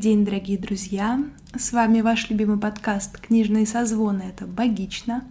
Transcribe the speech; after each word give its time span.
День, 0.00 0.24
дорогие 0.24 0.56
друзья! 0.56 1.22
С 1.54 1.72
вами 1.72 2.00
ваш 2.00 2.30
любимый 2.30 2.58
подкаст 2.58 3.20
«Книжные 3.20 3.66
созвоны». 3.66 4.22
Это 4.22 4.46
«Богично». 4.46 5.24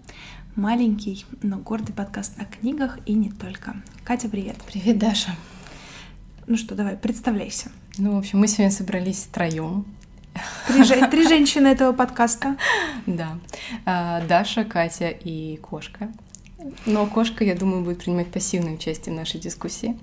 Маленький, 0.55 1.25
но 1.41 1.57
гордый 1.57 1.95
подкаст 1.95 2.39
о 2.39 2.45
книгах 2.45 2.99
и 3.07 3.13
не 3.13 3.31
только. 3.31 3.77
Катя, 4.03 4.29
привет! 4.29 4.57
Привет, 4.67 4.99
Даша! 4.99 5.31
Ну 6.45 6.55
что, 6.55 6.75
давай, 6.75 6.97
представляйся. 6.97 7.71
Ну, 7.97 8.13
в 8.13 8.19
общем, 8.19 8.37
мы 8.37 8.47
сегодня 8.47 8.69
собрались 8.69 9.23
втроем. 9.23 9.87
Три, 10.67 11.03
три 11.09 11.27
женщины 11.27 11.65
этого 11.69 11.91
подкаста. 11.91 12.55
Да. 13.07 13.39
А, 13.87 14.21
Даша, 14.27 14.65
Катя 14.65 15.09
и 15.09 15.57
кошка. 15.57 16.11
Но 16.85 17.07
кошка, 17.07 17.43
я 17.43 17.55
думаю, 17.55 17.83
будет 17.83 18.03
принимать 18.03 18.27
пассивное 18.27 18.75
участие 18.75 19.15
в 19.15 19.17
нашей 19.17 19.39
дискуссии. 19.39 19.97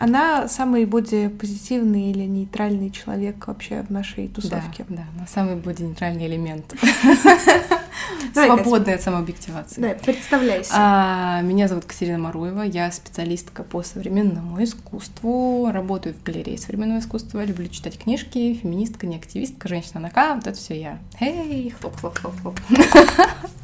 Она 0.00 0.46
самый 0.46 0.84
бодипозитивный 0.84 2.12
или 2.12 2.22
нейтральный 2.24 2.90
человек 2.90 3.48
вообще 3.48 3.82
в 3.82 3.90
нашей 3.90 4.28
тусовке. 4.28 4.84
Да, 4.88 4.96
да, 4.96 5.04
она 5.16 5.26
самый 5.26 5.56
боди-нейтральный 5.56 6.26
элемент. 6.26 6.72
Свободная 8.32 8.94
от 8.94 9.02
самообъективации. 9.02 9.80
Да, 9.80 9.94
представляйся. 9.94 10.72
А, 10.74 11.40
меня 11.42 11.66
зовут 11.66 11.84
Катерина 11.84 12.18
Маруева, 12.18 12.62
я 12.62 12.92
специалистка 12.92 13.64
по 13.64 13.82
современному 13.82 14.62
искусству, 14.62 15.68
работаю 15.72 16.14
в 16.14 16.22
галерее 16.22 16.58
современного 16.58 17.00
искусства, 17.00 17.44
люблю 17.44 17.68
читать 17.68 17.98
книжки, 17.98 18.54
феминистка, 18.54 19.06
не 19.06 19.16
активистка, 19.16 19.66
женщина 19.68 19.98
на 19.98 20.10
К, 20.10 20.36
вот 20.36 20.46
это 20.46 20.56
все 20.56 20.80
я. 20.80 20.98
Эй, 21.18 21.74
хлоп-хлоп-хлоп-хлоп. 21.80 22.58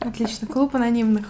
Отлично, 0.01 0.49
клуб 0.49 0.75
анонимных. 0.75 1.29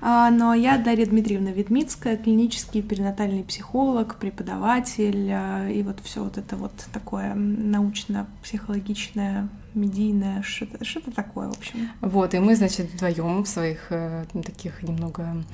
А, 0.00 0.28
а 0.28 0.54
я 0.54 0.78
Дарья 0.78 1.06
Дмитриевна 1.06 1.50
Ведмицкая, 1.50 2.16
клинический 2.16 2.82
перинатальный 2.82 3.42
психолог, 3.44 4.16
преподаватель 4.16 5.30
а, 5.32 5.68
и 5.68 5.82
вот 5.82 5.98
все 6.02 6.22
вот 6.22 6.38
это 6.38 6.56
вот 6.56 6.72
такое 6.92 7.34
научно-психологичное, 7.34 9.48
медийное, 9.74 10.42
что-то, 10.42 10.84
что-то 10.84 11.10
такое, 11.10 11.48
в 11.48 11.58
общем. 11.58 11.90
Вот, 12.00 12.34
и 12.34 12.38
мы, 12.38 12.54
значит, 12.56 12.90
вдвоем 12.92 13.44
в 13.44 13.48
своих 13.48 13.86
э, 13.90 14.24
таких 14.44 14.82
немного 14.82 15.44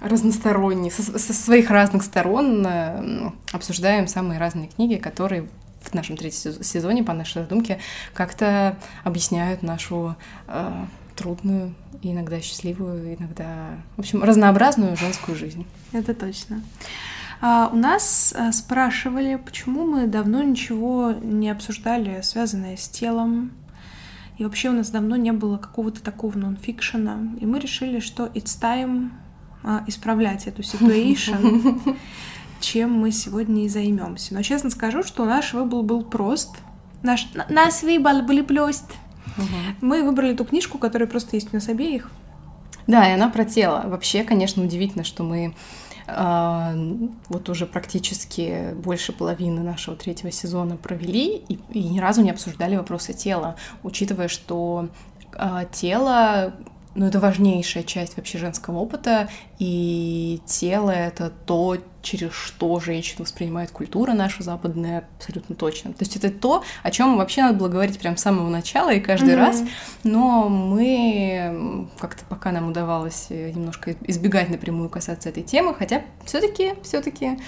разносторонних, 0.00 0.92
со, 0.92 1.18
со 1.18 1.32
своих 1.32 1.70
разных 1.70 2.02
сторон 2.02 2.66
э, 2.66 3.30
обсуждаем 3.52 4.08
самые 4.08 4.40
разные 4.40 4.68
книги, 4.68 4.96
которые 4.96 5.48
в 5.80 5.94
нашем 5.94 6.16
третьем 6.16 6.62
сезоне, 6.62 7.02
по 7.02 7.12
нашей 7.12 7.42
задумке, 7.42 7.78
как-то 8.14 8.76
объясняют 9.04 9.62
нашу 9.62 10.16
э, 10.48 10.84
трудную, 11.16 11.74
иногда 12.10 12.40
счастливую, 12.40 13.14
иногда, 13.14 13.76
в 13.96 14.00
общем, 14.00 14.24
разнообразную 14.24 14.96
женскую 14.96 15.36
жизнь. 15.36 15.66
Это 15.92 16.14
точно. 16.14 16.62
А, 17.40 17.68
у 17.72 17.76
нас 17.76 18.32
а, 18.36 18.52
спрашивали, 18.52 19.36
почему 19.36 19.84
мы 19.84 20.06
давно 20.06 20.42
ничего 20.42 21.12
не 21.22 21.50
обсуждали, 21.50 22.20
связанное 22.22 22.76
с 22.76 22.88
телом. 22.88 23.52
И 24.38 24.44
вообще 24.44 24.70
у 24.70 24.72
нас 24.72 24.90
давно 24.90 25.16
не 25.16 25.32
было 25.32 25.58
какого-то 25.58 26.02
такого 26.02 26.38
нонфикшена. 26.38 27.18
И 27.40 27.46
мы 27.46 27.58
решили, 27.58 28.00
что 28.00 28.26
it's 28.26 28.60
time 28.60 29.10
а, 29.64 29.84
исправлять 29.88 30.46
эту 30.46 30.62
ситуацию, 30.62 31.80
чем 32.60 32.92
мы 32.92 33.10
сегодня 33.10 33.64
и 33.64 33.68
займемся. 33.68 34.34
Но 34.34 34.42
честно 34.42 34.70
скажу, 34.70 35.02
что 35.02 35.24
наш 35.24 35.52
выбор 35.52 35.82
был 35.82 36.04
прост. 36.04 36.56
Наш, 37.02 37.28
наш 37.48 37.82
выбор 37.82 38.22
был 38.22 38.44
прост. 38.44 38.86
Угу. 39.36 39.86
Мы 39.86 40.02
выбрали 40.02 40.34
ту 40.34 40.44
книжку, 40.44 40.78
которая 40.78 41.08
просто 41.08 41.36
есть 41.36 41.48
у 41.52 41.56
нас 41.56 41.68
обеих. 41.68 42.10
Да, 42.86 43.08
и 43.08 43.12
она 43.12 43.28
про 43.28 43.44
тело. 43.44 43.82
Вообще, 43.86 44.24
конечно, 44.24 44.62
удивительно, 44.62 45.04
что 45.04 45.22
мы 45.22 45.54
э, 46.06 47.06
вот 47.28 47.48
уже 47.48 47.66
практически 47.66 48.74
больше 48.74 49.12
половины 49.12 49.62
нашего 49.62 49.96
третьего 49.96 50.32
сезона 50.32 50.76
провели 50.76 51.36
и, 51.48 51.58
и 51.70 51.84
ни 51.84 52.00
разу 52.00 52.22
не 52.22 52.30
обсуждали 52.30 52.76
вопросы 52.76 53.12
тела, 53.12 53.56
учитывая, 53.82 54.28
что 54.28 54.88
э, 55.32 55.64
тело 55.72 56.54
ну, 56.94 57.06
это 57.06 57.20
важнейшая 57.20 57.84
часть 57.84 58.16
вообще 58.16 58.38
женского 58.38 58.78
опыта, 58.78 59.28
и 59.62 60.40
тело— 60.44 60.90
это 60.90 61.30
то, 61.30 61.76
через 62.02 62.32
что 62.32 62.80
женщина 62.80 63.22
воспринимает 63.22 63.70
культура 63.70 64.12
наша 64.12 64.42
западная, 64.42 65.08
абсолютно 65.16 65.54
точно. 65.54 65.92
То 65.92 65.98
есть 66.00 66.16
это 66.16 66.30
то, 66.30 66.64
о 66.82 66.90
чем 66.90 67.16
вообще 67.16 67.42
надо 67.42 67.58
было 67.58 67.68
говорить 67.68 67.96
прям 68.00 68.16
с 68.16 68.22
самого 68.22 68.50
начала 68.50 68.92
и 68.92 68.98
каждый 68.98 69.34
mm-hmm. 69.34 69.36
раз, 69.36 69.62
но 70.02 70.48
мы 70.48 71.88
как-то 72.00 72.24
пока 72.28 72.50
нам 72.50 72.70
удавалось 72.70 73.28
немножко 73.30 73.94
избегать 74.08 74.50
напрямую 74.50 74.88
касаться 74.88 75.28
этой 75.28 75.44
темы, 75.44 75.74
хотя 75.74 76.02
все-таки, 76.24 76.72
все-таки 76.82 77.38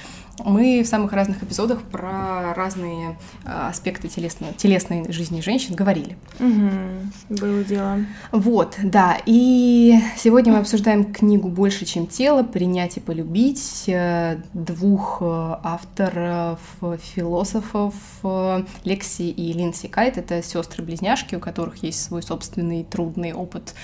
мы 0.45 0.83
в 0.83 0.87
самых 0.87 1.13
разных 1.13 1.43
эпизодах 1.43 1.83
про 1.83 2.55
разные 2.55 3.17
а, 3.45 3.69
аспекты 3.69 4.09
телесной, 4.09 4.53
телесной 4.57 5.11
жизни 5.13 5.41
женщин 5.41 5.75
говорили. 5.75 6.17
Угу, 6.41 7.39
было 7.41 7.65
дело. 7.65 7.99
Вот, 8.33 8.77
да. 8.83 9.19
И 9.27 9.99
сегодня 10.17 10.53
мы 10.53 10.59
обсуждаем 10.59 11.13
книгу 11.13 11.49
«Больше, 11.49 11.85
чем 11.85 12.04
тело. 12.07 12.43
Принять 12.43 12.97
и 12.97 13.01
полюбить» 13.01 13.85
э, 13.87 14.39
двух 14.53 15.19
э, 15.21 15.25
авторов, 15.63 16.61
философов 17.01 17.95
э, 18.23 18.65
Лекси 18.85 19.23
и 19.23 19.53
Линси 19.53 19.89
Кайт. 19.89 20.19
Это 20.19 20.43
сестры-близняшки, 20.43 21.35
у 21.35 21.41
которых 21.41 21.83
есть 21.83 22.03
свой 22.03 22.23
собственный 22.23 22.85
трудный 22.85 23.33
опыт 23.33 23.75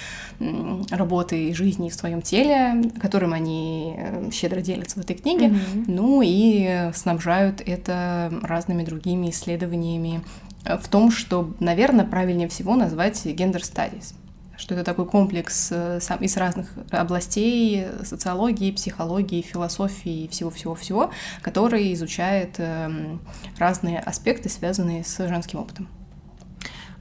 работы 0.90 1.48
и 1.48 1.54
жизни 1.54 1.90
в 1.90 1.94
своем 1.94 2.22
теле, 2.22 2.90
которым 3.00 3.34
они 3.34 3.96
щедро 4.32 4.60
делятся 4.60 4.98
в 4.98 5.02
этой 5.02 5.16
книге. 5.16 5.48
Угу. 5.48 5.84
Ну 5.88 6.22
и 6.24 6.90
снабжают 6.94 7.60
это 7.60 8.32
разными 8.42 8.84
другими 8.84 9.30
исследованиями 9.30 10.22
в 10.64 10.88
том, 10.88 11.10
что, 11.10 11.54
наверное, 11.60 12.06
правильнее 12.06 12.48
всего 12.48 12.74
назвать 12.74 13.24
гендер 13.26 13.60
studies 13.60 14.14
что 14.60 14.74
это 14.74 14.84
такой 14.84 15.06
комплекс 15.06 15.68
э, 15.72 16.00
из 16.20 16.36
разных 16.36 16.68
областей 16.90 17.86
социологии, 18.04 18.70
психологии, 18.70 19.40
философии 19.40 20.24
и 20.24 20.28
всего-всего-всего, 20.28 21.10
который 21.40 21.94
изучает 21.94 22.56
эм, 22.58 23.20
разные 23.58 23.98
аспекты, 23.98 24.50
связанные 24.50 25.02
с 25.02 25.16
женским 25.26 25.60
опытом. 25.60 25.88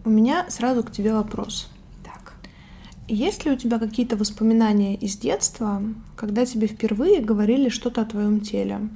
У 0.06 0.10
меня 0.10 0.46
сразу 0.50 0.84
к 0.84 0.92
тебе 0.92 1.14
вопрос. 1.14 1.70
Так. 2.04 2.34
Есть 3.10 3.44
ли 3.44 3.52
у 3.52 3.58
тебя 3.58 3.78
какие-то 3.78 4.16
воспоминания 4.16 4.96
из 4.96 5.18
детства, 5.18 5.84
когда 6.16 6.46
тебе 6.46 6.68
впервые 6.68 7.22
говорили 7.22 7.68
что-то 7.68 8.02
о 8.02 8.06
твоем 8.06 8.40
теле? 8.40 8.90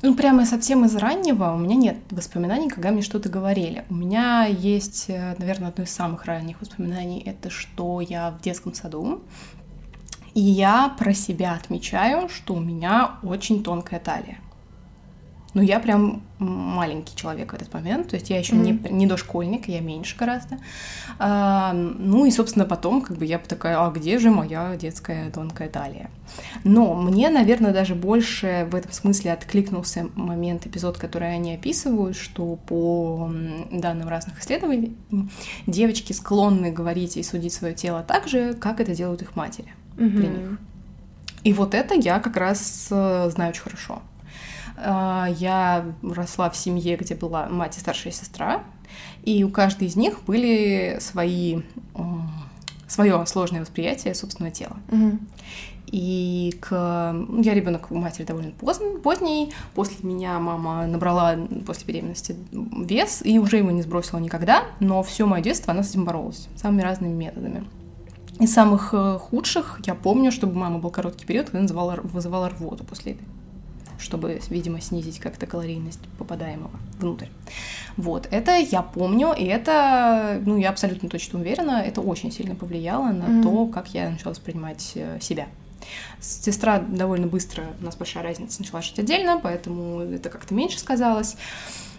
Ну, 0.00 0.14
прямо 0.14 0.46
совсем 0.46 0.84
из 0.84 0.94
раннего 0.94 1.52
у 1.52 1.58
меня 1.58 1.74
нет 1.74 1.96
воспоминаний, 2.10 2.68
когда 2.68 2.92
мне 2.92 3.02
что-то 3.02 3.28
говорили. 3.28 3.84
У 3.90 3.94
меня 3.94 4.44
есть, 4.44 5.06
э, 5.08 5.34
наверное, 5.38 5.70
одно 5.70 5.82
из 5.82 5.90
самых 5.90 6.24
ранних 6.24 6.60
воспоминаний, 6.60 7.20
это 7.26 7.50
что 7.50 8.00
я 8.00 8.30
в 8.30 8.40
детском 8.40 8.74
саду, 8.74 9.22
и 10.34 10.40
я 10.40 10.94
про 10.96 11.12
себя 11.14 11.54
отмечаю, 11.54 12.28
что 12.28 12.54
у 12.54 12.60
меня 12.60 13.16
очень 13.24 13.64
тонкая 13.64 13.98
талия. 13.98 14.38
Ну, 15.58 15.64
я 15.64 15.80
прям 15.80 16.22
маленький 16.38 17.16
человек 17.16 17.50
в 17.50 17.56
этот 17.56 17.74
момент, 17.74 18.10
то 18.10 18.14
есть 18.14 18.30
я 18.30 18.38
еще 18.38 18.54
mm-hmm. 18.54 18.90
не, 18.90 18.90
не 18.90 19.06
дошкольник, 19.08 19.66
я 19.66 19.80
меньше 19.80 20.16
гораздо. 20.16 20.58
А, 21.18 21.72
ну 21.72 22.26
и, 22.26 22.30
собственно, 22.30 22.64
потом 22.64 23.02
как 23.02 23.16
бы 23.16 23.24
я 23.24 23.40
такая, 23.40 23.84
а 23.84 23.90
где 23.90 24.20
же 24.20 24.30
моя 24.30 24.76
детская 24.76 25.32
тонкая 25.32 25.68
талия? 25.68 26.12
Но 26.62 26.94
мне, 26.94 27.28
наверное, 27.28 27.72
даже 27.72 27.96
больше 27.96 28.68
в 28.70 28.76
этом 28.76 28.92
смысле 28.92 29.32
откликнулся 29.32 30.06
момент, 30.14 30.64
эпизод, 30.64 30.96
который 30.96 31.34
они 31.34 31.54
описывают, 31.54 32.16
что 32.16 32.54
по 32.54 33.28
данным 33.72 34.08
разных 34.08 34.38
исследований 34.38 34.96
девочки 35.66 36.12
склонны 36.12 36.70
говорить 36.70 37.16
и 37.16 37.24
судить 37.24 37.52
свое 37.52 37.74
тело 37.74 38.04
так 38.06 38.28
же, 38.28 38.54
как 38.54 38.78
это 38.78 38.94
делают 38.94 39.22
их 39.22 39.34
матери 39.34 39.74
mm-hmm. 39.96 40.16
при 40.16 40.26
них. 40.28 40.58
И 41.42 41.52
вот 41.52 41.74
это 41.74 41.96
я 41.96 42.20
как 42.20 42.36
раз 42.36 42.86
э, 42.92 43.30
знаю 43.30 43.50
очень 43.50 43.62
хорошо. 43.62 44.02
А, 44.84 45.28
я 45.38 45.84
росла 46.02 46.50
в 46.50 46.56
семье, 46.56 46.96
где 46.96 47.14
была 47.14 47.48
мать 47.48 47.76
и 47.76 47.80
старшая 47.80 48.12
сестра, 48.12 48.62
и 49.22 49.44
у 49.44 49.50
каждой 49.50 49.88
из 49.88 49.96
них 49.96 50.22
были 50.24 50.98
свои 51.00 51.60
свое 52.86 53.26
сложное 53.26 53.60
восприятие 53.60 54.14
собственного 54.14 54.54
тела. 54.54 54.78
Угу. 54.90 55.18
И 55.90 56.54
к... 56.60 56.70
я 57.42 57.54
ребенок 57.54 57.90
у 57.90 57.94
матери 57.94 58.24
довольно 58.24 58.50
поздний, 58.52 58.98
поздний. 58.98 59.52
После 59.74 59.96
меня 60.02 60.38
мама 60.38 60.86
набрала 60.86 61.36
после 61.66 61.86
беременности 61.86 62.36
вес 62.50 63.22
и 63.24 63.38
уже 63.38 63.58
его 63.58 63.70
не 63.70 63.82
сбросила 63.82 64.18
никогда, 64.18 64.64
но 64.80 65.02
все 65.02 65.26
мое 65.26 65.42
детство 65.42 65.72
она 65.72 65.82
с 65.82 65.90
этим 65.90 66.04
боролась 66.04 66.48
самыми 66.56 66.82
разными 66.82 67.12
методами. 67.12 67.64
Из 68.38 68.52
самых 68.52 68.90
э, 68.92 69.18
худших 69.18 69.80
я 69.84 69.94
помню, 69.94 70.30
чтобы 70.30 70.54
у 70.54 70.58
мамы 70.58 70.78
был 70.78 70.90
короткий 70.90 71.26
период, 71.26 71.46
когда 71.46 71.62
называла, 71.62 71.98
вызывала 72.02 72.48
рвоту 72.48 72.84
после 72.84 73.12
этой 73.12 73.26
чтобы, 73.98 74.40
видимо, 74.48 74.80
снизить 74.80 75.18
как-то 75.18 75.46
калорийность 75.46 76.00
попадаемого 76.18 76.70
внутрь. 76.98 77.26
Вот, 77.96 78.28
это 78.30 78.56
я 78.56 78.82
помню, 78.82 79.32
и 79.32 79.44
это, 79.44 80.40
ну, 80.44 80.56
я 80.56 80.70
абсолютно 80.70 81.08
точно 81.08 81.40
уверена, 81.40 81.82
это 81.84 82.00
очень 82.00 82.30
сильно 82.32 82.54
повлияло 82.54 83.08
на 83.08 83.24
mm-hmm. 83.24 83.42
то, 83.42 83.66
как 83.66 83.88
я 83.94 84.10
начала 84.10 84.30
воспринимать 84.30 84.92
э, 84.94 85.18
себя. 85.20 85.46
Сестра 86.20 86.80
довольно 86.80 87.26
быстро, 87.26 87.64
у 87.80 87.84
нас 87.84 87.96
большая 87.96 88.22
разница, 88.22 88.60
начала 88.60 88.82
жить 88.82 88.98
отдельно, 88.98 89.40
поэтому 89.42 90.00
это 90.00 90.28
как-то 90.28 90.54
меньше 90.54 90.78
сказалось. 90.78 91.36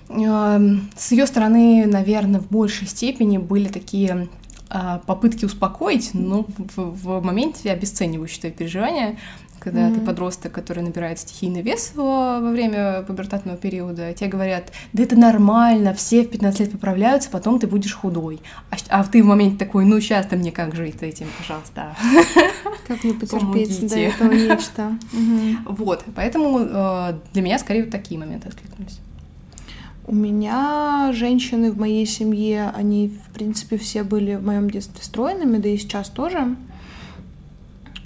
Эм, 0.09 0.89
с 0.97 1.11
ее 1.11 1.27
стороны, 1.27 1.85
наверное, 1.85 2.39
в 2.39 2.47
большей 2.49 2.87
степени 2.87 3.37
были 3.37 3.67
такие 3.67 4.27
а, 4.71 4.99
попытки 5.05 5.45
успокоить, 5.45 6.11
но 6.13 6.45
в, 6.57 6.77
в 6.77 7.23
моменте 7.23 7.71
обесценивающие 7.71 8.39
твои 8.39 8.51
переживания, 8.51 9.17
когда 9.59 9.81
mm-hmm. 9.81 9.95
ты 9.95 10.01
подросток, 10.01 10.51
который 10.51 10.83
набирает 10.83 11.19
стихийный 11.19 11.61
вес 11.61 11.91
во, 11.95 12.39
время 12.39 13.03
пубертатного 13.03 13.57
периода, 13.57 14.13
тебе 14.13 14.29
говорят, 14.29 14.71
да 14.93 15.03
это 15.03 15.15
нормально, 15.15 15.93
все 15.93 16.23
в 16.23 16.29
15 16.29 16.59
лет 16.59 16.71
поправляются, 16.71 17.29
потом 17.29 17.59
ты 17.59 17.67
будешь 17.67 17.93
худой. 17.93 18.41
А, 18.71 18.75
а 18.89 19.03
ты 19.03 19.21
в 19.23 19.25
моменте 19.25 19.57
такой, 19.57 19.85
ну 19.85 19.99
сейчас-то 19.99 20.35
мне 20.35 20.51
как 20.51 20.75
жить 20.75 20.99
с 20.99 21.03
этим, 21.03 21.27
пожалуйста. 21.37 21.95
Как 22.87 23.03
мне 23.03 23.13
потерпеть 23.13 23.87
до 23.87 23.99
этого 23.99 24.33
нечто. 24.33 24.97
Вот, 25.65 26.03
поэтому 26.15 26.59
э, 26.59 27.13
для 27.33 27.41
меня 27.43 27.59
скорее 27.59 27.83
вот 27.83 27.91
такие 27.91 28.19
моменты 28.19 28.47
откликнулись. 28.47 28.99
У 30.09 30.15
меня 30.15 31.11
женщины 31.13 31.71
в 31.71 31.77
моей 31.77 32.07
семье, 32.07 32.71
они, 32.75 33.09
в 33.29 33.31
принципе, 33.31 33.77
все 33.77 34.01
были 34.01 34.33
в 34.35 34.43
моем 34.43 34.67
детстве 34.67 35.03
стройными, 35.03 35.57
да 35.57 35.69
и 35.69 35.77
сейчас 35.77 36.09
тоже. 36.09 36.55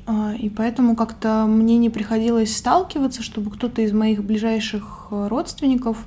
А, 0.05 0.33
и 0.37 0.49
поэтому 0.49 0.95
как-то 0.95 1.45
мне 1.47 1.77
не 1.77 1.89
приходилось 1.89 2.55
сталкиваться, 2.55 3.23
чтобы 3.23 3.51
кто-то 3.51 3.81
из 3.81 3.93
моих 3.93 4.23
ближайших 4.23 5.07
э, 5.11 5.27
родственников 5.27 5.97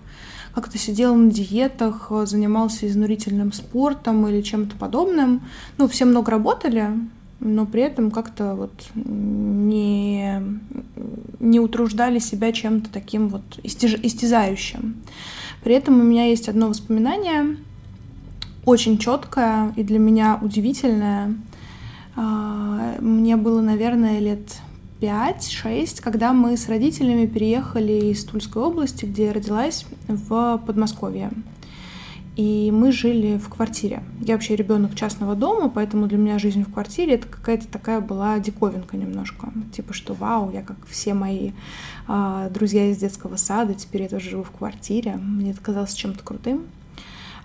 как-то 0.55 0.79
сидел 0.79 1.15
на 1.15 1.31
диетах, 1.31 2.09
э, 2.11 2.27
занимался 2.27 2.87
изнурительным 2.87 3.53
спортом 3.53 4.27
или 4.29 4.43
чем-то 4.43 4.77
подобным. 4.77 5.43
Ну, 5.79 5.89
все 5.89 6.05
много 6.05 6.31
работали, 6.31 6.91
но 7.41 7.65
при 7.65 7.83
этом 7.83 8.11
как-то 8.11 8.55
вот 8.55 8.73
не, 8.95 10.43
не 11.41 11.61
утруждали 11.61 12.19
себя 12.19 12.53
чем-то 12.53 12.91
таким 12.91 13.29
вот 13.29 13.43
истязающим. 13.63 14.97
При 15.65 15.75
этом 15.75 16.01
у 16.01 16.03
меня 16.03 16.27
есть 16.27 16.49
одно 16.49 16.69
воспоминание, 16.69 17.57
очень 18.67 18.99
четкое 18.99 19.73
и 19.77 19.83
для 19.83 19.99
меня 19.99 20.39
удивительное. 20.43 21.35
А, 22.17 22.97
мне 23.01 23.37
было, 23.37 23.61
наверное, 23.61 24.19
лет 24.19 24.59
5-6, 25.01 26.03
когда 26.03 26.33
мы 26.33 26.57
с 26.57 26.69
родителями 26.69 27.27
переехали 27.27 28.11
из 28.11 28.25
Тульской 28.25 28.63
области, 28.63 29.05
где 29.05 29.27
я 29.27 29.33
родилась, 29.33 29.87
в 30.09 30.63
Подмосковье. 30.67 31.31
И 32.37 32.71
мы 32.71 32.93
жили 32.93 33.39
в 33.39 33.49
квартире. 33.49 34.03
Я 34.21 34.35
вообще 34.35 34.57
ребенок 34.57 34.95
частного 34.95 35.35
дома, 35.35 35.71
поэтому 35.71 36.07
для 36.07 36.19
меня 36.19 36.39
жизнь 36.39 36.65
в 36.65 36.73
квартире 36.73 37.15
это 37.15 37.27
какая-то 37.27 37.67
такая 37.67 38.01
была 38.03 38.39
диковинка 38.39 38.99
немножко. 38.99 39.51
Типа, 39.73 39.95
что 39.95 40.13
вау, 40.13 40.51
я 40.53 40.63
как 40.63 40.77
все 40.87 41.15
мои 41.15 41.53
э, 42.09 42.51
друзья 42.53 42.91
из 42.91 42.99
детского 42.99 43.37
сада, 43.37 43.73
теперь 43.73 44.03
я 44.03 44.09
тоже 44.11 44.31
живу 44.31 44.43
в 44.43 44.51
квартире. 44.51 45.17
Мне 45.17 45.53
это 45.53 45.63
казалось 45.63 45.95
чем-то 45.95 46.23
крутым. 46.23 46.67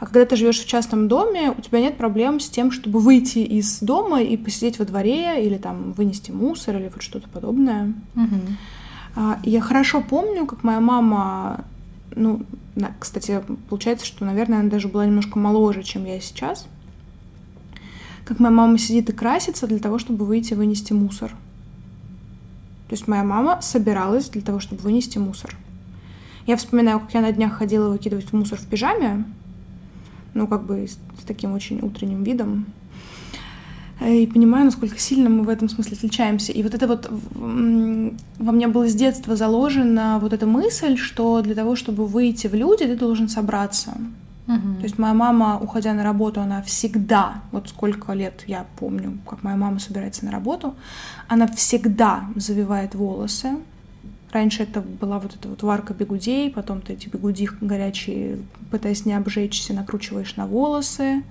А 0.01 0.05
когда 0.07 0.25
ты 0.25 0.35
живешь 0.35 0.59
в 0.59 0.65
частном 0.65 1.07
доме, 1.07 1.53
у 1.55 1.61
тебя 1.61 1.79
нет 1.79 1.95
проблем 1.95 2.39
с 2.39 2.49
тем, 2.49 2.71
чтобы 2.71 2.99
выйти 2.99 3.37
из 3.37 3.81
дома 3.81 4.23
и 4.23 4.35
посидеть 4.35 4.79
во 4.79 4.85
дворе 4.85 5.45
или 5.45 5.59
там 5.59 5.91
вынести 5.91 6.31
мусор 6.31 6.77
или 6.77 6.89
вот 6.91 7.03
что-то 7.03 7.29
подобное. 7.29 7.93
Угу. 8.15 9.35
Я 9.43 9.61
хорошо 9.61 10.01
помню, 10.01 10.47
как 10.47 10.63
моя 10.63 10.79
мама 10.79 11.65
ну, 12.15 12.41
кстати, 12.99 13.43
получается, 13.69 14.07
что, 14.07 14.25
наверное, 14.25 14.61
она 14.61 14.69
даже 14.69 14.87
была 14.87 15.05
немножко 15.05 15.37
моложе, 15.37 15.83
чем 15.83 16.05
я 16.05 16.19
сейчас. 16.19 16.65
Как 18.25 18.39
моя 18.39 18.51
мама 18.51 18.79
сидит 18.79 19.07
и 19.11 19.13
красится 19.13 19.67
для 19.67 19.77
того, 19.77 19.99
чтобы 19.99 20.25
выйти 20.25 20.53
и 20.53 20.55
вынести 20.55 20.93
мусор. 20.93 21.29
То 22.89 22.95
есть 22.95 23.07
моя 23.07 23.23
мама 23.23 23.61
собиралась 23.61 24.29
для 24.29 24.41
того, 24.41 24.59
чтобы 24.59 24.81
вынести 24.81 25.19
мусор. 25.19 25.55
Я 26.47 26.57
вспоминаю, 26.57 27.01
как 27.01 27.13
я 27.13 27.21
на 27.21 27.31
днях 27.31 27.53
ходила 27.53 27.87
выкидывать 27.89 28.33
мусор 28.33 28.57
в 28.57 28.65
пижаме, 28.65 29.25
ну, 30.33 30.47
как 30.47 30.63
бы 30.65 30.87
с, 30.87 30.93
с 31.19 31.23
таким 31.25 31.53
очень 31.53 31.79
утренним 31.81 32.23
видом, 32.23 32.65
и 34.03 34.25
понимаю, 34.25 34.65
насколько 34.65 34.97
сильно 34.97 35.29
мы 35.29 35.43
в 35.43 35.49
этом 35.49 35.69
смысле 35.69 35.95
отличаемся. 35.95 36.51
И 36.51 36.63
вот 36.63 36.73
это 36.73 36.87
вот 36.87 37.07
во 37.35 38.51
мне 38.51 38.67
было 38.67 38.87
с 38.87 38.95
детства 38.95 39.35
заложена 39.35 40.17
вот 40.19 40.33
эта 40.33 40.47
мысль, 40.47 40.97
что 40.97 41.41
для 41.41 41.53
того, 41.53 41.75
чтобы 41.75 42.07
выйти 42.07 42.47
в 42.47 42.55
люди, 42.55 42.85
ты 42.85 42.95
должен 42.97 43.29
собраться. 43.29 43.91
Угу. 44.47 44.75
То 44.77 44.83
есть 44.83 44.97
моя 44.97 45.13
мама, 45.13 45.59
уходя 45.61 45.93
на 45.93 46.03
работу, 46.03 46.41
она 46.41 46.63
всегда, 46.63 47.43
вот 47.51 47.69
сколько 47.69 48.13
лет 48.13 48.43
я 48.47 48.65
помню, 48.79 49.19
как 49.29 49.43
моя 49.43 49.55
мама 49.55 49.77
собирается 49.77 50.25
на 50.25 50.31
работу, 50.31 50.73
она 51.27 51.45
всегда 51.47 52.25
завивает 52.35 52.95
волосы. 52.95 53.51
Раньше 54.31 54.63
это 54.63 54.81
была 54.81 55.19
вот 55.19 55.35
эта 55.35 55.49
вот 55.49 55.61
варка 55.61 55.93
бегудей, 55.93 56.49
потом 56.49 56.81
ты 56.81 56.93
эти 56.93 57.09
бегуди 57.09 57.49
горячие, 57.59 58.39
пытаясь 58.69 59.05
не 59.05 59.13
обжечься, 59.13 59.73
накручиваешь 59.73 60.35
на 60.37 60.47
волосы. 60.47 61.23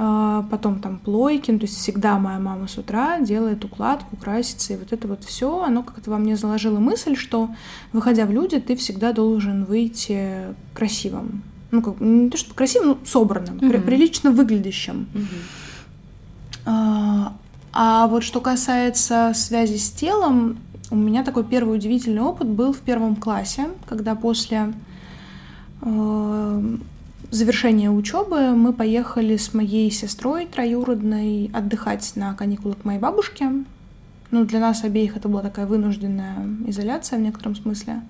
А, 0.00 0.46
потом 0.48 0.78
там 0.78 0.98
плойки, 0.98 1.50
ну, 1.50 1.58
то 1.58 1.66
есть 1.66 1.76
всегда 1.76 2.20
моя 2.20 2.38
мама 2.38 2.68
с 2.68 2.78
утра 2.78 3.18
делает 3.18 3.64
укладку, 3.64 4.16
красится, 4.16 4.74
и 4.74 4.76
вот 4.76 4.92
это 4.92 5.08
вот 5.08 5.24
все, 5.24 5.64
оно 5.64 5.82
как-то 5.82 6.12
во 6.12 6.18
мне 6.18 6.36
заложило 6.36 6.78
мысль, 6.78 7.16
что 7.16 7.50
выходя 7.92 8.24
в 8.24 8.30
люди, 8.30 8.60
ты 8.60 8.76
всегда 8.76 9.12
должен 9.12 9.64
выйти 9.64 10.54
красивым. 10.72 11.42
Ну, 11.72 11.82
как, 11.82 12.00
не 12.00 12.30
то, 12.30 12.38
что 12.38 12.54
красивым, 12.54 12.88
но 12.90 12.98
собранным, 13.04 13.56
mm-hmm. 13.56 13.70
при, 13.70 13.78
прилично 13.78 14.30
выглядящим. 14.30 15.08
Mm-hmm. 15.12 15.42
А, 16.66 17.36
а 17.72 18.06
вот 18.06 18.22
что 18.22 18.40
касается 18.40 19.32
связи 19.34 19.78
с 19.78 19.90
телом, 19.90 20.58
у 20.90 20.96
меня 20.96 21.24
такой 21.24 21.44
первый 21.44 21.76
удивительный 21.76 22.22
опыт 22.22 22.48
был 22.48 22.72
в 22.72 22.78
первом 22.80 23.16
классе, 23.16 23.68
когда 23.86 24.14
после 24.14 24.72
э, 25.82 26.76
завершения 27.30 27.90
учебы 27.90 28.52
мы 28.52 28.72
поехали 28.72 29.36
с 29.36 29.52
моей 29.54 29.90
сестрой 29.90 30.46
троюродной 30.46 31.50
отдыхать 31.52 32.12
на 32.16 32.34
каникулы 32.34 32.74
к 32.74 32.84
моей 32.84 32.98
бабушке. 32.98 33.50
Ну, 34.30 34.44
для 34.44 34.60
нас 34.60 34.84
обеих 34.84 35.16
это 35.16 35.28
была 35.28 35.42
такая 35.42 35.66
вынужденная 35.66 36.46
изоляция 36.66 37.18
в 37.18 37.22
некотором 37.22 37.54
смысле. 37.54 38.02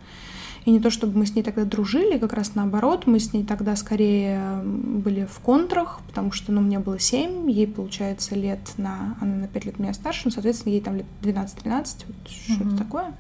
И 0.64 0.70
не 0.70 0.80
то, 0.80 0.90
чтобы 0.90 1.18
мы 1.18 1.26
с 1.26 1.34
ней 1.34 1.42
тогда 1.42 1.64
дружили, 1.64 2.18
как 2.18 2.32
раз 2.32 2.54
наоборот, 2.54 3.06
мы 3.06 3.20
с 3.20 3.32
ней 3.32 3.44
тогда 3.44 3.76
скорее 3.76 4.60
были 4.64 5.24
в 5.24 5.38
контрах, 5.40 6.00
потому 6.06 6.32
что, 6.32 6.52
ну, 6.52 6.60
мне 6.60 6.78
было 6.78 6.98
7, 6.98 7.50
ей, 7.50 7.66
получается, 7.66 8.34
лет 8.34 8.60
на... 8.76 9.16
Она 9.20 9.36
на 9.36 9.48
5 9.48 9.64
лет 9.64 9.78
меня 9.78 9.94
старше, 9.94 10.22
ну, 10.26 10.30
соответственно, 10.30 10.72
ей 10.72 10.80
там 10.80 10.96
лет 10.96 11.06
12-13, 11.22 11.36
вот 11.64 12.16
mm-hmm. 12.16 12.54
что-то 12.54 12.76
такое. 12.76 13.14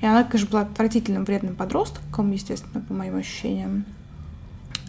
И 0.00 0.06
она, 0.06 0.24
конечно, 0.24 0.50
была 0.50 0.62
отвратительным, 0.62 1.24
вредным 1.24 1.54
подростком, 1.54 2.30
естественно, 2.30 2.82
по 2.86 2.94
моим 2.94 3.16
ощущениям. 3.16 3.84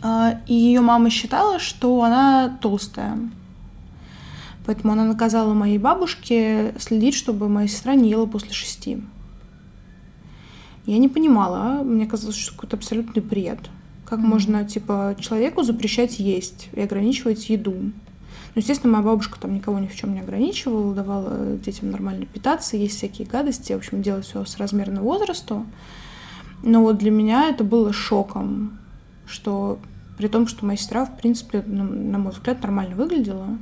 А, 0.01 0.39
и 0.47 0.53
ее 0.53 0.81
мама 0.81 1.09
считала, 1.09 1.59
что 1.59 2.03
она 2.03 2.57
толстая. 2.61 3.17
Поэтому 4.65 4.93
она 4.93 5.05
наказала 5.05 5.53
моей 5.53 5.77
бабушке 5.77 6.73
следить, 6.79 7.15
чтобы 7.15 7.49
моя 7.49 7.67
сестра 7.67 7.95
не 7.95 8.09
ела 8.09 8.25
после 8.25 8.51
шести. 8.51 9.01
Я 10.85 10.97
не 10.97 11.09
понимала, 11.09 11.83
мне 11.83 12.07
казалось, 12.07 12.37
что 12.37 12.53
какой-то 12.53 12.77
абсолютный 12.77 13.21
бред. 13.21 13.59
Как 14.05 14.19
mm-hmm. 14.19 14.23
можно, 14.23 14.65
типа, 14.65 15.15
человеку 15.19 15.63
запрещать 15.63 16.19
есть 16.19 16.69
и 16.73 16.81
ограничивать 16.81 17.49
еду? 17.49 17.73
Ну, 17.73 18.59
естественно, 18.59 18.91
моя 18.91 19.05
бабушка 19.05 19.39
там 19.39 19.53
никого 19.53 19.79
ни 19.79 19.87
в 19.87 19.95
чем 19.95 20.13
не 20.13 20.19
ограничивала, 20.19 20.93
давала 20.93 21.57
детям 21.57 21.91
нормально 21.91 22.25
питаться, 22.25 22.75
есть 22.75 22.97
всякие 22.97 23.27
гадости, 23.27 23.71
в 23.71 23.77
общем, 23.77 24.01
делать 24.01 24.25
все 24.25 24.43
с 24.43 24.57
размерно 24.57 25.01
возрасту. 25.01 25.65
Но 26.63 26.81
вот 26.81 26.97
для 26.97 27.11
меня 27.11 27.49
это 27.49 27.63
было 27.63 27.93
шоком, 27.93 28.77
что 29.25 29.79
при 30.17 30.27
том, 30.27 30.47
что 30.47 30.65
моя 30.65 30.77
сестра, 30.77 31.05
в 31.05 31.17
принципе, 31.17 31.61
на 31.61 32.17
мой 32.17 32.33
взгляд, 32.33 32.61
нормально 32.61 32.95
выглядела. 32.95 33.57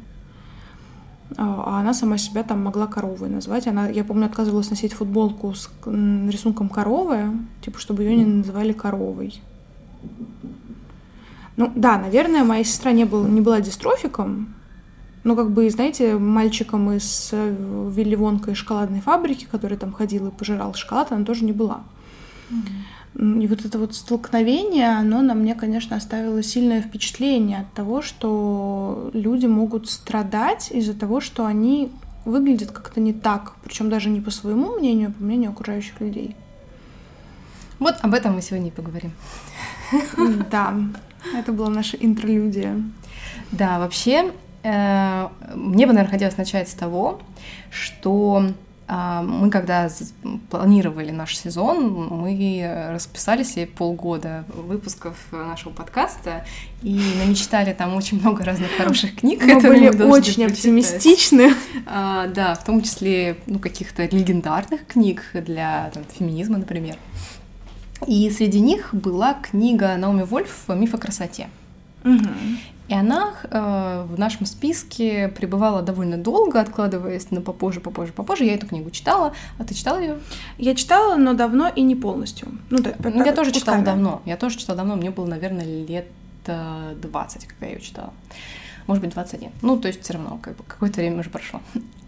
А, 1.37 1.63
а 1.65 1.79
она 1.79 1.93
сама 1.93 2.17
себя 2.17 2.43
там 2.43 2.63
могла 2.63 2.87
коровой 2.87 3.29
назвать. 3.29 3.67
Она, 3.67 3.87
я 3.87 4.03
помню, 4.03 4.25
отказывалась 4.25 4.69
носить 4.69 4.93
футболку 4.93 5.53
с 5.53 5.69
рисунком 5.85 6.69
коровы, 6.69 7.31
типа, 7.61 7.79
чтобы 7.79 8.03
ее 8.03 8.15
не 8.15 8.25
называли 8.25 8.73
коровой. 8.73 9.41
Ну 11.57 11.71
да, 11.75 11.97
наверное, 11.97 12.43
моя 12.43 12.63
сестра 12.63 12.91
не, 12.91 13.05
был, 13.05 13.27
не 13.27 13.41
была 13.41 13.59
дистрофиком, 13.59 14.55
но 15.23 15.35
как 15.35 15.51
бы, 15.51 15.69
знаете, 15.69 16.17
мальчиком 16.17 16.89
из 16.91 17.29
э, 17.33 17.89
Вилли 17.93 18.15
Вонка 18.15 18.51
из 18.51 18.57
шоколадной 18.57 19.01
фабрики, 19.01 19.45
который 19.51 19.77
там 19.77 19.91
ходил 19.91 20.27
и 20.27 20.31
пожирал 20.31 20.73
шоколад, 20.73 21.11
она 21.11 21.25
тоже 21.25 21.43
не 21.43 21.51
была. 21.51 21.81
Mm-hmm. 22.49 22.59
И 23.15 23.47
вот 23.47 23.65
это 23.65 23.79
вот 23.79 23.95
столкновение, 23.95 24.89
оно 24.89 25.21
на 25.21 25.33
мне, 25.33 25.55
конечно, 25.55 25.95
оставило 25.97 26.43
сильное 26.43 26.81
впечатление 26.81 27.61
от 27.61 27.73
того, 27.73 28.01
что 28.01 29.09
люди 29.13 29.47
могут 29.47 29.89
страдать 29.89 30.71
из-за 30.71 30.93
того, 30.93 31.19
что 31.19 31.45
они 31.45 31.91
выглядят 32.25 32.71
как-то 32.71 32.99
не 32.99 33.13
так, 33.13 33.53
причем 33.63 33.89
даже 33.89 34.09
не 34.09 34.21
по 34.21 34.31
своему 34.31 34.77
мнению, 34.77 35.09
а 35.09 35.11
по 35.11 35.23
мнению 35.23 35.51
окружающих 35.51 35.99
людей. 35.99 36.35
Вот 37.79 37.95
об 38.01 38.13
этом 38.13 38.35
мы 38.35 38.41
сегодня 38.41 38.67
и 38.67 38.71
поговорим. 38.71 39.11
Да, 40.51 40.75
это 41.33 41.51
была 41.51 41.69
наша 41.69 41.97
интролюдия. 41.97 42.81
Да, 43.51 43.79
вообще, 43.79 44.31
э, 44.63 45.27
мне 45.55 45.87
бы, 45.87 45.93
наверное, 45.93 46.11
хотелось 46.11 46.37
начать 46.37 46.69
с 46.69 46.73
того, 46.73 47.19
что 47.71 48.51
мы 48.89 49.51
когда 49.51 49.89
планировали 50.49 51.11
наш 51.11 51.37
сезон, 51.37 52.07
мы 52.09 52.89
расписали 52.91 53.43
себе 53.43 53.67
полгода 53.67 54.45
выпусков 54.47 55.15
нашего 55.31 55.71
подкаста 55.71 56.43
и 56.81 56.99
намечтали 57.23 57.73
там 57.73 57.95
очень 57.95 58.19
много 58.19 58.43
разных 58.43 58.71
хороших 58.71 59.15
книг. 59.15 59.43
Мы 59.43 59.59
были 59.61 59.89
мы 59.89 60.05
очень 60.11 60.45
оптимистичны. 60.45 61.53
А, 61.85 62.27
да, 62.27 62.55
в 62.55 62.63
том 62.63 62.81
числе 62.81 63.37
ну, 63.45 63.59
каких-то 63.59 64.05
легендарных 64.05 64.87
книг 64.87 65.23
для 65.33 65.91
там, 65.93 66.03
феминизма, 66.17 66.57
например. 66.57 66.97
И 68.07 68.29
среди 68.31 68.59
них 68.59 68.89
была 68.93 69.35
книга 69.35 69.95
Наоми 69.97 70.23
Вольф 70.23 70.67
«Миф 70.69 70.93
о 70.93 70.97
красоте». 70.97 71.49
Угу. 72.03 72.29
И 72.89 72.93
она 72.95 73.35
э, 73.43 74.05
в 74.09 74.17
нашем 74.17 74.47
списке 74.47 75.27
пребывала 75.27 75.83
довольно 75.83 76.17
долго, 76.17 76.59
откладываясь 76.59 77.29
на 77.29 77.39
попозже, 77.39 77.81
попозже, 77.81 78.13
попозже. 78.13 78.45
Я 78.45 78.55
эту 78.55 78.65
книгу 78.65 78.89
читала. 78.89 79.33
А 79.59 79.63
ты 79.63 79.75
читала 79.75 79.99
ее? 79.99 80.19
Я 80.57 80.73
читала, 80.73 81.15
но 81.15 81.33
давно 81.33 81.69
и 81.69 81.83
не 81.83 81.95
полностью. 81.95 82.47
Ну, 82.71 82.79
да, 82.79 82.95
ну 82.97 83.23
я 83.23 83.31
тоже 83.33 83.51
читала 83.51 83.83
давно. 83.83 84.23
Я 84.25 84.37
тоже 84.37 84.57
читала 84.57 84.77
давно. 84.77 84.95
Мне 84.95 85.11
было, 85.11 85.27
наверное, 85.27 85.65
лет 85.65 86.07
20, 86.47 87.45
когда 87.45 87.67
я 87.67 87.73
ее 87.73 87.79
читала. 87.79 88.11
Может 88.87 89.03
быть, 89.03 89.13
21. 89.13 89.51
Ну, 89.61 89.77
то 89.77 89.87
есть 89.87 90.01
все 90.01 90.13
равно 90.13 90.39
как 90.41 90.57
бы, 90.57 90.63
какое-то 90.63 90.99
время 90.99 91.19
уже 91.19 91.29
прошло. 91.29 91.61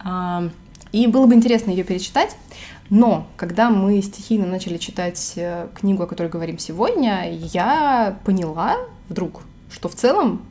А, 0.04 0.50
и 0.92 1.06
было 1.06 1.28
бы 1.28 1.36
интересно 1.36 1.70
ее 1.70 1.84
перечитать. 1.84 2.36
Но 2.90 3.28
когда 3.38 3.70
мы 3.70 4.02
стихийно 4.02 4.48
начали 4.48 4.78
читать 4.78 5.34
э, 5.36 5.68
книгу, 5.76 6.02
о 6.02 6.08
которой 6.08 6.28
говорим 6.28 6.58
сегодня, 6.58 7.30
я 7.32 8.18
поняла 8.26 8.78
вдруг, 9.10 9.44
что 9.70 9.88
в 9.88 9.96
целом 9.96 10.42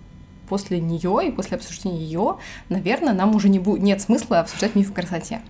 после 0.51 0.81
нее 0.81 1.29
и 1.29 1.31
после 1.31 1.57
обсуждения 1.57 2.01
ее, 2.01 2.39
наверное, 2.69 3.15
нам 3.15 3.37
уже 3.37 3.49
не 3.49 3.61
будет, 3.61 3.83
нет 3.83 4.03
смысла 4.03 4.41
обсуждать 4.41 4.75
миф 4.75 4.91
о 4.91 4.93
красоте. 4.93 5.41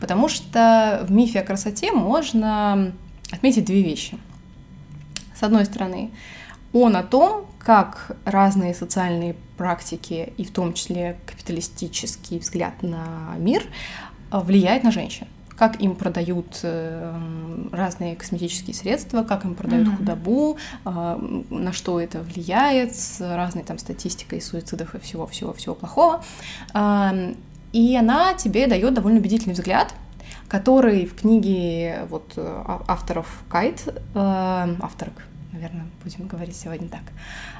Потому 0.00 0.28
что 0.28 1.04
в 1.06 1.12
мифе 1.12 1.40
о 1.40 1.44
красоте 1.44 1.92
можно 1.92 2.94
отметить 3.30 3.66
две 3.66 3.82
вещи. 3.82 4.18
С 5.38 5.42
одной 5.42 5.66
стороны, 5.66 6.10
он 6.72 6.96
о 6.96 7.02
том, 7.02 7.46
как 7.58 8.16
разные 8.24 8.74
социальные 8.74 9.36
практики, 9.58 10.32
и 10.38 10.44
в 10.44 10.50
том 10.50 10.72
числе 10.72 11.18
капиталистический 11.26 12.38
взгляд 12.38 12.82
на 12.82 13.34
мир, 13.36 13.62
влияет 14.30 14.82
на 14.82 14.90
женщин 14.90 15.26
как 15.58 15.80
им 15.80 15.96
продают 15.96 16.60
эм, 16.62 17.68
разные 17.72 18.14
косметические 18.14 18.74
средства, 18.74 19.24
как 19.24 19.44
им 19.44 19.56
продают 19.56 19.88
mm-hmm. 19.88 19.96
худобу, 19.96 20.56
а, 20.84 21.18
на 21.50 21.72
что 21.72 22.00
это 22.00 22.20
влияет, 22.22 22.94
с 22.94 23.20
разной 23.20 23.64
там 23.64 23.78
статистикой 23.78 24.40
суицидов 24.40 24.94
и 24.94 25.00
всего-всего-всего 25.00 25.74
плохого. 25.74 26.22
И 27.72 27.96
она 27.96 28.34
тебе 28.34 28.66
дает 28.66 28.94
довольно 28.94 29.18
убедительный 29.18 29.54
взгляд, 29.54 29.94
который 30.48 31.04
в 31.06 31.16
книге 31.16 32.06
вот 32.08 32.34
а, 32.36 32.84
авторов 32.86 33.42
Кайт, 33.50 33.86
э, 33.86 33.94
авторок, 34.14 35.24
наверное, 35.52 35.86
будем 36.02 36.26
говорить 36.28 36.56
сегодня 36.56 36.88
так. 36.88 37.02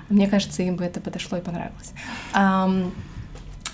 Мне 0.09 0.29
кажется, 0.29 0.63
им 0.63 0.77
бы 0.77 0.85
это 0.85 1.01
подошло 1.01 1.37
и 1.37 1.43
понравилось. 1.43 1.93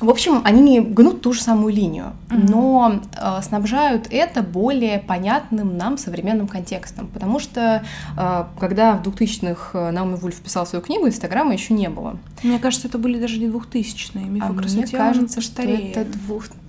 В 0.00 0.10
общем, 0.10 0.40
они 0.44 0.80
гнут 0.80 1.22
ту 1.22 1.32
же 1.32 1.40
самую 1.40 1.72
линию, 1.72 2.12
mm-hmm. 2.28 2.50
но 2.50 3.00
э, 3.16 3.42
снабжают 3.42 4.08
это 4.10 4.42
более 4.42 4.98
понятным 4.98 5.76
нам 5.76 5.98
современным 5.98 6.48
контекстом, 6.48 7.06
потому 7.06 7.38
что 7.38 7.84
э, 8.16 8.44
когда 8.58 8.96
в 8.96 9.02
2000-х 9.02 9.78
э, 9.78 9.90
Науми 9.92 10.16
Вульф 10.16 10.40
писал 10.40 10.66
свою 10.66 10.84
книгу, 10.84 11.06
Инстаграма 11.06 11.52
еще 11.52 11.74
не 11.74 11.88
было. 11.88 12.18
Мне 12.42 12.58
кажется, 12.58 12.88
это 12.88 12.98
были 12.98 13.20
даже 13.20 13.38
не 13.38 13.46
2000-е, 13.46 14.24
мифы 14.24 14.46
а 14.46 14.52
Мне 14.52 14.86
кажется, 14.86 15.40
что 15.40 15.62
это 15.62 16.04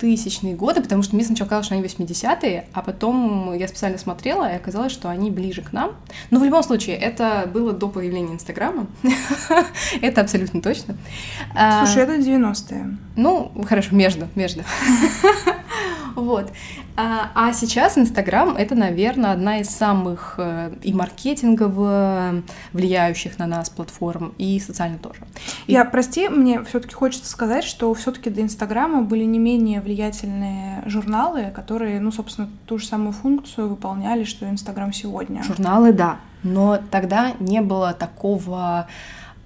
2000-е 0.00 0.54
годы, 0.54 0.80
потому 0.80 1.02
что 1.02 1.16
мне 1.16 1.24
сначала 1.24 1.48
казалось, 1.48 1.66
что 1.66 1.74
они 1.74 1.82
80-е, 1.84 2.66
а 2.72 2.82
потом 2.82 3.52
я 3.54 3.66
специально 3.66 3.98
смотрела, 3.98 4.50
и 4.52 4.54
оказалось, 4.54 4.92
что 4.92 5.08
они 5.08 5.32
ближе 5.32 5.62
к 5.62 5.72
нам. 5.72 5.92
Но 6.30 6.38
в 6.38 6.44
любом 6.44 6.62
случае, 6.62 6.96
это 6.96 7.50
было 7.52 7.72
до 7.72 7.88
появления 7.88 8.34
Инстаграма, 8.34 8.86
это 10.00 10.20
абсолютно 10.20 10.62
точно. 10.62 10.96
Слушай, 11.52 12.04
это 12.04 12.16
90-е. 12.16 12.96
Ну, 13.16 13.50
хорошо, 13.66 13.94
между, 13.94 14.28
между. 14.34 14.62
Вот. 16.16 16.50
А, 16.96 17.30
а 17.34 17.52
сейчас 17.52 17.98
Инстаграм— 17.98 18.56
это, 18.58 18.74
наверное, 18.74 19.32
одна 19.32 19.60
из 19.60 19.68
самых 19.68 20.36
э, 20.38 20.72
и 20.82 20.94
маркетингово 20.94 22.42
влияющих 22.72 23.38
на 23.38 23.46
нас 23.46 23.68
платформ, 23.68 24.32
и 24.38 24.58
социально 24.58 24.96
тоже. 24.96 25.20
И... 25.66 25.74
Я, 25.74 25.84
прости, 25.84 26.30
мне 26.30 26.64
все 26.64 26.80
таки 26.80 26.94
хочется 26.94 27.30
сказать, 27.30 27.64
что 27.64 27.92
все 27.92 28.12
таки 28.12 28.30
до 28.30 28.40
Инстаграма 28.40 29.02
были 29.02 29.24
не 29.24 29.38
менее 29.38 29.82
влиятельные 29.82 30.82
журналы, 30.86 31.52
которые, 31.54 32.00
ну, 32.00 32.10
собственно, 32.10 32.48
ту 32.64 32.78
же 32.78 32.86
самую 32.86 33.12
функцию 33.12 33.68
выполняли, 33.68 34.24
что 34.24 34.48
Инстаграм 34.48 34.94
сегодня. 34.94 35.42
Журналы, 35.42 35.92
да. 35.92 36.16
Но 36.42 36.78
тогда 36.90 37.32
не 37.40 37.60
было 37.60 37.92
такого 37.92 38.86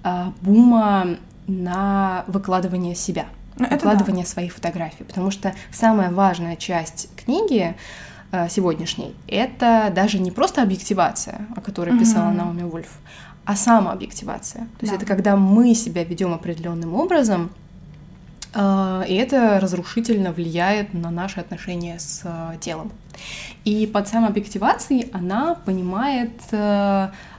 а, 0.03 0.31
бума 0.41 1.17
на 1.47 2.23
выкладывание 2.27 2.95
себя. 2.95 3.25
Ну, 3.69 3.75
выкладывание 3.75 4.25
да. 4.25 4.29
своих 4.29 4.53
фотографий, 4.53 5.03
потому 5.03 5.31
что 5.31 5.53
самая 5.71 6.11
важная 6.11 6.55
часть 6.55 7.09
книги 7.15 7.75
э, 8.31 8.49
сегодняшней 8.49 9.15
это 9.27 9.91
даже 9.93 10.19
не 10.19 10.31
просто 10.31 10.61
объективация, 10.63 11.47
о 11.55 11.61
которой 11.61 11.97
писала 11.97 12.31
mm-hmm. 12.31 12.35
Наоми 12.35 12.63
Вульф, 12.63 12.91
а 13.45 13.55
самообъективация. 13.55 14.61
То 14.79 14.85
да. 14.85 14.87
есть 14.87 14.93
это 14.93 15.05
когда 15.05 15.35
мы 15.35 15.73
себя 15.75 16.03
ведем 16.03 16.33
определенным 16.33 16.93
образом, 16.93 17.51
и 18.53 19.13
это 19.13 19.59
разрушительно 19.61 20.31
влияет 20.31 20.93
на 20.93 21.09
наши 21.09 21.39
отношения 21.39 21.99
с 21.99 22.21
э, 22.23 22.57
телом. 22.59 22.91
И 23.63 23.87
под 23.87 24.07
самообъективацией 24.07 25.09
она 25.13 25.55
понимает 25.55 26.31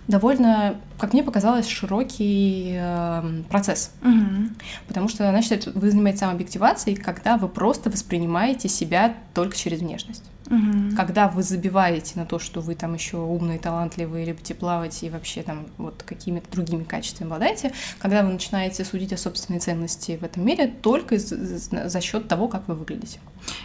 довольно, 0.09 0.77
как 0.99 1.13
мне 1.13 1.23
показалось, 1.23 1.69
широкий 1.69 2.75
э, 2.75 3.43
процесс. 3.49 3.93
Угу. 4.03 4.51
Потому 4.89 5.09
что 5.09 5.29
она 5.29 5.43
считает, 5.43 5.67
вы 5.67 5.91
занимаетесь 5.91 6.21
самообъективацией, 6.21 6.97
когда 6.97 7.37
вы 7.37 7.49
просто 7.49 7.91
воспринимаете 7.91 8.69
себя 8.69 9.15
только 9.35 9.57
через 9.57 9.81
внешность. 9.81 10.25
Угу. 10.53 10.97
Когда 10.97 11.29
вы 11.29 11.43
забиваете 11.43 12.13
на 12.17 12.27
то, 12.27 12.39
что 12.39 12.61
вы 12.61 12.75
там 12.75 12.93
еще 12.93 13.17
умные, 13.17 13.59
талантливые, 13.59 14.27
любите 14.27 14.55
плавать 14.55 15.03
и 15.03 15.09
вообще 15.09 15.43
там 15.43 15.67
вот 15.79 16.03
какими-то 16.03 16.51
другими 16.51 16.85
качествами 16.85 17.29
обладаете, 17.29 17.73
когда 17.99 18.23
вы 18.23 18.31
начинаете 18.31 18.85
судить 18.85 19.15
о 19.15 19.17
собственной 19.17 19.61
ценности 19.61 20.19
в 20.21 20.25
этом 20.25 20.45
мире 20.45 20.67
только 20.67 21.17
за, 21.19 22.01
счет 22.03 22.29
того, 22.29 22.49
как 22.49 22.69
вы 22.69 22.75
выглядите. 22.75 23.19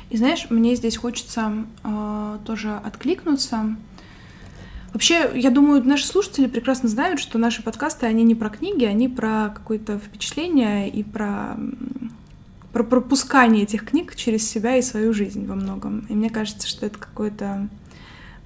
И 0.10 0.18
знаешь, 0.18 0.48
мне 0.50 0.76
здесь 0.76 0.96
хочется 0.96 1.52
э, 1.84 2.38
тоже 2.46 2.78
откликнуться 2.78 3.76
Вообще, 4.94 5.30
я 5.36 5.52
думаю, 5.52 5.84
наши 5.84 6.08
слушатели 6.08 6.48
прекрасно 6.48 6.90
знают, 6.90 7.20
что 7.20 7.38
наши 7.38 7.62
подкасты, 7.62 8.08
они 8.08 8.24
не 8.24 8.34
про 8.34 8.50
книги, 8.50 8.86
они 8.86 9.10
про 9.10 9.50
какое-то 9.54 10.00
впечатление 10.00 10.90
и 10.90 11.04
про, 11.04 11.58
про 12.74 12.84
пропускание 12.84 13.64
этих 13.64 13.86
книг 13.86 14.16
через 14.16 14.48
себя 14.48 14.76
и 14.76 14.82
свою 14.82 15.14
жизнь 15.14 15.46
во 15.46 15.56
многом. 15.56 16.06
И 16.10 16.14
мне 16.14 16.30
кажется, 16.30 16.68
что 16.68 16.86
это 16.86 17.00
какой-то 17.00 17.70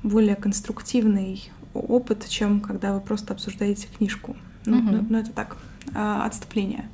более 0.04 0.36
конструктивный 0.36 1.50
опыт, 1.74 2.28
чем 2.28 2.60
когда 2.60 2.94
вы 2.94 3.02
просто 3.02 3.34
обсуждаете 3.34 3.88
книжку. 3.88 4.36
Ну, 4.66 4.78
угу. 4.78 4.92
ну, 4.92 5.06
ну 5.10 5.18
это 5.18 5.32
так, 5.32 5.58
а, 5.94 6.26
отступление. 6.26 6.88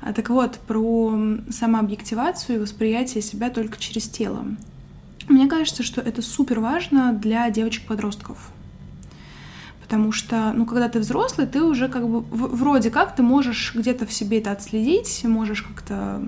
А, 0.00 0.12
так 0.12 0.30
вот, 0.30 0.58
про 0.66 1.18
самообъективацию 1.50 2.56
и 2.56 2.60
восприятие 2.60 3.22
себя 3.22 3.50
только 3.50 3.78
через 3.78 4.08
тело. 4.08 4.44
Мне 5.28 5.48
кажется, 5.48 5.82
что 5.82 6.00
это 6.00 6.22
супер 6.22 6.60
важно 6.60 7.12
для 7.12 7.50
девочек-подростков. 7.50 8.50
Потому 9.86 10.10
что, 10.10 10.52
ну, 10.52 10.66
когда 10.66 10.88
ты 10.88 10.98
взрослый, 10.98 11.46
ты 11.46 11.62
уже 11.62 11.86
как 11.86 12.08
бы 12.08 12.20
вроде 12.20 12.90
как 12.90 13.14
ты 13.14 13.22
можешь 13.22 13.72
где-то 13.72 14.04
в 14.04 14.12
себе 14.12 14.40
это 14.40 14.50
отследить, 14.50 15.22
можешь 15.22 15.62
как-то, 15.62 16.20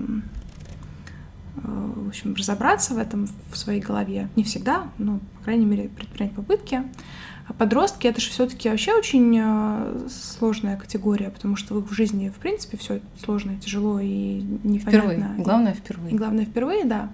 э, 1.57 1.91
в 1.97 2.07
общем, 2.07 2.35
разобраться 2.35 2.93
в 2.93 2.97
этом 2.97 3.27
в 3.51 3.57
своей 3.57 3.81
голове. 3.81 4.29
Не 4.37 4.45
всегда, 4.45 4.85
но, 4.97 5.19
по 5.37 5.43
крайней 5.43 5.65
мере, 5.65 5.89
предпринять 5.89 6.33
попытки. 6.33 6.83
А 7.49 7.53
подростки 7.53 8.07
это 8.07 8.21
же 8.21 8.29
все-таки 8.29 8.69
вообще 8.69 8.93
очень 8.93 9.37
э, 9.37 10.07
сложная 10.09 10.77
категория, 10.77 11.29
потому 11.29 11.57
что 11.57 11.73
в 11.73 11.83
их 11.83 11.91
жизни, 11.91 12.29
в 12.29 12.39
принципе, 12.39 12.77
все 12.77 13.01
сложно, 13.21 13.57
тяжело 13.57 13.99
и 13.99 14.41
непонятно. 14.63 14.87
Впервые. 14.87 15.33
Главное 15.39 15.73
впервые. 15.73 16.13
И 16.13 16.17
главное 16.17 16.45
впервые, 16.45 16.85
да. 16.85 17.09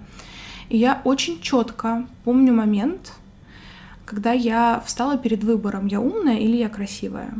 И 0.68 0.78
я 0.78 1.00
очень 1.02 1.40
четко 1.40 2.06
помню 2.22 2.54
момент, 2.54 3.14
когда 4.06 4.32
я 4.32 4.82
встала 4.86 5.18
перед 5.18 5.44
выбором, 5.44 5.88
я 5.88 6.00
умная 6.00 6.38
или 6.38 6.56
я 6.56 6.70
красивая. 6.70 7.34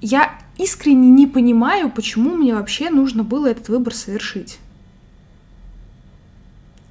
Я 0.00 0.32
искренне 0.58 1.10
не 1.10 1.28
понимаю, 1.28 1.90
почему 1.90 2.34
мне 2.34 2.54
вообще 2.54 2.90
нужно 2.90 3.22
было 3.22 3.46
этот 3.46 3.68
выбор 3.68 3.94
совершить. 3.94 4.58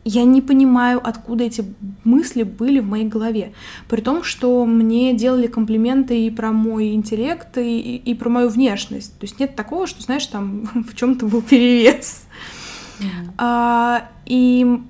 Я 0.04 0.24
не 0.24 0.42
понимаю, 0.42 1.02
откуда 1.04 1.44
эти 1.44 1.64
мысли 2.04 2.44
были 2.44 2.80
в 2.80 2.88
моей 2.88 3.06
голове. 3.06 3.54
При 3.90 4.02
том, 4.02 4.24
что 4.24 4.66
мне 4.66 5.14
делали 5.14 5.48
комплименты 5.48 6.26
и 6.26 6.32
про 6.32 6.52
мой 6.52 6.94
интеллект, 6.94 7.58
и, 7.58 7.98
и 7.98 8.16
про 8.16 8.30
мою 8.30 8.50
внешность. 8.50 9.18
То 9.20 9.26
есть 9.26 9.40
нет 9.40 9.56
такого, 9.56 9.88
что, 9.88 10.02
знаешь, 10.02 10.26
там 10.28 10.70
в 10.90 10.96
чем-то 10.96 11.26
был 11.26 11.42
перевес. 11.42 12.26
Mm-hmm. 13.00 13.32
А, 13.38 14.10
и 14.26 14.82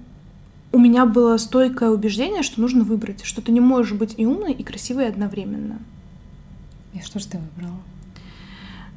у 0.72 0.80
меня 0.80 1.06
было 1.06 1.38
стойкое 1.38 1.90
убеждение, 1.90 2.44
что 2.44 2.62
нужно 2.62 2.84
выбрать, 2.84 3.24
что 3.26 3.42
ты 3.42 3.52
не 3.52 3.60
можешь 3.60 3.94
быть 3.94 4.16
и 4.18 4.26
умной, 4.26 4.54
и 4.54 4.64
красивой 4.64 5.08
одновременно. 5.08 5.80
И 6.94 7.02
что 7.02 7.20
же 7.20 7.28
ты 7.28 7.38
выбрала? 7.38 7.80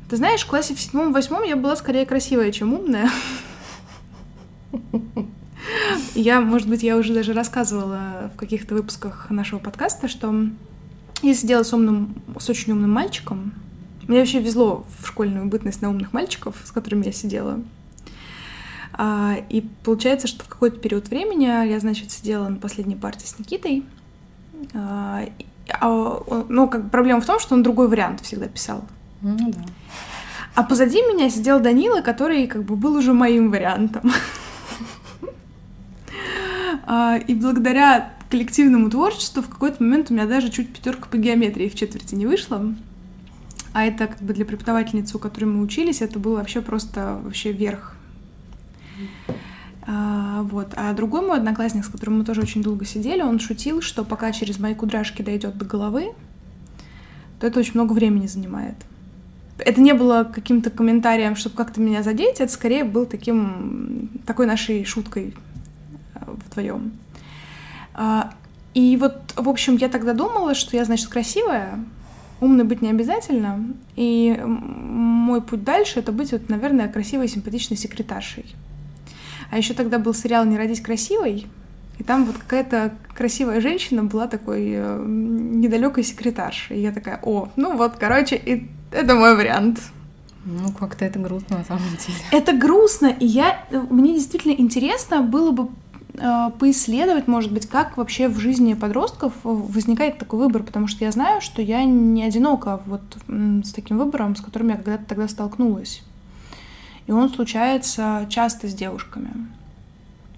Ты 0.09 0.17
знаешь, 0.17 0.43
в 0.43 0.47
классе 0.47 0.75
в 0.75 0.81
седьмом-восьмом 0.81 1.43
я 1.45 1.57
была 1.57 1.77
скорее 1.77 2.07
красивая, 2.07 2.53
чем 2.53 2.75
умная. 2.75 3.11
Я, 6.15 6.41
может 6.41 6.69
быть, 6.69 6.83
я 6.83 6.97
уже 6.97 7.15
даже 7.15 7.33
рассказывала 7.33 8.31
в 8.35 8.37
каких-то 8.37 8.75
выпусках 8.75 9.31
нашего 9.31 9.59
подкаста, 9.59 10.09
что 10.09 10.49
я 11.23 11.35
сидела 11.35 11.63
с 11.63 11.73
умным, 11.73 12.15
с 12.39 12.49
очень 12.51 12.73
умным 12.73 12.91
мальчиком. 12.91 13.55
Мне 14.07 14.19
вообще 14.19 14.41
везло 14.41 14.85
в 15.01 15.07
школьную 15.07 15.47
бытность 15.47 15.81
на 15.81 15.89
умных 15.89 16.13
мальчиков, 16.13 16.57
с 16.65 16.71
которыми 16.71 17.07
я 17.07 17.13
сидела. 17.13 17.61
А, 18.97 19.37
и 19.49 19.63
получается, 19.83 20.29
что 20.29 20.45
в 20.45 20.49
какой-то 20.49 20.79
период 20.79 21.09
времени 21.09 21.45
я, 21.45 21.81
значит, 21.81 22.13
сидела 22.13 22.49
на 22.49 22.57
последней 22.57 22.95
партии 22.95 23.27
с 23.27 23.39
Никитой. 23.39 23.85
А, 24.73 25.25
а, 25.81 26.45
ну, 26.49 26.69
как 26.69 26.91
проблема 26.91 27.21
в 27.21 27.27
том, 27.27 27.41
что 27.41 27.55
он 27.55 27.63
другой 27.63 27.89
вариант 27.89 28.21
всегда 28.21 28.47
писал. 28.47 28.85
Ну 29.21 29.37
да. 29.51 29.65
А 30.55 30.63
позади 30.63 30.99
меня 30.99 31.29
сидел 31.29 31.59
Данила, 31.59 32.03
который 32.03 32.47
как 32.47 32.63
бы 32.65 32.77
был 32.77 32.95
уже 32.95 33.13
моим 33.13 33.51
вариантом. 33.51 34.13
И 37.27 37.35
благодаря 37.35 38.13
коллективному 38.31 38.91
творчеству 38.91 39.43
в 39.43 39.49
какой-то 39.49 39.83
момент 39.83 40.11
у 40.11 40.15
меня 40.15 40.27
даже 40.27 40.51
чуть 40.51 40.73
пятерка 40.73 41.09
по 41.11 41.17
геометрии 41.17 41.69
в 41.69 41.75
четверти 41.75 42.15
не 42.15 42.27
вышла. 42.27 42.75
А 43.73 43.85
это 43.85 44.07
как 44.07 44.21
бы 44.23 44.35
для 44.35 44.45
преподавательницы, 44.45 45.17
у 45.17 45.21
которой 45.21 45.47
мы 45.47 45.61
учились, 45.61 46.03
это 46.03 46.21
был 46.21 46.37
вообще 46.37 46.61
просто 46.61 47.19
вообще 47.25 47.51
верх. 47.51 47.94
А, 49.87 50.43
вот. 50.43 50.73
А 50.77 50.93
другой 50.95 51.27
мой 51.27 51.37
одноклассник, 51.37 51.85
с 51.85 51.89
которым 51.89 52.19
мы 52.19 52.25
тоже 52.25 52.41
очень 52.41 52.63
долго 52.63 52.85
сидели, 52.85 53.23
он 53.23 53.39
шутил, 53.39 53.83
что 53.83 54.05
пока 54.05 54.33
через 54.33 54.59
мои 54.59 54.75
кудряшки 54.75 55.23
дойдет 55.23 55.59
до 55.59 55.65
головы, 55.65 56.13
то 57.41 57.47
это 57.47 57.61
очень 57.61 57.75
много 57.75 57.93
времени 57.93 58.27
занимает. 58.27 58.77
Это 59.59 59.81
не 59.81 59.93
было 59.93 60.25
каким-то 60.25 60.71
комментарием, 60.71 61.37
чтобы 61.37 61.57
как-то 61.57 61.81
меня 61.81 62.03
задеть, 62.03 62.41
это 62.41 62.53
скорее 62.53 62.85
был 62.85 63.07
таким, 63.07 64.11
такой 64.27 64.47
нашей 64.47 64.85
шуткой 64.85 65.35
вдвоем. 66.27 66.93
А, 67.95 68.33
и 68.73 68.97
вот, 68.97 69.35
в 69.37 69.49
общем, 69.49 69.77
я 69.77 69.89
тогда 69.89 70.15
думала, 70.15 70.55
что 70.55 70.77
я, 70.77 70.85
значит, 70.85 71.09
красивая, 71.09 71.79
умной 72.41 72.65
быть 72.65 72.83
не 72.83 72.91
обязательно, 72.91 73.65
и 73.95 74.37
мой 74.45 75.41
путь 75.41 75.63
дальше— 75.63 75.99
это 76.01 76.11
быть, 76.11 76.33
вот, 76.33 76.49
наверное, 76.49 76.89
красивой, 76.89 77.29
симпатичной 77.29 77.77
секретаршей. 77.77 78.47
А 79.55 79.59
еще 79.59 79.73
тогда 79.73 79.99
был 79.99 80.15
сериал 80.15 80.45
«Не 80.45 80.59
родись 80.59 80.81
красивой», 80.81 81.47
и 81.99 82.03
там 82.03 82.25
вот 82.25 82.37
какая-то 82.37 82.93
красивая 83.17 83.61
женщина 83.61 84.03
была 84.03 84.27
такой 84.27 84.73
э, 84.75 85.05
недалекой 85.07 86.03
секретаршей. 86.03 86.79
И 86.79 86.83
я 86.83 86.91
такая, 86.91 87.21
о, 87.23 87.51
ну 87.55 87.77
вот, 87.77 87.95
короче, 87.97 88.35
и 88.35 88.69
это 88.91 89.15
мой 89.15 89.37
вариант. 89.37 89.79
Ну, 90.45 90.73
как-то 90.73 91.05
это 91.05 91.21
грустно 91.21 91.59
на 91.59 91.65
самом 91.65 91.89
деле. 91.91 92.19
Это 92.33 92.53
грустно, 92.53 93.07
и 93.07 93.27
я, 93.27 93.65
мне 93.71 94.15
действительно 94.15 94.53
интересно 94.53 95.23
было 95.23 95.53
бы 95.53 95.69
Э, 96.17 96.51
поисследовать, 96.59 97.27
может 97.27 97.53
быть, 97.53 97.67
как 97.67 97.97
вообще 97.97 98.29
в 98.29 98.39
жизни 98.39 98.75
подростков 98.75 99.33
возникает 99.43 100.19
такой 100.19 100.39
выбор, 100.39 100.63
потому 100.63 100.87
что 100.87 101.05
я 101.05 101.11
знаю, 101.11 101.41
что 101.41 101.61
я 101.61 101.85
не 101.85 102.23
одинока 102.23 102.81
вот 102.87 103.03
с 103.27 103.73
таким 103.73 103.99
выбором, 103.99 104.37
с 104.37 104.41
которым 104.41 104.69
я 104.69 104.77
когда-то 104.77 105.05
тогда 105.07 105.27
столкнулась. 105.27 106.03
И 107.07 107.13
он 107.13 107.29
случается 107.29 108.27
часто 108.29 108.69
с 108.69 108.75
девушками. 108.75 109.31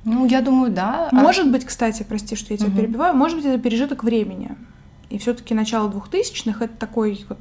Ну, 0.05 0.25
я 0.27 0.41
думаю, 0.41 0.73
да. 0.73 1.09
Может 1.13 1.51
быть, 1.51 1.65
кстати, 1.65 2.05
прости, 2.05 2.37
что 2.37 2.53
я 2.53 2.59
тебя 2.59 2.69
угу. 2.69 2.77
перебиваю, 2.77 3.15
может 3.15 3.37
быть, 3.37 3.47
это 3.47 3.59
пережиток 3.59 4.05
времени. 4.05 4.51
И 5.11 5.19
все-таки 5.19 5.55
начало 5.55 5.89
двухтысячных 5.89 6.63
это 6.63 6.75
такой 6.77 7.25
вот, 7.29 7.39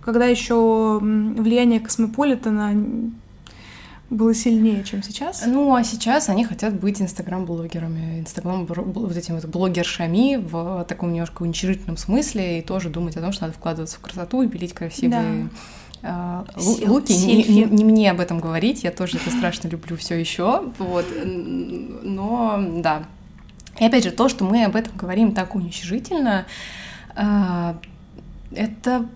когда 0.00 0.24
еще 0.26 0.98
влияние 1.00 1.80
космополитена 1.80 3.10
было 4.10 4.34
сильнее, 4.34 4.84
чем 4.84 5.02
сейчас? 5.02 5.44
Ну, 5.46 5.74
а 5.74 5.82
сейчас 5.82 6.28
они 6.28 6.44
хотят 6.44 6.78
быть 6.78 7.00
инстаграм-блогерами, 7.00 8.20
инстаграм 8.20 8.66
вот 8.66 9.16
этими 9.16 9.36
вот 9.36 9.46
блогершами 9.46 10.36
в 10.36 10.84
таком 10.88 11.12
немножко 11.12 11.42
уничижительном 11.42 11.96
смысле 11.96 12.60
и 12.60 12.62
тоже 12.62 12.90
думать 12.90 13.16
о 13.16 13.20
том, 13.20 13.32
что 13.32 13.44
надо 13.44 13.54
вкладываться 13.54 13.96
в 13.96 14.00
красоту 14.00 14.42
и 14.42 14.48
пилить 14.48 14.74
красивые 14.74 15.44
да. 15.44 15.50
Uh, 16.04 16.86
луки. 16.86 17.12
Не, 17.12 17.44
не, 17.44 17.64
не 17.64 17.84
мне 17.84 18.10
об 18.10 18.20
этом 18.20 18.38
говорить, 18.38 18.84
я 18.84 18.90
тоже 18.90 19.16
это 19.16 19.34
страшно 19.34 19.68
люблю 19.68 19.96
все 19.96 20.14
еще. 20.16 20.64
Вот. 20.78 21.06
Но 21.24 22.62
да. 22.76 23.04
И 23.80 23.86
опять 23.86 24.04
же, 24.04 24.10
то, 24.10 24.28
что 24.28 24.44
мы 24.44 24.64
об 24.64 24.76
этом 24.76 24.94
говорим 24.96 25.32
так 25.32 25.54
уничижительно, 25.54 26.44
uh, 27.16 27.74
это 28.54 29.06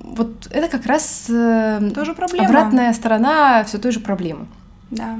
вот 0.00 0.48
это 0.50 0.68
как 0.68 0.86
раз 0.86 1.26
э, 1.28 1.90
тоже 1.94 2.14
проблема. 2.14 2.46
обратная 2.46 2.92
сторона 2.92 3.64
все 3.64 3.78
той 3.78 3.92
же 3.92 4.00
проблемы. 4.00 4.46
Да. 4.90 5.18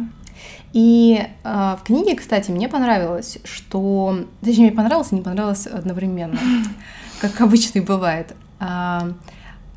И 0.73 1.27
э, 1.45 1.77
в 1.81 1.85
книге, 1.85 2.15
кстати, 2.17 2.51
мне 2.51 2.69
понравилось, 2.69 3.39
что... 3.45 4.25
Точнее, 4.43 4.65
мне 4.65 4.73
понравилось 4.73 5.13
и 5.13 5.15
не 5.15 5.23
понравилось 5.23 5.67
одновременно, 5.67 6.39
как 7.21 7.41
обычно 7.41 7.79
и 7.79 7.83
бывает. 7.83 8.35
А, 8.61 9.13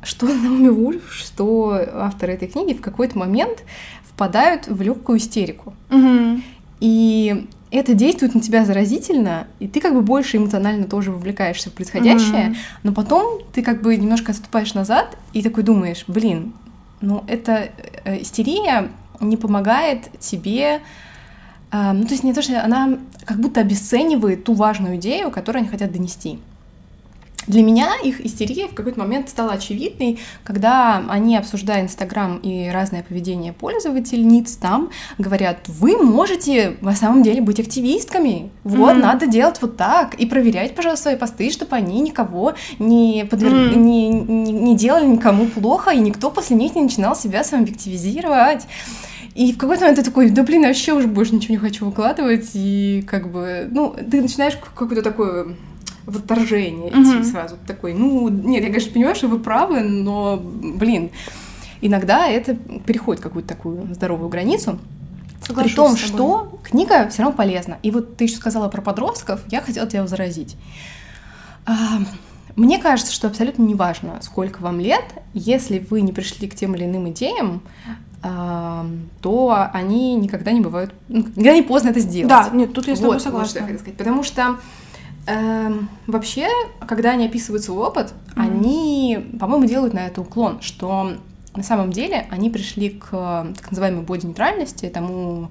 что 0.02 0.26
Наоми 0.26 0.68
Вульф, 0.68 1.12
что 1.12 1.80
авторы 1.94 2.34
этой 2.34 2.48
книги 2.48 2.74
в 2.74 2.80
какой-то 2.80 3.18
момент 3.18 3.64
впадают 4.04 4.68
в 4.68 4.80
легкую 4.82 5.18
истерику. 5.18 5.74
И 6.80 7.46
это 7.72 7.94
действует 7.94 8.34
на 8.34 8.40
тебя 8.40 8.64
заразительно, 8.64 9.46
и 9.58 9.66
ты 9.66 9.80
как 9.80 9.94
бы 9.94 10.02
больше 10.02 10.36
эмоционально 10.36 10.84
тоже 10.84 11.10
вовлекаешься 11.10 11.70
в 11.70 11.72
происходящее, 11.72 12.50
mm-hmm. 12.50 12.56
но 12.82 12.92
потом 12.92 13.40
ты 13.52 13.62
как 13.62 13.80
бы 13.80 13.96
немножко 13.96 14.32
отступаешь 14.32 14.74
назад 14.74 15.16
и 15.32 15.42
такой 15.42 15.62
думаешь, 15.62 16.04
блин, 16.06 16.52
ну 17.00 17.24
это 17.28 17.70
э, 18.04 18.20
истерия 18.20 18.90
не 19.20 19.38
помогает 19.38 20.18
тебе, 20.18 20.80
э, 21.70 21.92
ну 21.92 22.04
то 22.04 22.10
есть 22.10 22.24
не 22.24 22.34
то, 22.34 22.42
что 22.42 22.62
она 22.62 22.98
как 23.24 23.38
будто 23.38 23.60
обесценивает 23.60 24.44
ту 24.44 24.52
важную 24.52 24.96
идею, 24.96 25.30
которую 25.30 25.60
они 25.60 25.70
хотят 25.70 25.92
донести. 25.92 26.40
Для 27.46 27.62
меня 27.62 27.94
их 28.02 28.24
истерия 28.24 28.68
в 28.68 28.74
какой-то 28.74 29.00
момент 29.00 29.28
стала 29.28 29.52
очевидной, 29.52 30.20
когда 30.44 31.02
они, 31.08 31.36
обсуждая 31.36 31.82
Инстаграм 31.82 32.38
и 32.38 32.68
разное 32.68 33.02
поведение 33.02 33.52
пользовательниц 33.52 34.56
там, 34.56 34.90
говорят, 35.18 35.58
вы 35.66 35.96
можете 35.96 36.76
на 36.80 36.94
самом 36.94 37.22
деле 37.22 37.40
быть 37.40 37.58
активистками, 37.58 38.50
вот, 38.62 38.92
mm-hmm. 38.92 39.00
надо 39.00 39.26
делать 39.26 39.60
вот 39.60 39.76
так, 39.76 40.14
и 40.14 40.26
проверять, 40.26 40.74
пожалуйста, 40.74 41.02
свои 41.02 41.16
посты, 41.16 41.50
чтобы 41.50 41.74
они 41.74 42.00
никого 42.00 42.54
не, 42.78 43.26
подвер... 43.28 43.52
mm-hmm. 43.52 43.76
не, 43.76 44.08
не, 44.08 44.52
не 44.52 44.76
делали 44.76 45.06
никому 45.06 45.46
плохо, 45.46 45.90
и 45.90 45.98
никто 45.98 46.30
после 46.30 46.56
них 46.56 46.76
не 46.76 46.82
начинал 46.82 47.16
себя 47.16 47.42
самообъективизировать. 47.42 48.66
И 49.34 49.52
в 49.52 49.58
какой-то 49.58 49.82
момент 49.82 49.98
ты 49.98 50.04
такой, 50.04 50.30
да 50.30 50.42
блин, 50.42 50.62
вообще 50.62 50.92
уже 50.92 51.08
больше 51.08 51.34
ничего 51.34 51.54
не 51.54 51.58
хочу 51.58 51.86
выкладывать, 51.86 52.50
и 52.54 53.02
как 53.08 53.32
бы, 53.32 53.66
ну, 53.70 53.96
ты 54.10 54.20
начинаешь 54.20 54.56
какой-то 54.56 55.02
такой 55.02 55.56
в 56.06 56.16
отторжение 56.16 56.90
идти 56.90 57.16
угу. 57.16 57.24
сразу. 57.24 57.56
Такой, 57.66 57.94
ну, 57.94 58.28
нет, 58.28 58.62
я, 58.62 58.68
конечно, 58.68 58.92
понимаю, 58.92 59.14
что 59.14 59.28
вы 59.28 59.38
правы, 59.38 59.80
но, 59.80 60.40
блин, 60.42 61.10
иногда 61.80 62.26
это 62.26 62.54
переходит 62.54 63.22
какую-то 63.22 63.48
такую 63.48 63.94
здоровую 63.94 64.28
границу. 64.28 64.78
Соглашусь 65.46 65.72
При 65.72 65.76
том, 65.76 65.96
что 65.96 66.60
книга 66.62 67.08
все 67.08 67.22
равно 67.22 67.36
полезна. 67.36 67.78
И 67.82 67.90
вот 67.90 68.16
ты 68.16 68.24
еще 68.24 68.36
сказала 68.36 68.68
про 68.68 68.80
подростков, 68.80 69.40
я 69.48 69.60
хотела 69.60 69.86
тебя 69.88 70.02
возразить. 70.02 70.56
А, 71.66 71.98
мне 72.54 72.78
кажется, 72.78 73.12
что 73.12 73.26
абсолютно 73.28 73.62
не 73.62 73.74
важно, 73.74 74.18
сколько 74.22 74.60
вам 74.60 74.78
лет, 74.80 75.04
если 75.34 75.78
вы 75.78 76.00
не 76.02 76.12
пришли 76.12 76.48
к 76.48 76.54
тем 76.54 76.74
или 76.76 76.84
иным 76.84 77.10
идеям, 77.10 77.62
а, 78.22 78.86
то 79.20 79.68
они 79.72 80.14
никогда 80.14 80.52
не 80.52 80.60
бывают, 80.60 80.94
ну, 81.08 81.18
никогда 81.18 81.54
не 81.54 81.62
поздно 81.62 81.88
это 81.88 82.00
сделать. 82.00 82.28
Да, 82.28 82.50
нет, 82.52 82.72
тут 82.72 82.86
я 82.86 82.94
с 82.94 83.00
тобой 83.00 83.16
вот, 83.16 83.22
согласна. 83.22 83.60
Вот, 83.60 83.64
что 83.64 83.72
я 83.72 83.78
сказать. 83.78 83.96
Потому 83.96 84.22
что 84.22 84.58
Эм, 85.26 85.88
вообще, 86.06 86.48
когда 86.86 87.12
они 87.12 87.26
описывают 87.26 87.62
свой 87.62 87.86
опыт, 87.86 88.12
mm-hmm. 88.12 88.40
они, 88.40 89.26
по-моему, 89.38 89.66
делают 89.66 89.94
на 89.94 90.06
это 90.06 90.20
уклон, 90.20 90.60
что 90.60 91.12
на 91.54 91.62
самом 91.62 91.92
деле 91.92 92.26
они 92.30 92.50
пришли 92.50 92.90
к 92.90 93.10
так 93.56 93.70
называемой 93.70 94.02
боди-нейтральности, 94.02 94.88
тому, 94.88 95.50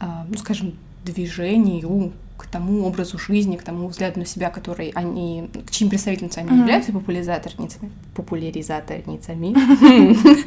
э, 0.00 0.04
ну, 0.28 0.38
скажем, 0.38 0.74
движению, 1.04 2.12
к 2.36 2.46
тому 2.46 2.84
образу 2.84 3.18
жизни, 3.18 3.56
к 3.56 3.62
тому 3.62 3.86
взгляду 3.86 4.18
на 4.18 4.26
себя, 4.26 4.50
который 4.50 4.88
они, 4.96 5.48
к 5.66 5.70
чьим 5.70 5.88
представительницами 5.88 6.48
mm-hmm. 6.48 6.58
являются 6.58 6.92
популяризаторницами, 6.92 7.92
популяризаторницами, 8.16 9.54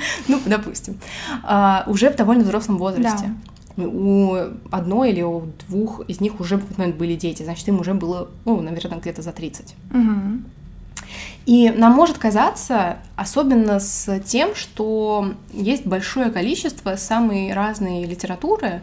ну, 0.28 0.42
допустим, 0.46 0.98
а, 1.44 1.86
уже 1.88 2.10
в 2.10 2.18
довольно 2.18 2.44
взрослом 2.44 2.78
возрасте 2.78 3.34
у 3.78 4.36
одной 4.72 5.12
или 5.12 5.22
у 5.22 5.44
двух 5.68 6.02
из 6.08 6.22
них 6.22 6.40
уже 6.40 6.58
в 6.58 6.66
этот 6.66 6.78
момент 6.78 6.96
были 6.96 7.16
дети, 7.16 7.44
значит, 7.44 7.68
им 7.68 7.80
уже 7.80 7.94
было, 7.94 8.30
ну, 8.46 8.62
наверное, 8.62 9.00
где-то 9.00 9.22
за 9.22 9.32
30. 9.32 9.76
Угу. 9.92 10.42
И 11.46 11.70
нам 11.70 11.94
может 11.94 12.18
казаться, 12.18 12.98
особенно 13.16 13.80
с 13.80 14.20
тем, 14.22 14.56
что 14.56 15.34
есть 15.52 15.86
большое 15.86 16.32
количество 16.32 16.96
самой 16.96 17.54
разной 17.54 18.06
литературы, 18.06 18.82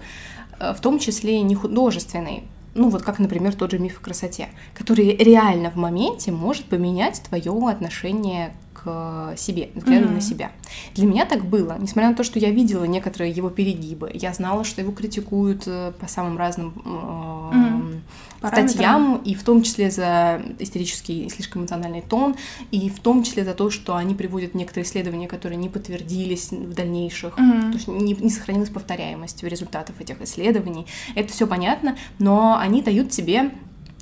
э, 0.58 0.74
в 0.74 0.80
том 0.80 0.98
числе 0.98 1.38
и 1.38 1.42
не 1.42 1.54
художественной, 1.54 2.44
ну 2.74 2.88
вот 2.88 3.02
как, 3.02 3.18
например, 3.18 3.54
тот 3.54 3.70
же 3.70 3.78
миф 3.78 3.98
о 3.98 4.04
красоте, 4.04 4.48
который 4.74 5.16
реально 5.16 5.70
в 5.70 5.76
моменте 5.76 6.32
может 6.32 6.64
поменять 6.66 7.22
твое 7.22 7.52
отношение 7.68 8.54
к 8.82 9.34
себе, 9.36 9.70
взгляду 9.74 10.06
mm-hmm. 10.06 10.14
на 10.14 10.20
себя. 10.20 10.52
Для 10.94 11.06
меня 11.06 11.24
так 11.26 11.44
было, 11.44 11.76
несмотря 11.78 12.10
на 12.10 12.16
то, 12.16 12.24
что 12.24 12.38
я 12.38 12.50
видела 12.50 12.84
некоторые 12.84 13.30
его 13.30 13.50
перегибы, 13.50 14.10
я 14.14 14.32
знала, 14.32 14.64
что 14.64 14.80
его 14.80 14.92
критикуют 14.92 15.64
э, 15.66 15.92
по 15.98 16.08
самым 16.08 16.38
разным 16.38 16.72
э, 16.84 16.88
mm-hmm 16.88 18.00
статьям, 18.48 19.16
и 19.24 19.34
в 19.34 19.42
том 19.42 19.62
числе 19.62 19.90
за 19.90 20.42
истерический 20.58 21.26
и 21.26 21.28
слишком 21.28 21.62
эмоциональный 21.62 22.02
тон, 22.02 22.34
и 22.70 22.90
в 22.90 23.00
том 23.00 23.22
числе 23.22 23.44
за 23.44 23.54
то, 23.54 23.70
что 23.70 23.96
они 23.96 24.14
приводят 24.14 24.54
некоторые 24.54 24.84
исследования, 24.84 25.28
которые 25.28 25.58
не 25.58 25.68
подтвердились 25.68 26.50
в 26.50 26.74
дальнейших, 26.74 27.38
mm-hmm. 27.38 27.70
то 27.70 27.76
есть 27.76 27.88
не, 27.88 28.14
не 28.14 28.30
сохранилась 28.30 28.70
повторяемость 28.70 29.42
результатов 29.44 30.00
этих 30.00 30.20
исследований. 30.22 30.86
Это 31.14 31.32
все 31.32 31.46
понятно, 31.46 31.96
но 32.18 32.56
они 32.58 32.82
дают 32.82 33.10
тебе 33.10 33.52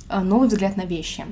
э, 0.09 0.19
новый 0.19 0.47
взгляд 0.47 0.77
на 0.77 0.85
вещи, 0.85 1.25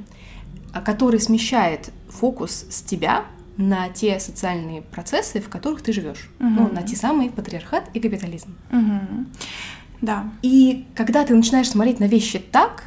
э, 0.73 0.81
который 0.81 1.19
смещает 1.19 1.91
фокус 2.09 2.65
с 2.69 2.81
тебя 2.81 3.25
на 3.60 3.89
те 3.89 4.22
социальные 4.22 4.82
процессы, 4.82 5.41
в 5.41 5.50
которых 5.50 5.82
ты 5.82 5.91
живешь, 5.91 6.30
mm-hmm. 6.39 6.50
ну, 6.50 6.69
на 6.72 6.82
те 6.82 6.95
самые 6.95 7.30
патриархат 7.30 7.89
и 7.93 8.00
капитализм. 8.00 8.56
Mm-hmm. 8.72 9.26
Да. 10.02 10.30
И 10.41 10.88
когда 10.95 11.26
ты 11.26 11.36
начинаешь 11.36 11.69
смотреть 11.69 12.00
на 12.00 12.06
вещи 12.06 12.39
так, 12.39 12.86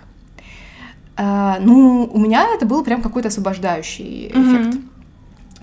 а, 1.15 1.59
ну, 1.61 2.09
у 2.11 2.19
меня 2.19 2.49
это 2.55 2.65
был 2.65 2.83
прям 2.83 3.03
какой-то 3.03 3.29
освобождающий 3.29 4.29
эффект. 4.29 4.77
Mm-hmm. 4.77 4.89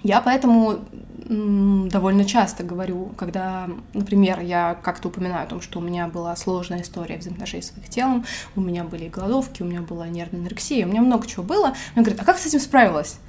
Я 0.03 0.21
поэтому 0.21 0.79
довольно 1.27 2.25
часто 2.25 2.63
говорю, 2.63 3.11
когда, 3.17 3.67
например, 3.93 4.39
я 4.41 4.77
как-то 4.81 5.09
упоминаю 5.09 5.43
о 5.43 5.47
том, 5.47 5.61
что 5.61 5.79
у 5.79 5.81
меня 5.81 6.07
была 6.07 6.35
сложная 6.35 6.81
история 6.81 7.17
взаимоотношений 7.17 7.63
с 7.63 7.67
своим 7.67 7.87
телом, 7.87 8.25
у 8.55 8.61
меня 8.61 8.83
были 8.83 9.09
голодовки, 9.09 9.61
у 9.61 9.65
меня 9.65 9.81
была 9.81 10.07
нервная 10.07 10.41
анорексия, 10.41 10.85
у 10.85 10.89
меня 10.89 11.01
много 11.01 11.27
чего 11.27 11.43
было. 11.43 11.75
Мне 11.95 12.03
говорят, 12.03 12.21
а 12.21 12.25
как 12.25 12.37
с 12.37 12.47
этим 12.47 12.59
справилась? 12.59 13.19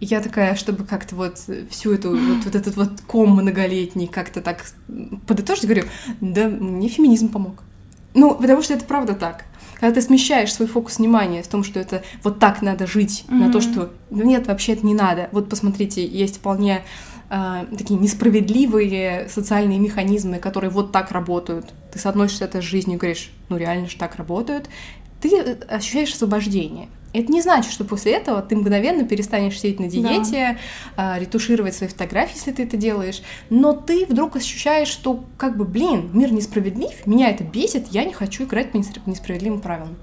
И 0.00 0.06
я 0.06 0.20
такая, 0.20 0.54
чтобы 0.54 0.84
как-то 0.84 1.14
вот 1.14 1.38
всю 1.70 1.92
эту, 1.92 2.10
вот, 2.10 2.44
вот 2.44 2.54
этот 2.54 2.76
вот 2.76 3.00
ком 3.06 3.30
многолетний 3.30 4.06
как-то 4.06 4.40
так 4.40 4.64
подытожить, 5.26 5.64
говорю, 5.64 5.84
да 6.20 6.48
мне 6.48 6.88
феминизм 6.88 7.28
помог. 7.28 7.62
Ну, 8.14 8.34
потому 8.34 8.62
что 8.62 8.74
это 8.74 8.84
правда 8.84 9.14
так. 9.14 9.44
Когда 9.78 9.94
ты 9.94 10.02
смещаешь 10.02 10.52
свой 10.52 10.68
фокус 10.68 10.98
внимания 10.98 11.42
в 11.42 11.48
том, 11.48 11.64
что 11.64 11.80
это 11.80 12.02
вот 12.22 12.38
так 12.38 12.60
надо 12.60 12.86
жить, 12.86 13.24
mm-hmm. 13.28 13.34
на 13.34 13.52
то, 13.52 13.60
что 13.60 13.90
ну, 14.10 14.24
нет, 14.24 14.46
вообще 14.46 14.72
это 14.72 14.86
не 14.86 14.94
надо. 14.94 15.28
Вот 15.32 15.48
посмотрите, 15.48 16.06
есть 16.06 16.36
вполне 16.36 16.82
э, 17.30 17.66
такие 17.76 17.98
несправедливые 17.98 19.28
социальные 19.28 19.78
механизмы, 19.78 20.38
которые 20.38 20.70
вот 20.70 20.92
так 20.92 21.12
работают. 21.12 21.72
Ты 21.92 21.98
соотносишься 21.98 22.44
это 22.46 22.60
с 22.60 22.64
жизнью 22.64 22.96
и 22.96 22.98
говоришь, 22.98 23.30
ну 23.48 23.56
реально 23.56 23.88
же 23.88 23.96
так 23.96 24.16
работают. 24.16 24.68
Ты 25.20 25.34
э, 25.36 25.56
ощущаешь 25.68 26.12
освобождение. 26.12 26.88
Это 27.12 27.32
не 27.32 27.42
значит, 27.42 27.72
что 27.72 27.84
после 27.84 28.12
этого 28.12 28.40
ты 28.40 28.54
мгновенно 28.54 29.04
перестанешь 29.04 29.58
сидеть 29.58 29.80
на 29.80 29.88
диете, 29.88 30.58
да. 30.96 31.18
ретушировать 31.18 31.74
свои 31.74 31.88
фотографии, 31.88 32.36
если 32.36 32.52
ты 32.52 32.62
это 32.62 32.76
делаешь, 32.76 33.22
но 33.48 33.72
ты 33.72 34.06
вдруг 34.06 34.36
ощущаешь, 34.36 34.88
что 34.88 35.24
как 35.36 35.56
бы, 35.56 35.64
блин, 35.64 36.10
мир 36.12 36.32
несправедлив, 36.32 37.06
меня 37.06 37.30
это 37.30 37.42
бесит, 37.42 37.88
я 37.88 38.04
не 38.04 38.12
хочу 38.12 38.44
играть 38.44 38.70
по 38.70 38.76
несправедливым 38.76 39.60
правилам. 39.60 39.96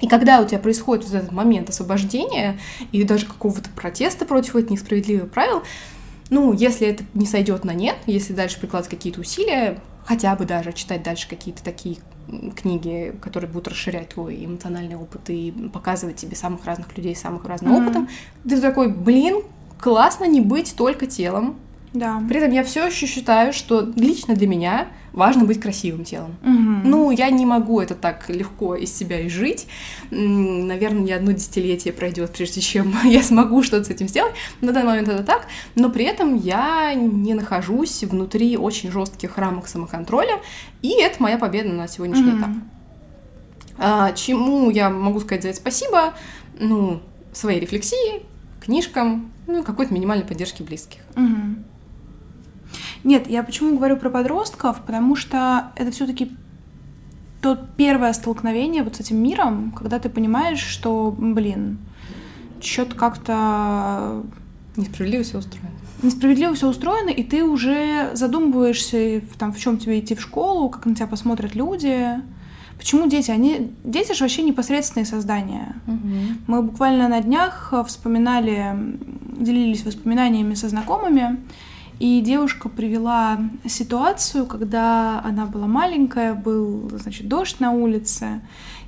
И 0.00 0.08
когда 0.08 0.40
у 0.40 0.44
тебя 0.44 0.58
происходит 0.58 1.04
вот 1.04 1.14
этот 1.14 1.32
момент 1.32 1.70
освобождения 1.70 2.58
и 2.90 3.04
даже 3.04 3.26
какого-то 3.26 3.70
протеста 3.70 4.26
против 4.26 4.56
этих 4.56 4.70
несправедливых 4.70 5.30
правил, 5.30 5.62
ну, 6.30 6.52
если 6.52 6.88
это 6.88 7.04
не 7.14 7.26
сойдет 7.26 7.64
на 7.64 7.74
нет, 7.74 7.96
если 8.06 8.32
дальше 8.32 8.58
прикладывать 8.58 8.90
какие-то 8.90 9.20
усилия, 9.20 9.78
хотя 10.04 10.34
бы 10.34 10.46
даже 10.46 10.72
читать 10.72 11.02
дальше 11.02 11.28
какие-то 11.28 11.62
такие 11.62 11.98
книги, 12.56 13.14
которые 13.20 13.50
будут 13.50 13.68
расширять 13.68 14.10
твой 14.10 14.44
эмоциональный 14.44 14.96
опыт 14.96 15.28
и 15.28 15.52
показывать 15.72 16.16
тебе 16.16 16.36
самых 16.36 16.64
разных 16.64 16.96
людей, 16.96 17.14
самых 17.14 17.44
разным 17.44 17.74
mm-hmm. 17.74 17.84
опытом, 17.84 18.08
ты 18.48 18.60
такой, 18.60 18.88
блин, 18.88 19.42
классно 19.80 20.24
не 20.24 20.40
быть 20.40 20.74
только 20.76 21.06
телом, 21.06 21.56
да. 21.94 22.20
При 22.28 22.38
этом 22.38 22.50
я 22.50 22.64
все 22.64 22.88
еще 22.88 23.06
считаю, 23.06 23.52
что 23.52 23.88
лично 23.94 24.34
для 24.34 24.48
меня 24.48 24.88
важно 25.12 25.44
быть 25.44 25.60
красивым 25.60 26.04
телом. 26.04 26.34
Угу. 26.42 26.88
Ну, 26.88 27.10
я 27.12 27.30
не 27.30 27.46
могу 27.46 27.80
это 27.80 27.94
так 27.94 28.28
легко 28.28 28.74
из 28.74 28.92
себя 28.92 29.24
изжить. 29.28 29.68
Наверное, 30.10 31.02
не 31.02 31.12
одно 31.12 31.30
десятилетие 31.30 31.94
пройдет, 31.94 32.32
прежде 32.32 32.60
чем 32.60 32.92
я 33.04 33.22
смогу 33.22 33.62
что-то 33.62 33.84
с 33.84 33.90
этим 33.90 34.08
сделать. 34.08 34.34
На 34.60 34.72
данный 34.72 34.88
момент 34.88 35.08
это 35.08 35.22
так. 35.22 35.46
Но 35.76 35.88
при 35.88 36.04
этом 36.04 36.34
я 36.34 36.92
не 36.94 37.32
нахожусь 37.34 38.02
внутри 38.02 38.56
очень 38.56 38.90
жестких 38.90 39.38
рамок 39.38 39.68
самоконтроля. 39.68 40.40
И 40.82 41.00
это 41.00 41.22
моя 41.22 41.38
победа 41.38 41.68
на 41.68 41.86
сегодняшний 41.86 42.32
угу. 42.32 42.38
этап. 42.38 42.50
А, 43.78 44.12
чему 44.12 44.68
я 44.70 44.90
могу 44.90 45.20
сказать 45.20 45.42
за 45.42 45.50
это 45.50 45.58
спасибо? 45.58 46.14
Ну, 46.58 47.00
своей 47.32 47.60
рефлексии, 47.60 48.22
книжкам, 48.60 49.30
ну, 49.46 49.62
какой-то 49.62 49.94
минимальной 49.94 50.26
поддержки 50.26 50.64
близких. 50.64 51.00
Угу. 51.16 51.73
Нет, 53.04 53.28
я 53.28 53.42
почему 53.42 53.76
говорю 53.76 53.96
про 53.98 54.10
подростков, 54.10 54.80
потому 54.80 55.14
что 55.14 55.70
это 55.76 55.90
все-таки 55.90 56.32
то 57.42 57.58
первое 57.76 58.14
столкновение 58.14 58.82
вот 58.82 58.96
с 58.96 59.00
этим 59.00 59.22
миром, 59.22 59.70
когда 59.72 59.98
ты 59.98 60.08
понимаешь, 60.08 60.60
что, 60.60 61.14
блин, 61.16 61.78
что-то 62.62 62.96
как-то... 62.96 64.22
Несправедливо 64.76 65.22
все 65.22 65.38
устроено. 65.38 65.68
Несправедливо 66.02 66.54
все 66.54 66.68
устроено, 66.68 67.10
и 67.10 67.22
ты 67.22 67.44
уже 67.44 68.10
задумываешься, 68.14 69.20
там, 69.38 69.52
в 69.52 69.58
чем 69.58 69.76
тебе 69.76 70.00
идти 70.00 70.14
в 70.14 70.22
школу, 70.22 70.70
как 70.70 70.86
на 70.86 70.94
тебя 70.94 71.06
посмотрят 71.06 71.54
люди. 71.54 72.08
Почему 72.78 73.06
дети? 73.08 73.30
Они 73.30 73.72
дети 73.84 74.14
же 74.14 74.24
вообще 74.24 74.42
непосредственные 74.42 75.06
создания. 75.06 75.76
Угу. 75.86 76.18
Мы 76.46 76.62
буквально 76.62 77.08
на 77.08 77.20
днях 77.20 77.74
вспоминали, 77.86 78.74
делились 79.38 79.84
воспоминаниями 79.84 80.54
со 80.54 80.70
знакомыми, 80.70 81.40
и 81.98 82.20
девушка 82.20 82.68
привела 82.68 83.38
ситуацию, 83.66 84.46
когда 84.46 85.20
она 85.24 85.46
была 85.46 85.66
маленькая, 85.66 86.34
был, 86.34 86.90
значит, 86.92 87.28
дождь 87.28 87.60
на 87.60 87.70
улице, 87.70 88.40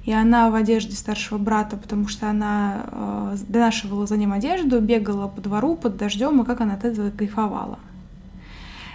и 0.04 0.12
она 0.12 0.50
в 0.50 0.54
одежде 0.54 0.94
старшего 0.94 1.38
брата, 1.38 1.76
потому 1.76 2.08
что 2.08 2.28
она 2.28 2.86
э, 2.86 3.36
донашивала 3.48 4.06
за 4.06 4.16
ним 4.16 4.32
одежду, 4.32 4.80
бегала 4.80 5.28
по 5.28 5.40
двору 5.40 5.76
под 5.76 5.96
дождем, 5.96 6.40
и 6.42 6.44
как 6.44 6.60
она 6.60 6.74
от 6.74 6.84
этого 6.84 7.10
кайфовала. 7.10 7.78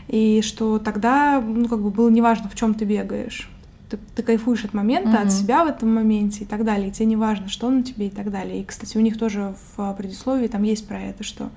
И 0.07 0.41
что 0.41 0.77
тогда, 0.79 1.41
ну, 1.41 1.67
как 1.67 1.81
бы 1.81 1.89
было 1.89 2.09
неважно, 2.09 2.49
в 2.49 2.55
чем 2.55 2.73
ты 2.73 2.85
бегаешь 2.85 3.49
ты, 3.91 3.99
ты 4.15 4.23
кайфуешь 4.23 4.63
от 4.63 4.73
момента, 4.73 5.09
mm-hmm. 5.09 5.27
от 5.27 5.31
себя 5.31 5.65
в 5.65 5.67
этом 5.67 5.93
моменте 5.93 6.43
и 6.43 6.47
так 6.47 6.63
далее, 6.63 6.87
и 6.87 6.91
тебе 6.91 7.05
не 7.07 7.15
важно, 7.17 7.49
что 7.49 7.69
на 7.69 7.83
тебе 7.83 8.07
и 8.07 8.09
так 8.09 8.31
далее. 8.31 8.61
И, 8.61 8.63
кстати, 8.63 8.97
у 8.97 9.01
них 9.01 9.19
тоже 9.19 9.53
в 9.75 9.93
предисловии 9.93 10.47
там 10.47 10.63
есть 10.63 10.87
про 10.87 10.99
это, 10.99 11.23
что 11.23 11.49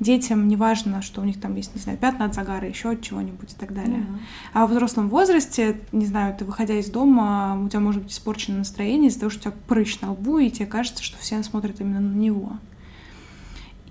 детям 0.00 0.48
не 0.48 0.56
важно, 0.56 1.02
что 1.02 1.20
у 1.20 1.24
них 1.24 1.40
там 1.40 1.54
есть, 1.56 1.74
не 1.74 1.80
знаю, 1.80 1.98
пятна 1.98 2.24
от 2.24 2.34
загара, 2.34 2.68
еще 2.68 2.90
от 2.90 3.02
чего-нибудь 3.02 3.52
и 3.52 3.56
так 3.56 3.72
далее. 3.72 4.00
Mm-hmm. 4.00 4.18
А 4.52 4.66
в 4.66 4.70
взрослом 4.70 5.08
возрасте, 5.08 5.80
не 5.92 6.06
знаю, 6.06 6.36
ты 6.36 6.44
выходя 6.44 6.74
из 6.74 6.90
дома, 6.90 7.60
у 7.64 7.68
тебя 7.68 7.80
может 7.80 8.02
быть 8.02 8.12
испорчено 8.12 8.58
настроение 8.58 9.08
из-за 9.08 9.20
того, 9.20 9.30
что 9.30 9.38
у 9.40 9.42
тебя 9.52 9.54
прыщ 9.68 10.00
на 10.00 10.12
лбу, 10.12 10.38
и 10.38 10.50
тебе 10.50 10.66
кажется, 10.66 11.02
что 11.02 11.18
все 11.18 11.42
смотрят 11.42 11.80
именно 11.80 12.00
на 12.00 12.14
него. 12.14 12.58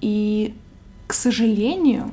И, 0.02 0.54
к 1.08 1.14
сожалению, 1.14 2.12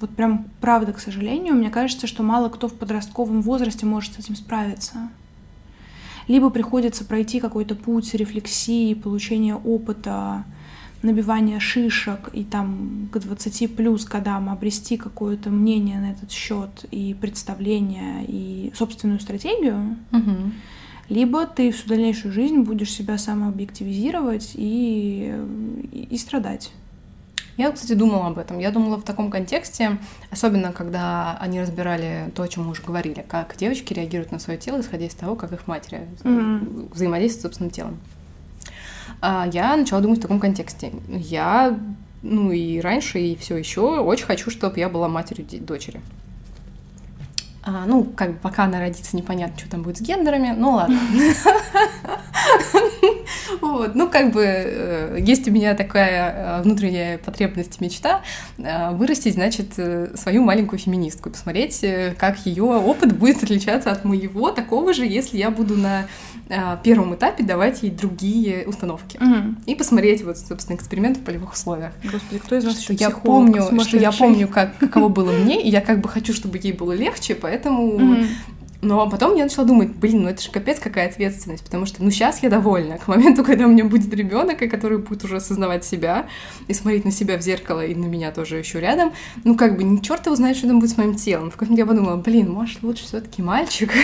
вот 0.00 0.10
прям 0.10 0.46
правда, 0.60 0.92
к 0.92 1.00
сожалению, 1.00 1.54
мне 1.54 1.70
кажется, 1.70 2.06
что 2.06 2.22
мало 2.22 2.48
кто 2.48 2.68
в 2.68 2.74
подростковом 2.74 3.42
возрасте 3.42 3.84
может 3.84 4.14
с 4.14 4.18
этим 4.18 4.36
справиться. 4.36 5.10
Либо 6.28 6.50
приходится 6.50 7.04
пройти 7.04 7.40
какой-то 7.40 7.74
путь 7.74 8.14
рефлексии, 8.14 8.94
получения 8.94 9.56
опыта, 9.56 10.44
набивания 11.02 11.60
шишек 11.60 12.30
и 12.32 12.44
там 12.44 13.08
к 13.12 13.18
20 13.18 13.74
плюс 13.74 14.04
годам 14.04 14.50
обрести 14.50 14.96
какое-то 14.96 15.50
мнение 15.50 15.98
на 15.98 16.12
этот 16.12 16.30
счет 16.30 16.84
и 16.90 17.14
представление 17.14 18.24
и 18.26 18.72
собственную 18.74 19.20
стратегию, 19.20 19.96
угу. 20.12 20.52
либо 21.08 21.46
ты 21.46 21.72
всю 21.72 21.88
дальнейшую 21.88 22.32
жизнь 22.32 22.58
будешь 22.58 22.92
себя 22.92 23.18
самообъективизировать 23.18 24.52
и, 24.54 25.34
и, 25.92 26.08
и 26.10 26.18
страдать. 26.18 26.72
Я, 27.56 27.72
кстати, 27.72 27.92
думала 27.92 28.28
об 28.28 28.38
этом. 28.38 28.58
Я 28.58 28.70
думала 28.70 28.96
в 28.96 29.02
таком 29.02 29.30
контексте, 29.30 29.98
особенно 30.30 30.72
когда 30.72 31.36
они 31.40 31.60
разбирали 31.60 32.30
то, 32.34 32.42
о 32.42 32.48
чем 32.48 32.64
мы 32.64 32.70
уже 32.70 32.82
говорили, 32.82 33.22
как 33.28 33.54
девочки 33.58 33.92
реагируют 33.92 34.32
на 34.32 34.38
свое 34.38 34.58
тело, 34.58 34.80
исходя 34.80 35.04
из 35.06 35.14
того, 35.14 35.36
как 35.36 35.52
их 35.52 35.66
матери 35.66 36.08
mm-hmm. 36.22 36.94
взаимодействуют 36.94 37.40
с 37.40 37.42
собственным 37.42 37.70
телом. 37.70 37.98
А 39.20 39.48
я 39.52 39.76
начала 39.76 40.00
думать 40.00 40.18
в 40.18 40.22
таком 40.22 40.40
контексте. 40.40 40.92
Я, 41.08 41.78
ну 42.22 42.52
и 42.52 42.80
раньше, 42.80 43.18
и 43.18 43.36
все 43.36 43.56
еще 43.56 44.00
очень 44.00 44.24
хочу, 44.26 44.50
чтобы 44.50 44.78
я 44.78 44.88
была 44.88 45.08
матерью 45.08 45.46
дочери. 45.60 46.00
А, 47.62 47.84
ну, 47.86 48.04
как 48.04 48.32
бы 48.32 48.38
пока 48.38 48.64
она 48.64 48.80
родится, 48.80 49.16
непонятно, 49.16 49.58
что 49.58 49.70
там 49.70 49.82
будет 49.82 49.98
с 49.98 50.00
гендерами, 50.00 50.54
ну 50.56 50.72
ладно. 50.72 50.98
Вот, 53.60 53.94
ну, 53.94 54.08
как 54.08 54.32
бы, 54.32 54.44
э, 54.44 55.18
есть 55.20 55.48
у 55.48 55.50
меня 55.50 55.74
такая 55.74 56.60
э, 56.60 56.62
внутренняя 56.62 57.18
потребность, 57.18 57.80
мечта 57.80 58.22
э, 58.58 58.90
вырастить, 58.92 59.34
значит, 59.34 59.74
свою 60.14 60.42
маленькую 60.42 60.78
феминистку 60.78 61.28
и 61.28 61.32
посмотреть, 61.32 61.84
как 62.18 62.44
ее 62.46 62.64
опыт 62.64 63.16
будет 63.16 63.42
отличаться 63.42 63.90
от 63.90 64.04
моего, 64.04 64.50
такого 64.50 64.92
же, 64.92 65.06
если 65.06 65.38
я 65.38 65.50
буду 65.50 65.76
на 65.76 66.06
первом 66.82 67.14
этапе 67.14 67.44
давать 67.44 67.84
ей 67.84 67.90
другие 67.90 68.66
установки. 68.66 69.16
Угу. 69.18 69.54
И 69.66 69.74
посмотреть, 69.76 70.24
вот, 70.24 70.36
собственно, 70.36 70.76
эксперимент 70.76 71.18
в 71.18 71.22
полевых 71.22 71.52
условиях. 71.52 71.92
Господи, 72.02 72.40
кто 72.40 72.56
из 72.56 72.64
нас 72.64 72.80
что 72.80 72.92
я 72.92 73.10
помню, 73.10 73.62
что 73.82 73.96
я 73.96 74.10
помню, 74.10 74.48
как, 74.48 74.76
каково 74.78 75.08
было 75.08 75.30
мне, 75.38 75.62
и 75.62 75.70
я 75.70 75.80
как 75.80 76.00
бы 76.00 76.08
хочу, 76.08 76.32
чтобы 76.32 76.58
ей 76.58 76.72
было 76.72 76.92
легче, 76.92 77.36
поэтому 77.36 77.94
угу. 77.94 78.16
Но 78.82 79.08
потом 79.10 79.34
я 79.36 79.44
начала 79.44 79.66
думать, 79.66 79.90
блин, 79.90 80.22
ну 80.22 80.28
это 80.28 80.42
же 80.42 80.50
капец 80.50 80.78
какая 80.78 81.08
ответственность, 81.08 81.64
потому 81.64 81.84
что, 81.84 82.02
ну, 82.02 82.10
сейчас 82.10 82.42
я 82.42 82.48
довольна. 82.48 82.98
К 82.98 83.08
моменту, 83.08 83.44
когда 83.44 83.66
у 83.66 83.68
меня 83.68 83.84
будет 83.84 84.12
ребенок, 84.14 84.58
который 84.58 84.98
будет 84.98 85.24
уже 85.24 85.36
осознавать 85.36 85.84
себя 85.84 86.28
и 86.68 86.74
смотреть 86.74 87.04
на 87.04 87.10
себя 87.10 87.36
в 87.36 87.42
зеркало 87.42 87.84
и 87.84 87.94
на 87.94 88.06
меня 88.06 88.30
тоже 88.32 88.56
еще 88.56 88.80
рядом, 88.80 89.12
ну, 89.44 89.56
как 89.56 89.76
бы, 89.76 89.84
не 89.84 90.00
черт 90.00 90.24
его 90.26 90.36
знает, 90.36 90.56
что 90.56 90.66
там 90.66 90.80
будет 90.80 90.90
с 90.90 90.96
моим 90.96 91.14
телом. 91.14 91.50
В 91.50 91.56
каком-то 91.56 91.80
я 91.80 91.86
подумала, 91.86 92.16
блин, 92.16 92.50
может, 92.50 92.82
лучше 92.82 93.04
все-таки 93.04 93.42
мальчик. 93.42 93.92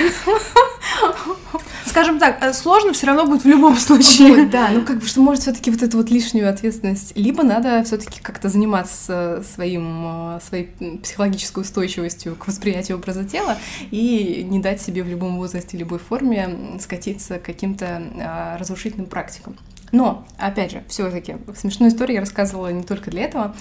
Скажем 1.86 2.18
так, 2.18 2.42
э, 2.42 2.52
сложно 2.52 2.92
все 2.92 3.06
равно 3.06 3.24
будет 3.24 3.44
в 3.44 3.48
любом 3.48 3.76
случае. 3.76 4.46
Да, 4.46 4.68
ну 4.68 4.82
как 4.82 4.98
бы, 4.98 5.06
что 5.06 5.20
может 5.20 5.42
все-таки 5.42 5.70
вот 5.70 5.82
эту 5.82 5.96
вот 5.96 6.10
лишнюю 6.10 6.50
ответственность, 6.50 7.16
либо 7.16 7.42
надо 7.42 7.82
все-таки 7.84 8.20
как-то 8.20 8.48
заниматься 8.48 9.42
своим, 9.54 10.36
э, 10.36 10.40
своей 10.46 10.66
психологической 10.98 11.62
устойчивостью 11.62 12.36
к 12.36 12.46
восприятию 12.48 12.98
образа 12.98 13.24
тела 13.24 13.56
и 13.90 14.46
не 14.48 14.60
дать 14.66 14.82
себе 14.82 15.04
в 15.04 15.08
любом 15.08 15.36
возрасте, 15.36 15.78
любой 15.78 16.00
форме 16.00 16.76
скатиться 16.80 17.38
к 17.38 17.44
каким-то 17.44 18.02
а, 18.20 18.58
разрушительным 18.58 19.06
практикам. 19.06 19.56
Но, 19.92 20.26
опять 20.38 20.72
же, 20.72 20.82
все-таки 20.88 21.36
смешную 21.54 21.92
историю 21.92 22.16
я 22.16 22.20
рассказывала 22.20 22.72
не 22.72 22.82
только 22.82 23.12
для 23.12 23.22
этого. 23.22 23.54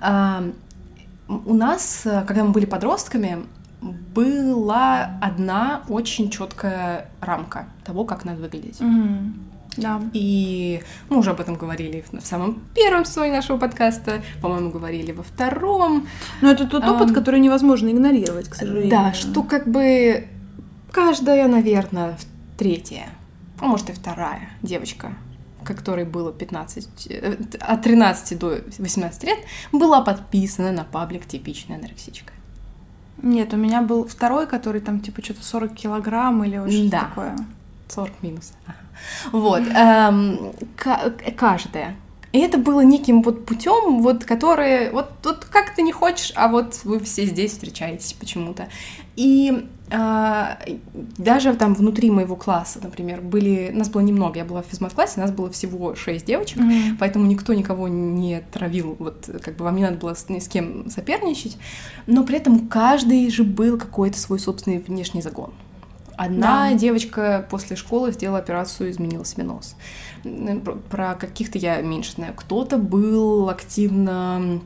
А, 0.00 0.42
у 1.28 1.52
нас, 1.52 2.06
когда 2.26 2.42
мы 2.42 2.52
были 2.52 2.64
подростками, 2.64 3.44
была 3.82 5.18
одна 5.20 5.82
очень 5.88 6.30
четкая 6.30 7.10
рамка 7.20 7.66
того, 7.84 8.04
как 8.04 8.24
надо 8.24 8.40
выглядеть. 8.40 8.80
Mm-hmm. 8.80 9.32
Да. 9.76 10.00
И 10.14 10.80
мы 11.10 11.18
уже 11.18 11.32
об 11.32 11.40
этом 11.40 11.56
говорили 11.56 12.02
в 12.10 12.24
самом 12.24 12.62
первом 12.74 13.04
сезоне 13.04 13.32
нашего 13.32 13.58
подкаста, 13.58 14.22
по-моему, 14.40 14.70
говорили 14.70 15.12
во 15.12 15.22
втором. 15.22 16.08
Но 16.40 16.50
это 16.50 16.66
тот 16.66 16.82
опыт, 16.84 17.10
um, 17.10 17.14
который 17.14 17.40
невозможно 17.40 17.90
игнорировать, 17.90 18.48
к 18.48 18.54
сожалению. 18.54 18.90
Да, 18.90 19.12
что 19.12 19.42
как 19.42 19.68
бы 19.68 20.28
каждая, 20.96 21.46
наверное, 21.46 22.16
третья, 22.56 23.10
а 23.60 23.66
может 23.66 23.90
и 23.90 23.92
вторая 23.92 24.48
девочка, 24.62 25.12
которой 25.62 26.06
было 26.06 26.32
15, 26.32 27.06
э, 27.10 27.36
от 27.60 27.82
13 27.82 28.38
до 28.38 28.60
18 28.78 29.24
лет, 29.24 29.38
была 29.72 30.00
подписана 30.00 30.72
на 30.72 30.84
паблик 30.84 31.26
«Типичная 31.26 31.76
анорексичка». 31.76 32.32
Нет, 33.22 33.52
у 33.52 33.58
меня 33.58 33.82
был 33.82 34.08
второй, 34.08 34.46
который 34.46 34.80
там 34.80 35.00
типа 35.00 35.22
что-то 35.22 35.44
40 35.44 35.74
килограмм 35.74 36.42
или 36.44 36.56
что-то 36.70 36.90
да. 36.90 37.00
такое. 37.00 37.36
40 37.88 38.22
минус. 38.22 38.52
Вот. 39.32 39.62
Эм, 39.68 40.52
каждая. 41.36 41.96
И 42.32 42.38
это 42.38 42.56
было 42.56 42.80
неким 42.80 43.22
вот 43.22 43.44
путем, 43.44 44.00
вот 44.00 44.24
который, 44.24 44.90
вот 44.90 45.10
тут 45.22 45.44
как 45.44 45.74
ты 45.74 45.82
не 45.82 45.92
хочешь, 45.92 46.32
а 46.36 46.48
вот 46.48 46.80
вы 46.84 47.00
все 47.00 47.26
здесь 47.26 47.52
встречаетесь 47.52 48.14
почему-то. 48.14 48.68
И 49.16 49.68
даже 49.88 51.54
там 51.54 51.74
внутри 51.74 52.10
моего 52.10 52.34
класса, 52.34 52.80
например, 52.82 53.20
были, 53.20 53.70
нас 53.72 53.88
было 53.88 54.00
немного, 54.00 54.38
я 54.38 54.44
была 54.44 54.62
в 54.62 54.66
физмат-классе, 54.66 55.20
нас 55.20 55.30
было 55.30 55.50
всего 55.50 55.94
шесть 55.94 56.26
девочек, 56.26 56.58
mm-hmm. 56.58 56.96
поэтому 56.98 57.26
никто 57.26 57.54
никого 57.54 57.86
не 57.86 58.42
травил, 58.52 58.96
вот 58.98 59.30
как 59.42 59.56
бы 59.56 59.64
вам 59.64 59.76
не 59.76 59.82
надо 59.82 59.96
было 59.96 60.14
с, 60.14 60.28
ни 60.28 60.40
с 60.40 60.48
кем 60.48 60.90
соперничать, 60.90 61.56
но 62.06 62.24
при 62.24 62.36
этом 62.38 62.66
каждый 62.68 63.30
же 63.30 63.44
был 63.44 63.78
какой-то 63.78 64.18
свой 64.18 64.40
собственный 64.40 64.78
внешний 64.78 65.22
загон. 65.22 65.52
Одна 66.16 66.70
да. 66.70 66.74
девочка 66.74 67.46
после 67.50 67.76
школы 67.76 68.10
сделала 68.10 68.38
операцию, 68.38 68.90
изменила 68.90 69.24
себе 69.24 69.44
нос. 69.44 69.76
Про 70.90 71.14
каких-то 71.14 71.58
я 71.58 71.82
меньше 71.82 72.12
знаю. 72.12 72.32
Кто-то 72.34 72.78
был 72.78 73.50
активно 73.50 74.60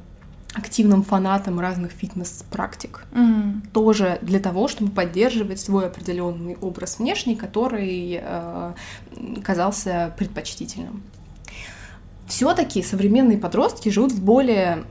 активным 0.55 1.03
фанатом 1.03 1.61
разных 1.61 1.93
фитнес-практик. 1.93 3.07
Mm. 3.13 3.69
Тоже 3.73 4.19
для 4.23 4.41
того, 4.41 4.67
чтобы 4.69 4.91
поддерживать 4.91 5.61
свой 5.61 5.87
определенный 5.87 6.57
образ 6.61 6.99
внешний, 6.99 7.37
который 7.37 8.21
э, 8.21 8.73
казался 9.45 10.13
предпочтительным. 10.19 11.03
Все-таки 12.27 12.83
современные 12.83 13.39
подростки 13.39 13.89
живут 13.89 14.13
в 14.13 14.25
более 14.25 14.85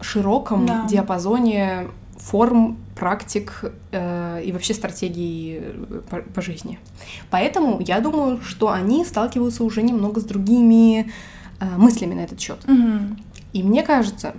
широком 0.00 0.66
да. 0.66 0.86
диапазоне 0.86 1.88
форм, 2.18 2.78
практик 2.94 3.64
э, 3.92 4.42
и 4.44 4.52
вообще 4.52 4.74
стратегий 4.74 5.60
э, 5.60 6.00
по, 6.10 6.16
по 6.18 6.42
жизни. 6.42 6.78
Поэтому 7.30 7.80
я 7.80 8.00
думаю, 8.00 8.40
что 8.42 8.70
они 8.70 9.04
сталкиваются 9.04 9.64
уже 9.64 9.82
немного 9.82 10.20
с 10.20 10.24
другими 10.24 11.10
э, 11.60 11.76
мыслями 11.76 12.14
на 12.14 12.20
этот 12.20 12.40
счет. 12.40 12.58
Mm-hmm. 12.64 13.20
И 13.52 13.62
мне 13.62 13.82
кажется, 13.82 14.34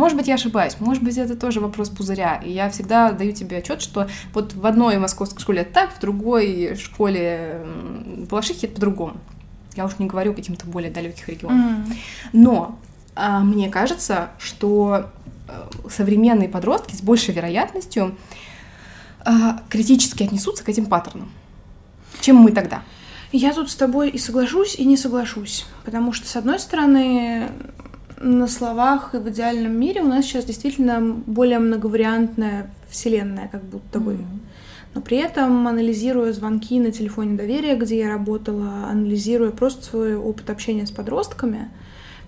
может 0.00 0.16
быть, 0.16 0.28
я 0.28 0.34
ошибаюсь, 0.34 0.76
может 0.80 1.02
быть, 1.02 1.18
это 1.18 1.36
тоже 1.36 1.60
вопрос 1.60 1.90
пузыря. 1.90 2.40
И 2.42 2.50
я 2.50 2.70
всегда 2.70 3.12
даю 3.12 3.32
тебе 3.32 3.58
отчет, 3.58 3.82
что 3.82 4.08
вот 4.32 4.54
в 4.54 4.64
одной 4.64 4.96
московской 4.96 5.40
школе 5.40 5.60
это 5.60 5.74
так, 5.74 5.94
в 5.94 6.00
другой 6.00 6.74
школе 6.76 7.60
в 8.16 8.26
Балашихе 8.28 8.66
это 8.66 8.76
по-другому. 8.76 9.18
Я 9.76 9.84
уж 9.84 9.98
не 9.98 10.06
говорю 10.06 10.32
о 10.32 10.34
каких-то 10.34 10.66
более 10.66 10.90
далеких 10.90 11.28
регионах. 11.28 11.86
Mm. 11.86 11.96
Но 12.32 12.78
а, 13.14 13.40
мне 13.40 13.68
кажется, 13.68 14.30
что 14.38 15.10
а, 15.46 15.68
современные 15.90 16.48
подростки 16.48 16.96
с 16.96 17.02
большей 17.02 17.34
вероятностью 17.34 18.16
а, 19.24 19.60
критически 19.68 20.22
отнесутся 20.22 20.64
к 20.64 20.70
этим 20.70 20.86
паттернам, 20.86 21.30
чем 22.22 22.36
мы 22.36 22.52
тогда. 22.52 22.82
Я 23.32 23.52
тут 23.52 23.70
с 23.70 23.76
тобой 23.76 24.08
и 24.08 24.18
соглашусь, 24.18 24.74
и 24.76 24.84
не 24.86 24.96
соглашусь. 24.96 25.66
Потому 25.84 26.14
что, 26.14 26.26
с 26.26 26.36
одной 26.36 26.58
стороны, 26.58 27.50
на 28.20 28.46
словах 28.46 29.14
и 29.14 29.18
в 29.18 29.28
идеальном 29.30 29.72
мире 29.72 30.02
у 30.02 30.06
нас 30.06 30.26
сейчас 30.26 30.44
действительно 30.44 31.00
более 31.00 31.58
многовариантная 31.58 32.70
вселенная, 32.88 33.48
как 33.48 33.64
будто 33.64 33.98
бы. 33.98 34.12
Mm-hmm. 34.12 34.40
Но 34.94 35.00
при 35.00 35.18
этом, 35.18 35.66
анализируя 35.66 36.32
звонки 36.32 36.78
на 36.80 36.90
телефоне 36.90 37.36
доверия, 37.36 37.76
где 37.76 37.98
я 38.00 38.08
работала, 38.08 38.88
анализируя 38.90 39.50
просто 39.50 39.84
свой 39.84 40.16
опыт 40.16 40.50
общения 40.50 40.86
с 40.86 40.90
подростками, 40.90 41.70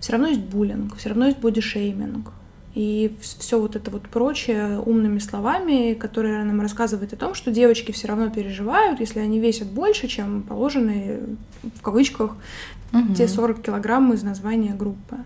все 0.00 0.12
равно 0.12 0.28
есть 0.28 0.40
буллинг, 0.40 0.96
все 0.96 1.10
равно 1.10 1.26
есть 1.26 1.38
бодишейминг. 1.38 2.32
И 2.74 3.14
все 3.20 3.60
вот 3.60 3.76
это 3.76 3.90
вот 3.90 4.08
прочее 4.08 4.80
умными 4.80 5.18
словами, 5.18 5.92
которые 5.92 6.42
нам 6.42 6.60
рассказывают 6.62 7.12
о 7.12 7.16
том, 7.16 7.34
что 7.34 7.50
девочки 7.50 7.92
все 7.92 8.08
равно 8.08 8.30
переживают, 8.30 8.98
если 9.00 9.20
они 9.20 9.40
весят 9.40 9.68
больше, 9.68 10.08
чем 10.08 10.42
положенные, 10.42 11.20
в 11.62 11.82
кавычках, 11.82 12.36
угу. 12.94 13.14
те 13.14 13.28
40 13.28 13.60
килограмм 13.60 14.14
из 14.14 14.22
названия 14.22 14.72
группы. 14.72 15.16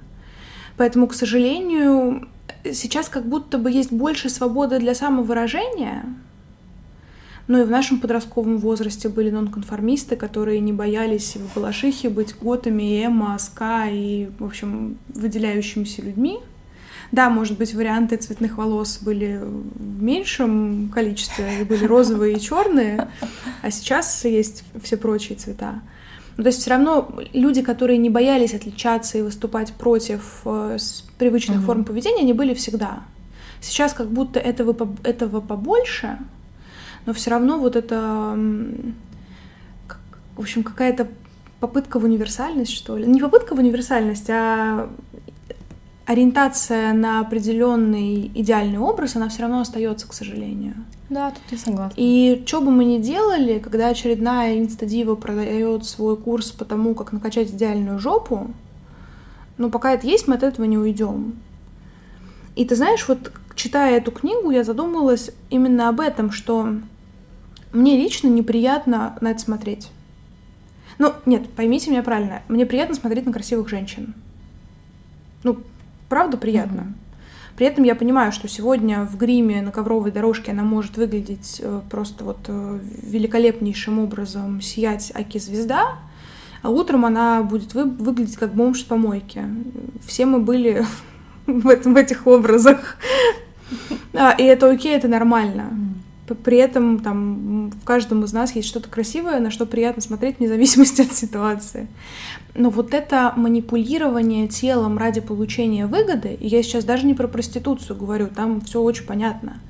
Поэтому, 0.77 1.07
к 1.07 1.15
сожалению, 1.15 2.29
сейчас 2.65 3.09
как 3.09 3.27
будто 3.27 3.59
бы 3.59 3.71
есть 3.71 3.93
больше 3.93 4.29
свободы 4.29 4.79
для 4.79 4.95
самовыражения, 4.95 6.05
но 7.49 7.61
и 7.61 7.65
в 7.65 7.71
нашем 7.71 8.01
подростковом 8.01 8.59
возрасте 8.59 9.09
были 9.09 9.31
нонконформисты, 9.31 10.17
которые 10.17 10.61
не 10.61 10.73
боялись 10.73 11.37
в 11.37 11.55
Балашихе 11.55 12.09
быть 12.09 12.35
готами, 12.41 13.05
эмо, 13.05 13.39
ска 13.39 13.87
и, 13.89 14.29
в 14.39 14.45
общем, 14.45 14.99
выделяющимися 15.15 16.03
людьми. 16.03 16.41
Да, 17.13 17.31
может 17.31 17.57
быть, 17.57 17.73
варианты 17.73 18.17
цветных 18.17 18.59
волос 18.59 18.99
были 19.01 19.41
в 19.41 20.03
меньшем 20.03 20.91
количестве, 20.93 21.65
были 21.65 21.85
розовые 21.85 22.37
и 22.37 22.41
черные, 22.41 23.09
а 23.63 23.71
сейчас 23.71 24.25
есть 24.25 24.65
все 24.83 24.97
прочие 24.97 25.39
цвета. 25.39 25.83
Ну, 26.37 26.43
то 26.43 26.49
есть 26.49 26.61
все 26.61 26.71
равно 26.71 27.09
люди, 27.33 27.63
которые 27.63 27.99
не 27.99 28.11
боялись 28.11 28.55
отличаться 28.55 29.17
и 29.19 29.23
выступать 29.23 29.73
против 29.73 30.43
э, 30.45 30.77
привычных 31.19 31.59
угу. 31.59 31.67
форм 31.67 31.85
поведения, 31.85 32.21
они 32.21 32.35
были 32.35 32.53
всегда. 32.53 33.01
Сейчас 33.61 33.95
как 33.95 34.09
будто 34.09 34.39
этого, 34.39 34.77
этого 35.03 35.41
побольше, 35.41 36.19
но 37.07 37.15
все 37.15 37.31
равно 37.31 37.59
вот 37.59 37.75
это, 37.75 38.37
в 40.37 40.41
общем, 40.41 40.63
какая-то 40.63 41.09
попытка 41.61 41.99
в 41.99 42.05
универсальность, 42.05 42.73
что 42.73 42.99
ли. 42.99 43.07
Не 43.07 43.21
попытка 43.21 43.55
в 43.55 43.59
универсальность, 43.59 44.29
а 44.29 44.91
ориентация 46.07 46.93
на 46.93 47.21
определенный 47.21 48.31
идеальный 48.35 48.79
образ, 48.79 49.17
она 49.17 49.29
все 49.29 49.43
равно 49.43 49.61
остается, 49.61 50.09
к 50.09 50.15
сожалению. 50.15 50.75
Да, 51.11 51.31
тут 51.31 51.43
я 51.51 51.59
согласна. 51.59 51.95
И 51.97 52.43
что 52.47 52.61
бы 52.61 52.71
мы 52.71 52.85
ни 52.85 52.99
делали, 52.99 53.59
когда 53.59 53.89
очередная 53.89 54.59
инстадива 54.59 55.17
продает 55.17 55.85
свой 55.85 56.17
курс 56.17 56.53
по 56.53 56.65
тому, 56.65 56.95
как 56.95 57.13
накачать 57.13 57.51
идеальную 57.51 57.99
жопу, 57.99 58.51
ну, 59.59 59.71
пока 59.71 59.93
это 59.93 60.07
есть, 60.07 60.29
мы 60.29 60.37
от 60.37 60.43
этого 60.43 60.65
не 60.67 60.79
уйдем. 60.79 61.37
И 62.55 62.65
ты 62.65 62.77
знаешь, 62.77 63.07
вот 63.09 63.33
читая 63.55 63.99
эту 63.99 64.13
книгу, 64.13 64.51
я 64.51 64.65
задумалась 64.65 65.31
именно 65.51 65.89
об 65.89 66.01
этом, 66.01 66.31
что 66.31 66.69
мне 67.73 67.97
лично 67.97 68.29
неприятно 68.29 69.17
на 69.21 69.33
это 69.33 69.41
смотреть. 69.41 69.91
Ну, 70.99 71.13
нет, 71.27 71.49
поймите 71.51 71.91
меня 71.91 72.03
правильно. 72.03 72.43
Мне 72.49 72.65
приятно 72.65 72.95
смотреть 72.95 73.27
на 73.27 73.33
красивых 73.33 73.69
женщин. 73.69 74.15
Ну, 75.43 75.59
правда 76.09 76.37
приятно. 76.37 76.81
Mm-hmm. 76.81 77.07
При 77.57 77.67
этом 77.67 77.85
я 77.85 77.95
понимаю, 77.95 78.33
что 78.33 78.49
сегодня 78.49 79.05
в 79.05 79.17
гриме 79.17 79.63
на 79.63 79.73
ковровой 79.73 80.11
дорожке 80.13 80.53
она 80.53 80.63
может 80.63 80.99
выглядеть 80.99 81.61
э, 81.63 81.81
просто 81.91 82.23
вот 82.25 82.39
э, 82.49 82.79
великолепнейшим 83.03 83.99
образом, 83.99 84.61
сиять 84.61 85.11
аки-звезда, 85.15 85.97
а 86.61 86.69
утром 86.69 87.07
она 87.07 87.43
будет 87.43 87.73
вы, 87.73 87.85
выглядеть 87.85 88.37
как 88.37 88.53
бомж 88.53 88.81
с 88.81 88.85
помойки. 88.85 89.43
Все 90.07 90.27
мы 90.27 90.41
были 90.41 90.85
в, 91.47 91.67
этом, 91.69 91.95
в 91.95 91.97
этих 91.97 92.27
образах. 92.27 92.97
А, 94.19 94.31
и 94.31 94.45
это 94.45 94.71
окей, 94.71 94.97
это 94.97 95.09
нормально. 95.09 95.71
При 96.35 96.59
этом 96.59 96.99
там 96.99 97.71
в 97.71 97.85
каждом 97.85 98.25
из 98.25 98.33
нас 98.33 98.55
есть 98.55 98.69
что-то 98.69 98.89
красивое, 98.89 99.41
на 99.41 99.51
что 99.51 99.67
приятно 99.67 100.03
смотреть 100.03 100.39
вне 100.39 100.49
зависимости 100.49 101.01
от 101.03 101.13
ситуации. 101.13 101.89
Но 102.55 102.71
вот 102.71 102.95
это 102.95 103.33
манипулирование 103.37 104.49
телом 104.49 104.99
ради 104.99 105.21
получения 105.21 105.87
выгоды, 105.87 106.37
и 106.41 106.49
я 106.49 106.63
сейчас 106.63 106.85
даже 106.85 107.07
не 107.07 107.15
про 107.15 107.29
проституцию 107.29 107.97
говорю, 107.97 108.29
там 108.29 108.61
все 108.63 108.81
очень 108.81 109.05
понятно, 109.05 109.61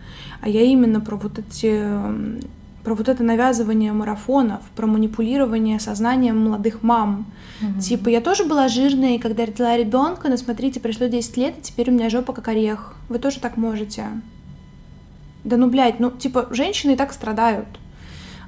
а 0.41 0.49
я 0.49 0.63
именно 0.63 1.01
про 1.01 1.17
вот 1.17 1.39
эти 1.39 1.85
про 2.85 2.95
вот 2.95 3.09
это 3.09 3.25
навязывание 3.25 3.93
марафонов, 3.93 4.61
про 4.77 4.87
манипулирование 4.87 5.81
сознанием 5.81 6.39
молодых 6.39 6.85
мам. 6.85 7.27
Mm-hmm. 7.61 7.81
Типа, 7.81 8.09
я 8.11 8.21
тоже 8.21 8.45
была 8.45 8.69
жирной, 8.69 9.19
когда 9.19 9.45
родила 9.45 9.77
ребенка, 9.77 10.29
но 10.29 10.37
смотрите, 10.37 10.79
прошло 10.79 11.09
10 11.09 11.37
лет, 11.37 11.59
и 11.59 11.63
теперь 11.63 11.91
у 11.91 11.93
меня 11.93 12.11
жопа 12.11 12.33
как 12.33 12.47
орех. 12.47 12.95
Вы 13.09 13.19
тоже 13.19 13.41
так 13.41 13.57
можете. 13.57 14.05
Да 15.47 15.57
ну, 15.57 15.69
блядь, 15.69 16.01
ну, 16.01 16.11
типа, 16.11 16.49
женщины 16.51 16.93
и 16.93 16.97
так 16.97 17.13
страдают. 17.13 17.69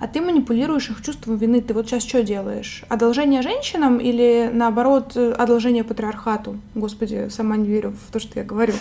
А 0.00 0.08
ты 0.08 0.20
манипулируешь 0.20 0.90
их 0.90 1.00
чувством 1.02 1.36
вины. 1.36 1.60
Ты 1.60 1.74
вот 1.74 1.86
сейчас 1.86 2.02
что 2.02 2.24
делаешь? 2.24 2.84
Одолжение 2.88 3.40
женщинам 3.42 3.98
или, 3.98 4.50
наоборот, 4.52 5.16
одолжение 5.16 5.84
патриархату? 5.84 6.58
Господи, 6.74 7.28
сама 7.30 7.56
не 7.56 7.68
верю 7.68 7.94
в 8.08 8.12
то, 8.12 8.18
что 8.18 8.38
я 8.40 8.44
говорю. 8.44 8.74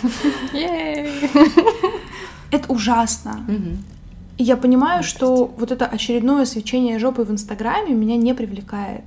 Это 2.50 2.72
ужасно. 2.72 3.40
И 4.36 4.42
я 4.44 4.56
понимаю, 4.56 5.02
что 5.02 5.46
вот 5.56 5.72
это 5.72 5.84
очередное 5.84 6.44
свечение 6.44 7.00
жопы 7.00 7.24
в 7.24 7.30
Инстаграме 7.30 7.92
меня 7.92 8.16
не 8.16 8.34
привлекает. 8.34 9.04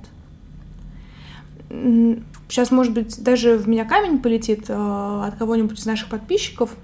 Сейчас, 1.68 2.70
может 2.70 2.92
быть, 2.92 3.22
даже 3.22 3.56
в 3.56 3.66
меня 3.66 3.86
камень 3.86 4.18
полетит 4.18 4.66
э, 4.68 5.22
от 5.26 5.36
кого-нибудь 5.36 5.78
из 5.78 5.86
наших 5.86 6.08
подписчиков. 6.08 6.76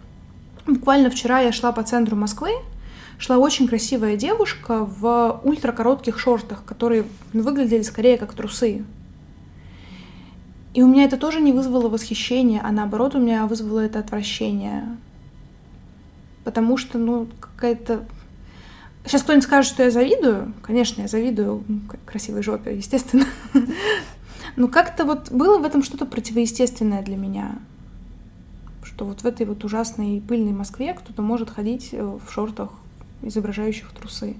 Буквально 0.69 1.09
вчера 1.09 1.41
я 1.41 1.51
шла 1.51 1.73
по 1.73 1.83
центру 1.83 2.15
Москвы, 2.15 2.51
шла 3.19 3.39
очень 3.39 3.67
красивая 3.67 4.17
девушка 4.17 4.85
в 4.85 5.41
ультракоротких 5.43 6.19
шортах, 6.19 6.63
которые 6.67 7.07
выглядели 7.33 7.81
скорее 7.81 8.19
как 8.19 8.35
трусы. 8.35 8.85
И 10.75 10.83
у 10.83 10.87
меня 10.87 11.05
это 11.05 11.17
тоже 11.17 11.41
не 11.41 11.53
вызвало 11.53 11.89
восхищения, 11.89 12.61
а 12.63 12.71
наоборот 12.71 13.15
у 13.15 13.19
меня 13.19 13.47
вызвало 13.47 13.81
это 13.81 13.99
отвращение. 13.99 14.99
Потому 16.45 16.77
что, 16.77 16.99
ну, 16.99 17.27
какая-то 17.41 18.05
Сейчас 19.07 19.23
кто-нибудь 19.23 19.45
скажет, 19.45 19.73
что 19.73 19.85
я 19.85 19.91
завидую. 19.91 20.53
Конечно, 20.61 21.01
я 21.01 21.09
завидую 21.09 21.65
красивой 22.05 22.43
жопе, 22.43 22.77
естественно. 22.77 23.25
Но 24.57 24.69
как-то 24.69 25.07
вот 25.07 25.31
было 25.31 25.57
в 25.57 25.65
этом 25.65 25.83
что-то 25.83 26.05
противоестественное 26.05 27.03
для 27.03 27.17
меня. 27.17 27.59
Что 28.99 29.05
вот 29.05 29.21
в 29.21 29.27
этой 29.27 29.47
вот 29.47 29.63
ужасной 29.63 30.21
пыльной 30.21 30.51
Москве 30.51 30.93
кто-то 30.93 31.23
может 31.23 31.51
ходить 31.51 31.91
э, 31.93 32.03
в 32.03 32.33
шортах, 32.33 32.71
изображающих 33.23 33.93
трусы. 33.93 34.35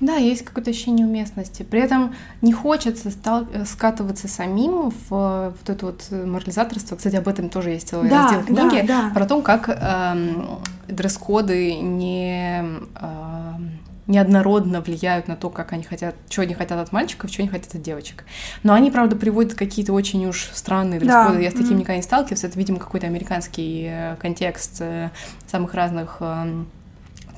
Да, 0.00 0.16
есть 0.16 0.42
какое-то 0.42 0.70
ощущение 0.70 1.06
уместности. 1.06 1.62
При 1.62 1.78
этом 1.78 2.12
не 2.40 2.52
хочется 2.52 3.12
стал, 3.12 3.46
э, 3.54 3.64
скатываться 3.64 4.26
самим 4.26 4.90
в 4.90 5.54
вот 5.56 5.70
это 5.70 5.86
вот 5.86 6.08
морализаторство. 6.10 6.96
Кстати, 6.96 7.14
об 7.14 7.28
этом 7.28 7.50
тоже 7.50 7.70
есть 7.70 7.88
целый 7.88 8.10
да, 8.10 8.24
раздел 8.24 8.44
книги. 8.46 8.84
Да, 8.84 9.02
да. 9.02 9.10
Про 9.14 9.26
то, 9.26 9.40
как 9.42 9.68
эм, 9.68 10.58
дресс-коды 10.88 11.76
не... 11.76 12.64
Эм, 13.00 13.78
неоднородно 14.12 14.80
влияют 14.80 15.26
на 15.26 15.36
то, 15.36 15.50
как 15.50 15.72
они 15.72 15.82
хотят, 15.82 16.14
что 16.28 16.42
они 16.42 16.54
хотят 16.54 16.78
от 16.78 16.92
мальчиков, 16.92 17.30
что 17.30 17.42
они 17.42 17.50
хотят 17.50 17.74
от 17.74 17.82
девочек. 17.82 18.24
Но 18.62 18.74
они, 18.74 18.90
правда, 18.90 19.16
приводят 19.16 19.54
какие-то 19.54 19.92
очень 19.92 20.24
уж 20.26 20.50
странные. 20.52 21.00
Да. 21.00 21.36
Я 21.38 21.50
с 21.50 21.54
таким 21.54 21.70
mm-hmm. 21.70 21.74
никогда 21.74 21.96
не 21.96 22.02
сталкивалась. 22.02 22.44
Это, 22.44 22.58
видимо, 22.58 22.78
какой-то 22.78 23.06
американский 23.06 23.88
э, 23.90 24.16
контекст 24.20 24.76
э, 24.80 25.10
самых 25.46 25.74
разных 25.74 26.18
эм, 26.20 26.68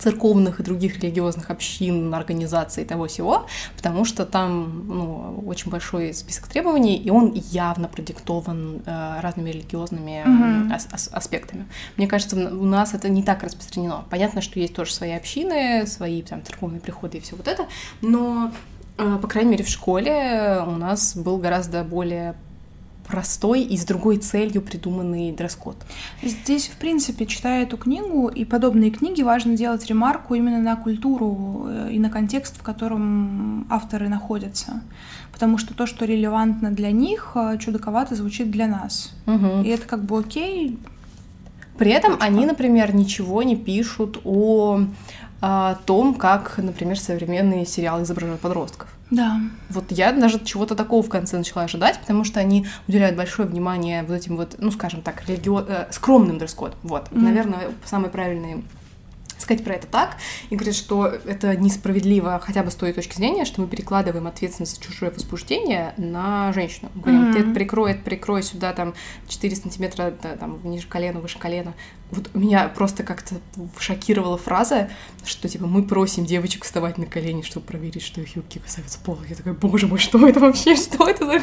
церковных 0.05 0.61
и 0.61 0.63
других 0.63 1.01
религиозных 1.01 1.51
общин, 1.51 2.15
организаций 2.15 2.85
и 2.85 2.87
того 2.87 3.07
всего, 3.07 3.47
потому 3.77 4.05
что 4.05 4.27
там 4.27 4.87
ну, 4.87 5.43
очень 5.47 5.71
большой 5.71 6.13
список 6.13 6.47
требований, 6.47 6.97
и 6.97 7.11
он 7.11 7.33
явно 7.35 7.89
продиктован 7.89 8.83
э, 8.85 9.21
разными 9.23 9.51
религиозными 9.51 10.73
ас- 10.75 10.89
ас- 10.93 11.09
аспектами. 11.13 11.65
Мне 11.97 12.07
кажется, 12.07 12.37
у 12.37 12.65
нас 12.65 12.95
это 12.95 13.09
не 13.09 13.23
так 13.23 13.43
распространено. 13.43 14.05
Понятно, 14.11 14.43
что 14.43 14.61
есть 14.61 14.75
тоже 14.75 14.93
свои 14.93 15.13
общины, 15.13 15.87
свои 15.87 16.21
там 16.23 16.45
церковные 16.45 16.81
приходы 16.81 17.19
и 17.19 17.21
все 17.21 17.37
вот 17.37 17.49
это, 17.49 17.67
но 18.03 18.53
э, 18.99 19.19
по 19.23 19.27
крайней 19.29 19.53
мере, 19.53 19.65
в 19.65 19.69
школе 19.69 20.63
у 20.67 20.73
нас 20.73 21.17
был 21.17 21.39
гораздо 21.39 21.83
более 21.83 22.35
простой 23.07 23.63
и 23.63 23.77
с 23.77 23.85
другой 23.85 24.17
целью 24.19 24.63
придуманный 24.63 25.33
дресс-код. 25.33 25.77
Здесь, 26.23 26.69
в 26.69 26.77
принципе, 26.77 27.27
читая 27.27 27.65
эту 27.65 27.77
книгу 27.77 28.29
и 28.29 28.45
подобные 28.45 28.91
книги, 28.91 29.23
важно 29.23 29.57
делать 29.57 29.87
ремарку 29.87 30.35
именно 30.35 30.61
на 30.61 30.77
культуру 30.77 31.67
э, 31.69 31.91
и 31.93 31.99
на 31.99 32.11
контекст, 32.11 32.59
в 32.59 32.63
котором 32.63 33.67
авторы 33.71 34.09
находятся. 34.09 34.83
Потому 35.33 35.59
что 35.59 35.75
то, 35.75 35.87
что 35.87 36.05
релевантно 36.05 36.71
для 36.71 36.91
них, 36.91 37.33
э, 37.35 37.59
чудаковато 37.59 38.15
звучит 38.15 38.51
для 38.51 38.67
нас. 38.67 39.13
Угу. 39.27 39.63
И 39.65 39.69
это 39.69 39.87
как 39.87 40.05
бы 40.05 40.19
окей. 40.19 40.79
При 41.79 41.91
этом 41.91 42.13
Точка. 42.13 42.27
они, 42.27 42.47
например, 42.47 42.95
ничего 42.95 43.43
не 43.43 43.57
пишут 43.57 44.21
о 44.25 44.85
о 45.47 45.75
том, 45.85 46.15
как, 46.15 46.57
например, 46.57 46.99
современные 46.99 47.67
сериалы 47.67 48.05
изображают 48.05 48.41
подростков. 48.41 48.89
Да. 49.15 49.41
Вот 49.71 49.85
я 49.91 50.13
даже 50.13 50.45
чего-то 50.45 50.75
такого 50.75 51.03
в 51.03 51.09
конце 51.09 51.37
начала 51.39 51.65
ожидать, 51.65 52.01
потому 52.01 52.25
что 52.25 52.41
они 52.41 52.67
уделяют 52.89 53.17
большое 53.17 53.49
внимание 53.49 54.03
вот 54.03 54.15
этим 54.15 54.37
вот, 54.37 54.57
ну, 54.59 54.71
скажем 54.71 55.03
так, 55.03 55.27
религи... 55.29 55.51
э, 55.69 55.87
скромным 55.93 56.39
дресс-код. 56.39 56.77
Вот, 56.83 57.09
mm-hmm. 57.09 57.21
наверное, 57.21 57.61
самый 57.85 58.11
правильный 58.11 58.65
сказать 59.39 59.63
про 59.63 59.75
это 59.75 59.87
так 59.87 60.17
и 60.49 60.57
говорит, 60.57 60.75
что 60.75 61.07
это 61.07 61.57
несправедливо 61.57 62.41
хотя 62.43 62.63
бы 62.63 62.71
с 62.71 62.75
той 62.75 62.93
точки 62.93 63.15
зрения, 63.15 63.45
что 63.45 63.61
мы 63.61 63.67
перекладываем 63.67 64.27
ответственность 64.27 64.77
за 64.77 64.83
чужое 64.83 65.11
возбуждение 65.11 65.93
на 65.97 66.53
женщину. 66.53 66.91
Говорим, 66.95 67.25
mm-hmm. 67.25 67.33
ты 67.33 67.39
это 67.41 67.51
прикрой, 67.51 67.93
это 67.93 68.03
прикрой 68.03 68.43
сюда 68.43 68.73
там 68.73 68.95
4 69.29 69.57
сантиметра 69.57 70.15
да, 70.23 70.37
там 70.37 70.61
ниже 70.65 70.87
колена, 70.89 71.21
выше 71.21 71.39
колена. 71.39 71.75
Вот 72.15 72.33
меня 72.35 72.69
просто 72.69 73.03
как-то 73.03 73.35
шокировала 73.79 74.39
фраза, 74.39 74.89
что 75.25 75.49
типа 75.49 75.67
мы 75.67 75.83
просим 75.83 76.25
девочек 76.25 76.65
вставать 76.65 76.97
на 76.97 77.07
колени, 77.07 77.43
чтобы 77.43 77.67
проверить, 77.67 78.03
что 78.03 78.21
их 78.21 78.37
юбки 78.37 78.59
касаются 78.59 78.99
пола. 79.01 79.19
Я 79.29 79.35
такая, 79.35 79.55
боже 79.55 79.89
мой, 79.89 79.99
что 79.99 80.27
это 80.27 80.39
вообще? 80.39 80.77
Что 80.77 81.09
это 81.09 81.27
за, 81.27 81.41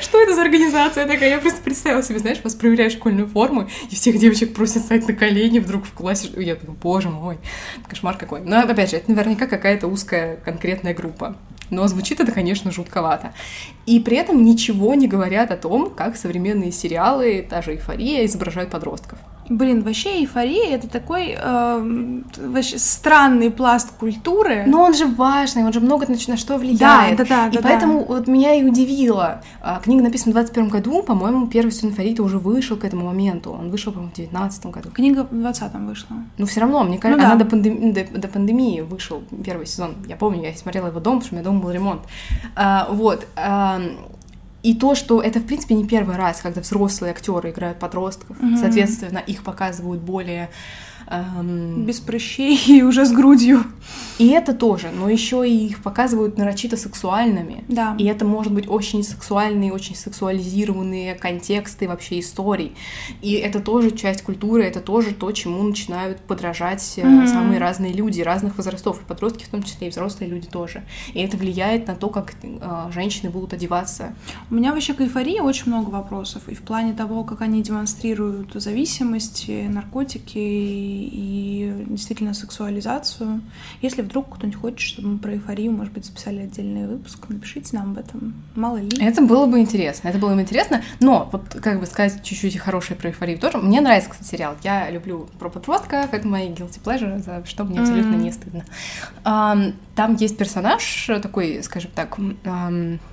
что 0.00 0.20
это 0.20 0.34
за 0.34 0.42
организация 0.42 1.06
такая? 1.06 1.30
Я 1.30 1.38
просто 1.38 1.60
представила 1.60 2.02
себе, 2.02 2.20
знаешь, 2.20 2.40
вас 2.42 2.54
проверяют 2.54 2.94
школьную 2.94 3.28
форму, 3.28 3.68
и 3.90 3.94
всех 3.94 4.18
девочек 4.18 4.54
просят 4.54 4.82
встать 4.82 5.06
на 5.06 5.14
колени 5.14 5.58
вдруг 5.58 5.84
в 5.84 5.92
классе. 5.92 6.30
Я 6.36 6.54
такая, 6.54 6.74
боже 6.74 7.10
мой, 7.10 7.38
кошмар 7.86 8.16
какой. 8.16 8.40
Но 8.40 8.60
опять 8.60 8.90
же, 8.90 8.96
это 8.96 9.10
наверняка 9.10 9.46
какая-то 9.46 9.88
узкая 9.88 10.36
конкретная 10.36 10.94
группа. 10.94 11.36
Но 11.70 11.86
звучит 11.88 12.20
это, 12.20 12.32
конечно, 12.32 12.70
жутковато. 12.70 13.34
И 13.86 14.00
при 14.00 14.16
этом 14.16 14.44
ничего 14.44 14.94
не 14.94 15.08
говорят 15.08 15.50
о 15.50 15.56
том, 15.56 15.90
как 15.90 16.16
современные 16.16 16.72
сериалы, 16.72 17.46
та 17.48 17.62
же 17.62 17.72
эйфория, 17.72 18.24
изображают 18.24 18.70
подростков. 18.70 19.18
Блин, 19.48 19.82
вообще 19.82 20.20
эйфория 20.20 20.74
это 20.74 20.88
такой 20.88 21.36
э, 21.38 22.22
вообще 22.38 22.78
странный 22.78 23.50
пласт 23.50 23.92
культуры. 23.98 24.64
Но 24.66 24.82
он 24.82 24.94
же 24.94 25.06
важный, 25.06 25.64
он 25.64 25.72
же 25.72 25.80
много 25.80 26.06
на 26.08 26.36
что 26.36 26.56
влияет. 26.56 27.18
Да, 27.18 27.24
да, 27.24 27.28
да. 27.28 27.48
И 27.48 27.52
да, 27.52 27.60
поэтому 27.62 28.00
да. 28.00 28.06
вот 28.06 28.26
меня 28.26 28.54
и 28.54 28.64
удивило. 28.64 29.42
А, 29.60 29.80
книга 29.80 30.02
написана 30.02 30.32
в 30.32 30.34
21 30.34 30.68
году, 30.68 31.02
по-моему, 31.02 31.46
первый 31.46 31.70
сезон 31.70 31.90
эйфории 31.90 32.18
уже 32.20 32.38
вышел 32.38 32.76
к 32.76 32.84
этому 32.84 33.06
моменту. 33.06 33.52
Он 33.52 33.70
вышел, 33.70 33.92
по-моему, 33.92 34.12
в 34.12 34.16
19 34.16 34.66
году. 34.66 34.90
Книга 34.90 35.24
в 35.30 35.38
20 35.38 35.74
вышла. 35.74 36.16
Ну, 36.38 36.46
все 36.46 36.60
равно, 36.60 36.82
мне 36.84 36.98
кажется, 36.98 37.22
ну, 37.22 37.28
да. 37.28 37.34
она 37.34 37.44
до, 37.44 37.50
пандем... 37.50 37.92
до, 37.92 38.04
до 38.04 38.28
пандемии 38.28 38.80
вышел 38.80 39.22
первый 39.44 39.66
сезон. 39.66 39.94
Я 40.08 40.16
помню, 40.16 40.42
я 40.42 40.56
смотрела 40.56 40.86
его 40.86 41.00
дом, 41.00 41.20
потому 41.20 41.26
что 41.26 41.34
у 41.34 41.36
меня 41.36 41.44
дома 41.44 41.60
был 41.60 41.70
ремонт. 41.70 42.02
А, 42.56 42.88
вот. 42.90 43.26
А, 43.36 43.80
и 44.64 44.74
то, 44.74 44.94
что 44.94 45.20
это, 45.20 45.40
в 45.40 45.46
принципе, 45.46 45.74
не 45.74 45.86
первый 45.86 46.16
раз, 46.16 46.40
когда 46.40 46.62
взрослые 46.62 47.10
актеры 47.10 47.50
играют 47.50 47.78
подростков, 47.78 48.40
mm-hmm. 48.40 48.56
соответственно, 48.56 49.18
их 49.18 49.44
показывают 49.44 50.00
более 50.00 50.48
Эм... 51.06 51.84
Без 51.84 52.00
прыщей 52.00 52.58
и 52.78 52.82
уже 52.82 53.04
с 53.04 53.12
грудью. 53.12 53.64
И 54.18 54.28
это 54.28 54.54
тоже, 54.54 54.90
но 54.96 55.08
еще 55.08 55.48
и 55.48 55.66
их 55.66 55.82
показывают 55.82 56.38
нарочито 56.38 56.76
сексуальными. 56.76 57.64
Да. 57.68 57.96
И 57.98 58.04
это 58.04 58.24
может 58.24 58.52
быть 58.52 58.68
очень 58.68 59.02
сексуальные, 59.02 59.72
очень 59.72 59.96
сексуализированные 59.96 61.14
контексты 61.14 61.88
вообще 61.88 62.20
историй. 62.20 62.76
И 63.22 63.32
это 63.32 63.60
тоже 63.60 63.90
часть 63.90 64.22
культуры, 64.22 64.62
это 64.62 64.80
тоже 64.80 65.14
то, 65.14 65.30
чему 65.32 65.62
начинают 65.62 66.20
подражать 66.20 66.80
mm-hmm. 66.80 67.26
самые 67.26 67.58
разные 67.58 67.92
люди 67.92 68.20
разных 68.20 68.56
возрастов, 68.56 69.00
и 69.00 69.04
подростки 69.04 69.44
в 69.44 69.48
том 69.48 69.62
числе, 69.62 69.88
и 69.88 69.90
взрослые 69.90 70.30
люди 70.30 70.46
тоже. 70.46 70.84
И 71.12 71.20
это 71.20 71.36
влияет 71.36 71.88
на 71.88 71.96
то, 71.96 72.08
как 72.08 72.34
э, 72.42 72.90
женщины 72.92 73.30
будут 73.30 73.52
одеваться. 73.52 74.14
У 74.50 74.54
меня 74.54 74.72
вообще 74.72 74.94
к 74.94 75.00
эйфории 75.00 75.40
очень 75.40 75.66
много 75.66 75.90
вопросов, 75.90 76.48
и 76.48 76.54
в 76.54 76.62
плане 76.62 76.92
того, 76.92 77.24
как 77.24 77.40
они 77.40 77.62
демонстрируют 77.62 78.52
зависимость, 78.54 79.46
наркотики 79.48 80.38
и 80.38 80.93
действительно 81.88 82.34
сексуализацию. 82.34 83.40
Если 83.82 84.02
вдруг 84.02 84.36
кто-нибудь 84.36 84.60
хочет, 84.60 84.80
чтобы 84.80 85.08
мы 85.08 85.18
про 85.18 85.34
эйфорию, 85.34 85.72
может 85.72 85.92
быть, 85.92 86.04
записали 86.04 86.40
отдельный 86.40 86.86
выпуск, 86.86 87.28
напишите 87.28 87.76
нам 87.76 87.92
об 87.92 87.98
этом. 87.98 88.34
Мало 88.54 88.78
ли. 88.78 88.90
Это 89.00 89.22
было 89.22 89.46
бы 89.46 89.60
интересно. 89.60 90.08
Это 90.08 90.18
было 90.18 90.34
бы 90.34 90.40
интересно. 90.40 90.82
Но, 91.00 91.28
вот, 91.32 91.56
как 91.62 91.80
бы 91.80 91.86
сказать 91.86 92.22
чуть-чуть 92.22 92.58
хорошее 92.58 92.98
про 92.98 93.10
эйфорию 93.10 93.38
тоже. 93.38 93.58
Мне 93.58 93.80
нравится, 93.80 94.10
кстати, 94.10 94.28
сериал. 94.28 94.56
Я 94.62 94.90
люблю 94.90 95.28
про 95.38 95.48
подростков. 95.48 96.12
Это 96.12 96.26
мои 96.26 96.48
guilty 96.48 96.80
pleasure, 96.82 97.22
за 97.22 97.44
что 97.46 97.64
мне 97.64 97.80
абсолютно 97.80 98.14
mm-hmm. 98.14 98.22
не 98.22 98.32
стыдно. 98.32 98.64
Там 99.94 100.16
есть 100.16 100.36
персонаж 100.36 101.10
такой, 101.22 101.62
скажем 101.62 101.90
так, 101.94 102.18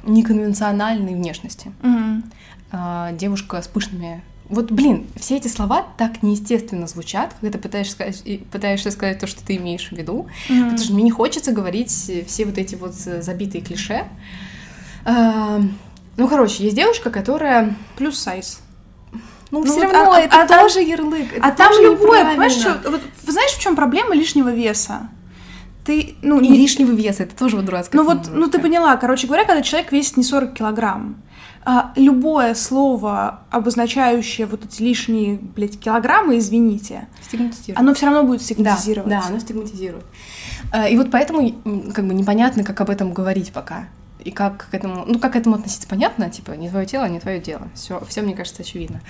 неконвенциональной 0.04 1.14
внешности. 1.16 1.72
Mm-hmm. 1.82 3.18
Девушка 3.18 3.62
с 3.62 3.68
пышными 3.68 4.24
вот, 4.52 4.72
блин, 4.72 5.08
все 5.16 5.38
эти 5.38 5.48
слова 5.48 5.88
так 5.98 6.22
неестественно 6.22 6.86
звучат, 6.86 7.34
когда 7.40 7.58
ты 7.58 7.64
пытаешься 7.64 7.94
сказать, 7.94 8.24
пытаешься 8.52 8.92
сказать 8.92 9.20
то, 9.20 9.26
что 9.26 9.44
ты 9.44 9.56
имеешь 9.56 9.90
в 9.90 9.94
виду, 9.94 10.28
mm-hmm. 10.50 10.64
потому 10.64 10.78
что 10.78 10.94
мне 10.94 11.04
не 11.04 11.12
хочется 11.12 11.52
говорить 11.52 11.90
все 11.92 12.46
вот 12.46 12.58
эти 12.58 12.76
вот 12.76 12.94
забитые 12.94 13.64
клише. 13.64 14.06
А, 15.06 15.62
ну, 16.18 16.28
короче, 16.28 16.64
есть 16.64 16.76
девушка, 16.76 17.10
которая... 17.10 17.76
Плюс 17.98 18.20
сайз. 18.20 18.62
Ну, 19.52 19.60
ну 19.60 19.66
все 19.66 19.86
вот, 19.86 19.94
равно, 19.94 20.12
а, 20.14 20.20
это 20.20 20.44
а 20.44 20.48
тоже 20.48 20.76
там, 20.76 20.86
ярлык. 20.86 21.34
Это 21.34 21.48
а 21.48 21.52
там 21.52 21.74
любое, 21.82 22.26
понимаешь, 22.26 22.54
что, 22.54 22.80
вот, 22.90 23.02
знаешь, 23.26 23.52
в 23.52 23.60
чем 23.60 23.76
проблема 23.76 24.16
лишнего 24.16 24.50
веса? 24.54 25.10
Ты, 25.86 26.16
ну, 26.22 26.40
и 26.40 26.48
не... 26.48 26.58
лишнего 26.58 26.92
веса, 26.92 27.24
это 27.24 27.36
тоже 27.36 27.56
вот 27.56 27.66
дурацкая 27.66 28.02
Ну 28.02 28.08
вот, 28.08 28.30
ну 28.32 28.48
ты 28.48 28.60
поняла, 28.60 28.96
короче 28.98 29.28
говоря, 29.28 29.46
когда 29.46 29.62
человек 29.62 29.92
весит 29.92 30.18
не 30.18 30.24
40 30.24 30.54
килограмм, 30.54 31.22
а, 31.64 31.94
любое 31.96 32.56
слово, 32.56 33.42
обозначающее 33.50 34.48
вот 34.48 34.66
эти 34.66 34.82
лишние, 34.82 35.38
блядь, 35.38 35.80
килограммы, 35.80 36.40
извините, 36.40 37.08
оно 37.76 37.94
все 37.94 38.08
равно 38.08 38.24
будет 38.24 38.42
стигматизировать. 38.42 39.10
Да, 39.10 39.22
да, 39.22 39.28
оно 39.28 39.40
стигматизирует. 39.40 40.06
А, 40.72 40.88
и 40.88 40.98
вот 40.98 41.12
поэтому 41.12 41.52
как 41.94 42.06
бы 42.08 42.14
непонятно, 42.14 42.64
как 42.64 42.82
об 42.82 42.90
этом 42.90 43.14
говорить 43.14 43.52
пока. 43.52 43.86
И 44.24 44.32
как 44.32 44.68
к 44.70 44.74
этому, 44.74 45.04
ну, 45.06 45.20
как 45.20 45.34
к 45.34 45.36
этому 45.36 45.56
относиться, 45.56 45.88
понятно, 45.88 46.30
типа, 46.30 46.52
не 46.52 46.70
твое 46.70 46.86
тело, 46.86 47.06
не 47.06 47.20
твое 47.20 47.40
дело. 47.40 47.68
Все, 47.74 48.02
все 48.08 48.22
мне 48.22 48.36
кажется, 48.36 48.62
очевидно. 48.62 49.02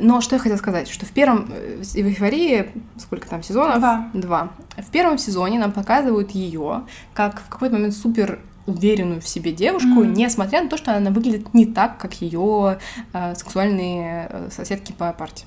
Но 0.00 0.20
что 0.20 0.34
я 0.36 0.40
хотела 0.40 0.58
сказать, 0.58 0.88
что 0.88 1.06
в 1.06 1.10
первом 1.10 1.50
э, 1.50 1.82
в 1.82 1.96
эйфории, 1.96 2.70
сколько 2.98 3.28
там 3.28 3.42
сезонов? 3.42 3.78
Два. 3.78 4.10
Два. 4.12 4.50
В 4.76 4.90
первом 4.90 5.16
сезоне 5.16 5.58
нам 5.58 5.72
показывают 5.72 6.32
ее 6.32 6.82
как 7.14 7.40
в 7.40 7.48
какой-то 7.48 7.76
момент 7.76 7.94
супер 7.94 8.40
уверенную 8.66 9.20
в 9.20 9.28
себе 9.28 9.52
девушку, 9.52 10.02
mm-hmm. 10.02 10.14
несмотря 10.16 10.62
на 10.62 10.68
то, 10.68 10.76
что 10.76 10.94
она 10.94 11.10
выглядит 11.10 11.54
не 11.54 11.66
так, 11.66 11.98
как 11.98 12.20
ее 12.20 12.78
э, 13.12 13.34
сексуальные 13.34 14.28
э, 14.30 14.48
соседки 14.50 14.92
по 14.92 15.12
парте. 15.12 15.44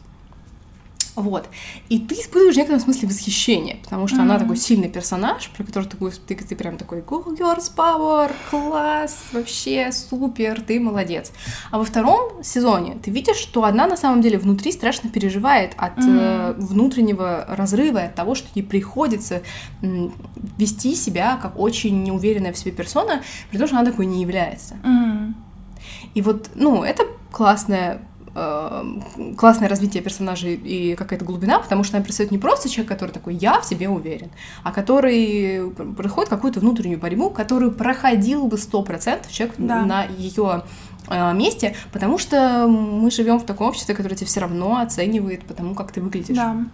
Вот. 1.19 1.49
И 1.89 1.99
ты 1.99 2.15
испытываешь 2.15 2.55
в 2.55 2.57
некотором 2.57 2.81
смысле 2.81 3.09
восхищение, 3.09 3.77
потому 3.83 4.07
что 4.07 4.17
mm-hmm. 4.17 4.21
она 4.21 4.39
такой 4.39 4.55
сильный 4.55 4.89
персонаж, 4.89 5.49
про 5.49 5.63
который 5.65 5.85
ты, 5.85 5.97
ты, 6.27 6.35
ты 6.35 6.55
прям 6.55 6.77
такой 6.77 6.99
Go 6.99 7.25
Girls 7.37 7.71
Power, 7.75 8.31
класс, 8.49 9.17
вообще 9.33 9.91
супер, 9.91 10.61
ты 10.61 10.79
молодец. 10.79 11.31
А 11.71 11.77
во 11.77 11.83
втором 11.83 12.41
сезоне 12.43 12.97
ты 13.03 13.11
видишь, 13.11 13.35
что 13.35 13.65
она 13.65 13.85
на 13.85 13.97
самом 13.97 14.21
деле 14.21 14.37
внутри 14.37 14.71
страшно 14.71 15.09
переживает 15.09 15.73
от 15.77 15.97
mm-hmm. 15.97 16.19
э, 16.19 16.53
внутреннего 16.57 17.45
разрыва, 17.49 18.03
от 18.03 18.15
того, 18.15 18.35
что 18.35 18.47
ей 18.55 18.63
приходится 18.63 19.41
м, 19.81 20.13
вести 20.57 20.95
себя 20.95 21.37
как 21.41 21.59
очень 21.59 22.01
неуверенная 22.03 22.53
в 22.53 22.57
себе 22.57 22.71
персона, 22.71 23.23
при 23.51 23.57
том, 23.57 23.67
что 23.67 23.77
она 23.77 23.89
такой 23.89 24.05
не 24.05 24.21
является. 24.21 24.75
Mm-hmm. 24.83 25.33
И 26.13 26.21
вот, 26.21 26.49
ну, 26.55 26.83
это 26.83 27.03
классная 27.31 27.99
Э, 27.99 28.08
классное 28.33 29.67
развитие 29.67 30.03
персонажей 30.03 30.55
и 30.55 30.95
какая-то 30.95 31.25
глубина, 31.25 31.59
потому 31.59 31.83
что 31.83 31.97
она 31.97 32.03
представляет 32.03 32.31
не 32.31 32.37
просто 32.37 32.69
человек, 32.69 32.89
который 32.89 33.11
такой 33.11 33.35
«я 33.35 33.59
в 33.59 33.65
себе 33.65 33.89
уверен», 33.89 34.29
а 34.63 34.71
который 34.71 35.71
проходит 35.95 36.29
какую-то 36.29 36.59
внутреннюю 36.59 36.99
борьбу, 36.99 37.29
которую 37.29 37.71
проходил 37.71 38.47
бы 38.47 38.57
сто 38.57 38.83
процентов 38.83 39.31
человек 39.31 39.55
да. 39.57 39.83
на 39.85 40.03
ее 40.05 40.63
э, 41.07 41.33
месте, 41.33 41.75
потому 41.91 42.17
что 42.17 42.67
мы 42.67 43.11
живем 43.11 43.39
в 43.39 43.45
таком 43.45 43.67
обществе, 43.67 43.95
которое 43.95 44.15
тебя 44.15 44.27
все 44.27 44.41
равно 44.41 44.79
оценивает 44.79 45.43
по 45.43 45.53
тому, 45.53 45.75
как 45.75 45.91
ты 45.91 46.01
выглядишь. 46.01 46.35
Да. 46.35 46.65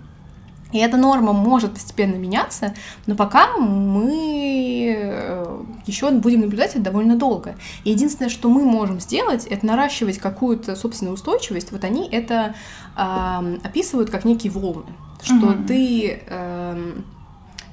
И 0.76 0.80
эта 0.80 0.98
норма 0.98 1.32
может 1.32 1.72
постепенно 1.72 2.16
меняться, 2.16 2.74
но 3.06 3.16
пока 3.16 3.56
мы 3.56 4.94
э, 4.94 5.64
еще 5.86 6.12
будем 6.12 6.42
наблюдать 6.42 6.72
это 6.72 6.82
довольно 6.82 7.16
долго. 7.16 7.56
И 7.86 7.92
единственное, 7.92 8.28
что 8.28 8.50
мы 8.50 8.66
можем 8.66 9.00
сделать, 9.00 9.46
это 9.46 9.66
наращивать 9.66 10.18
какую-то 10.18 10.76
собственную 10.76 11.14
устойчивость. 11.14 11.72
Вот 11.72 11.86
они 11.86 12.10
это 12.10 12.56
э, 12.98 13.58
описывают 13.64 14.10
как 14.10 14.26
некие 14.26 14.52
волны, 14.52 14.92
что 15.24 15.54
mm-hmm. 15.54 15.66
ты 15.66 16.24
э, 16.28 16.94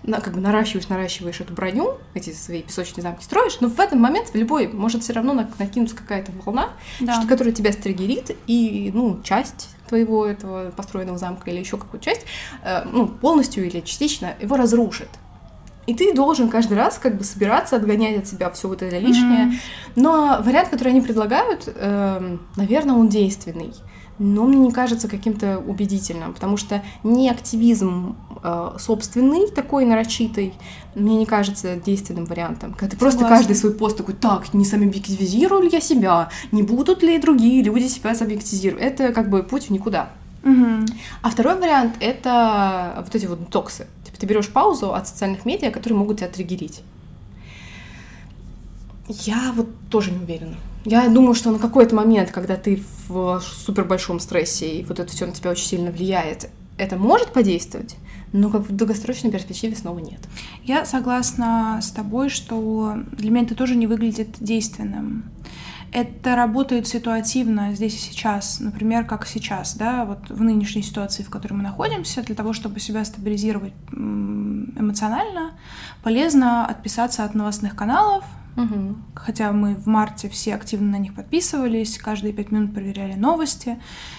на, 0.04 0.20
как 0.20 0.34
бы 0.34 0.40
наращиваешь, 0.40 0.88
наращиваешь 0.88 1.40
эту 1.40 1.54
броню, 1.54 1.96
эти 2.14 2.30
свои 2.30 2.62
песочные 2.62 3.02
замки 3.02 3.24
строишь, 3.24 3.58
но 3.58 3.68
в 3.68 3.80
этот 3.80 3.98
момент 3.98 4.28
в 4.28 4.36
любой 4.36 4.68
может 4.68 5.02
все 5.02 5.12
равно 5.12 5.48
накинуться 5.58 5.96
какая-то 5.96 6.30
волна, 6.44 6.68
да. 7.00 7.14
что, 7.14 7.26
которая 7.26 7.52
тебя 7.52 7.72
стригерит, 7.72 8.36
и 8.46 8.92
ну 8.94 9.20
часть 9.24 9.70
твоего 9.92 10.24
этого 10.24 10.70
построенного 10.70 11.18
замка 11.18 11.50
или 11.50 11.58
еще 11.58 11.76
какую-то 11.76 12.04
часть, 12.04 12.24
э, 12.64 12.82
ну, 12.90 13.06
полностью 13.06 13.66
или 13.66 13.80
частично 13.80 14.34
его 14.40 14.56
разрушит. 14.56 15.08
И 15.86 15.94
ты 15.94 16.14
должен 16.14 16.48
каждый 16.48 16.78
раз 16.78 16.98
как 16.98 17.18
бы 17.18 17.24
собираться, 17.24 17.76
отгонять 17.76 18.16
от 18.16 18.26
себя 18.26 18.48
все 18.50 18.68
вот 18.68 18.82
это 18.82 18.98
лишнее. 18.98 19.48
Mm-hmm. 19.48 19.56
Но 19.96 20.38
вариант, 20.42 20.70
который 20.70 20.90
они 20.90 21.02
предлагают, 21.02 21.64
э, 21.66 22.36
наверное, 22.56 22.94
он 22.94 23.08
действенный 23.08 23.72
но 24.18 24.44
мне 24.44 24.58
не 24.58 24.70
кажется 24.70 25.08
каким-то 25.08 25.58
убедительным, 25.58 26.32
потому 26.34 26.56
что 26.56 26.82
не 27.02 27.28
активизм 27.28 28.14
собственный 28.78 29.48
такой 29.50 29.84
нарочитый, 29.84 30.54
мне 30.94 31.16
не 31.16 31.26
кажется 31.26 31.76
действенным 31.76 32.24
вариантом. 32.24 32.72
Когда 32.72 32.88
ты 32.88 32.96
Согласна. 32.96 33.20
просто 33.20 33.36
каждый 33.36 33.56
свой 33.56 33.74
пост 33.74 33.96
такой, 33.96 34.14
так, 34.14 34.52
не 34.52 34.64
сабъективизирую 34.64 35.62
ли 35.62 35.70
я 35.72 35.80
себя, 35.80 36.28
не 36.50 36.62
будут 36.62 37.02
ли 37.02 37.18
другие 37.18 37.62
люди 37.62 37.86
себя 37.86 38.14
сабъективизировать. 38.14 38.82
Это 38.82 39.12
как 39.12 39.30
бы 39.30 39.42
путь 39.42 39.66
в 39.66 39.70
никуда. 39.70 40.10
Угу. 40.44 40.86
А 41.22 41.30
второй 41.30 41.58
вариант— 41.58 41.94
это 42.00 43.02
вот 43.04 43.14
эти 43.14 43.26
вот 43.26 43.48
токсы. 43.48 43.86
Типа 44.04 44.18
ты 44.18 44.26
берешь 44.26 44.48
паузу 44.48 44.92
от 44.92 45.06
социальных 45.06 45.44
медиа, 45.44 45.70
которые 45.70 45.98
могут 45.98 46.18
тебя 46.18 46.28
триггерить. 46.28 46.82
Я 49.08 49.52
вот 49.54 49.68
тоже 49.88 50.10
не 50.10 50.18
уверена. 50.18 50.56
Я 50.84 51.08
думаю, 51.08 51.34
что 51.34 51.52
на 51.52 51.58
какой-то 51.58 51.94
момент, 51.94 52.32
когда 52.32 52.56
ты 52.56 52.82
в 53.06 53.40
супер 53.40 53.84
большом 53.84 54.18
стрессе, 54.18 54.78
и 54.78 54.84
вот 54.84 54.98
это 54.98 55.12
все 55.12 55.26
на 55.26 55.32
тебя 55.32 55.50
очень 55.50 55.66
сильно 55.66 55.92
влияет, 55.92 56.50
это 56.76 56.96
может 56.96 57.32
подействовать, 57.32 57.94
но 58.32 58.50
как 58.50 58.62
в 58.62 58.74
долгосрочной 58.74 59.30
перспективе 59.30 59.76
снова 59.76 59.98
нет. 59.98 60.20
Я 60.64 60.84
согласна 60.84 61.80
с 61.82 61.90
тобой, 61.90 62.28
что 62.28 62.96
для 63.12 63.30
меня 63.30 63.44
это 63.44 63.54
тоже 63.54 63.76
не 63.76 63.86
выглядит 63.86 64.36
действенным. 64.40 65.24
Это 65.92 66.36
работает 66.36 66.88
ситуативно 66.88 67.74
здесь 67.74 67.94
и 67.94 67.98
сейчас, 67.98 68.60
например, 68.60 69.04
как 69.04 69.26
сейчас, 69.26 69.76
да, 69.76 70.06
вот 70.06 70.30
в 70.30 70.42
нынешней 70.42 70.80
ситуации, 70.80 71.22
в 71.22 71.28
которой 71.28 71.52
мы 71.52 71.62
находимся, 71.62 72.22
для 72.22 72.34
того, 72.34 72.54
чтобы 72.54 72.80
себя 72.80 73.04
стабилизировать 73.04 73.74
эмоционально, 73.92 75.52
полезно 76.02 76.64
отписаться 76.64 77.24
от 77.24 77.34
новостных 77.34 77.76
каналов, 77.76 78.24
Угу. 78.56 78.96
Хотя 79.14 79.52
мы 79.52 79.74
в 79.74 79.86
марте 79.86 80.28
все 80.28 80.54
активно 80.54 80.92
на 80.92 80.98
них 80.98 81.14
подписывались, 81.14 81.98
каждые 81.98 82.32
пять 82.32 82.50
минут 82.50 82.74
проверяли 82.74 83.14
новости 83.14 83.78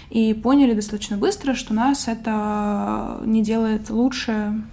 и 0.10 0.34
поняли 0.34 0.74
достаточно 0.74 1.18
быстро, 1.18 1.54
что 1.54 1.74
нас 1.74 2.08
это 2.08 3.22
не 3.26 3.44
делает 3.44 3.90
лучше, 3.90 4.64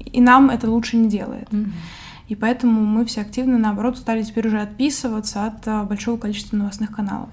и 0.00 0.20
нам 0.20 0.50
это 0.50 0.70
лучше 0.70 0.96
не 0.96 1.08
делает. 1.08 1.52
Угу. 1.52 1.66
И 2.28 2.34
поэтому 2.34 2.84
мы 2.84 3.04
все 3.04 3.20
активно, 3.20 3.58
наоборот, 3.58 3.98
стали 3.98 4.22
теперь 4.22 4.48
уже 4.48 4.60
отписываться 4.60 5.46
от 5.46 5.66
а, 5.68 5.84
большого 5.84 6.18
количества 6.18 6.56
новостных 6.56 6.90
каналов. 6.90 7.30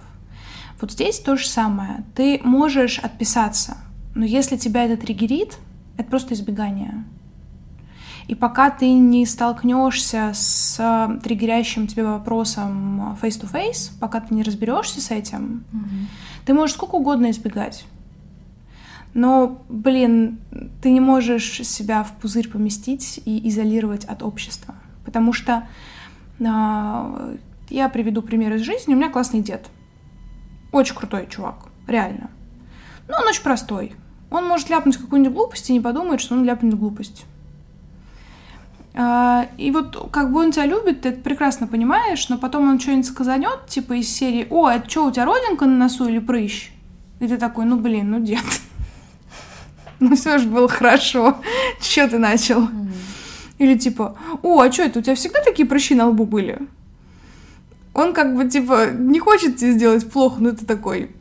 Вот 0.79 0.91
здесь 0.91 1.19
то 1.19 1.35
же 1.35 1.47
самое. 1.47 2.03
Ты 2.13 2.39
можешь 2.43 2.99
отписаться, 2.99 3.77
но 4.13 4.25
если 4.25 4.57
тебя 4.57 4.85
это 4.85 4.97
триггерит, 4.97 5.57
это 5.97 6.09
просто 6.09 6.33
избегание. 6.35 7.05
И 8.27 8.35
пока 8.35 8.69
ты 8.69 8.91
не 8.93 9.25
столкнешься 9.25 10.31
с 10.33 11.19
триггерящим 11.23 11.87
тебе 11.87 12.05
вопросом 12.05 13.17
face-to-face, 13.21 13.91
пока 13.99 14.21
ты 14.21 14.33
не 14.33 14.43
разберешься 14.43 15.01
с 15.01 15.11
этим, 15.11 15.65
mm-hmm. 15.73 16.45
ты 16.45 16.53
можешь 16.53 16.75
сколько 16.75 16.95
угодно 16.95 17.31
избегать. 17.31 17.85
Но, 19.13 19.61
блин, 19.69 20.39
ты 20.81 20.89
не 20.89 20.99
можешь 20.99 21.67
себя 21.67 22.03
в 22.03 22.13
пузырь 22.13 22.49
поместить 22.49 23.21
и 23.25 23.47
изолировать 23.49 24.05
от 24.05 24.23
общества. 24.23 24.73
Потому 25.05 25.33
что 25.33 25.67
э, 26.39 27.37
я 27.69 27.89
приведу 27.89 28.21
пример 28.21 28.53
из 28.55 28.61
жизни. 28.61 28.93
У 28.93 28.97
меня 28.97 29.09
классный 29.09 29.41
дед. 29.41 29.69
Очень 30.71 30.95
крутой 30.95 31.27
чувак, 31.29 31.67
реально. 31.87 32.31
Но 33.07 33.17
он 33.17 33.27
очень 33.27 33.43
простой. 33.43 33.93
Он 34.31 34.47
может 34.47 34.69
ляпнуть 34.69 34.97
какую-нибудь 34.97 35.35
глупость 35.35 35.69
и 35.69 35.73
не 35.73 35.79
подумает, 35.79 36.19
что 36.19 36.33
он 36.33 36.43
ляпнет 36.43 36.73
глупость. 36.73 37.25
А, 38.95 39.47
и 39.57 39.71
вот 39.71 40.09
как 40.11 40.31
бы 40.31 40.39
он 40.39 40.51
тебя 40.51 40.67
любит, 40.67 41.01
ты 41.01 41.09
это 41.09 41.21
прекрасно 41.21 41.65
понимаешь, 41.65 42.29
но 42.29 42.37
потом 42.37 42.69
он 42.69 42.79
что-нибудь 42.79 43.07
сказанет, 43.07 43.65
типа 43.67 43.93
из 43.93 44.07
серии 44.07 44.45
«О, 44.51 44.69
это 44.69 44.87
что, 44.87 45.07
у 45.07 45.11
тебя 45.11 45.25
родинка 45.25 45.65
на 45.65 45.75
носу 45.75 46.07
или 46.07 46.19
прыщ?» 46.19 46.71
И 47.19 47.27
ты 47.27 47.37
такой 47.37 47.65
«Ну, 47.65 47.77
блин, 47.77 48.11
ну, 48.11 48.19
дед, 48.19 48.43
ну 49.99 50.15
все 50.15 50.37
же 50.37 50.47
было 50.47 50.67
хорошо, 50.67 51.37
что 51.81 52.07
ты 52.07 52.19
начал?» 52.19 52.67
Или 53.57 53.77
типа 53.77 54.15
«О, 54.43 54.61
а 54.61 54.71
что 54.71 54.83
это, 54.83 54.99
у 54.99 55.01
тебя 55.01 55.15
всегда 55.15 55.41
такие 55.43 55.67
прыщи 55.67 55.95
на 55.95 56.07
лбу 56.07 56.25
были?» 56.25 56.59
Он 57.95 58.13
как 58.13 58.35
бы, 58.35 58.47
типа, 58.47 58.91
не 58.91 59.19
хочет 59.19 59.57
тебе 59.57 59.73
сделать 59.73 60.09
плохо, 60.09 60.37
но 60.39 60.51
ты 60.51 60.65
такой 60.65 61.11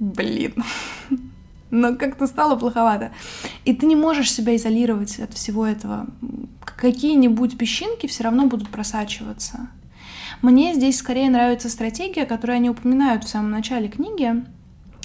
«Блин» 0.00 0.54
но 1.72 1.96
как-то 1.96 2.26
стало 2.26 2.54
плоховато. 2.56 3.10
И 3.64 3.74
ты 3.74 3.86
не 3.86 3.96
можешь 3.96 4.30
себя 4.30 4.54
изолировать 4.54 5.18
от 5.18 5.32
всего 5.32 5.66
этого. 5.66 6.06
Какие-нибудь 6.64 7.58
песчинки 7.58 8.06
все 8.06 8.24
равно 8.24 8.46
будут 8.46 8.68
просачиваться. 8.68 9.68
Мне 10.42 10.74
здесь 10.74 10.98
скорее 10.98 11.30
нравится 11.30 11.70
стратегия, 11.70 12.26
которую 12.26 12.56
они 12.56 12.70
упоминают 12.70 13.24
в 13.24 13.28
самом 13.28 13.50
начале 13.50 13.88
книги, 13.88 14.44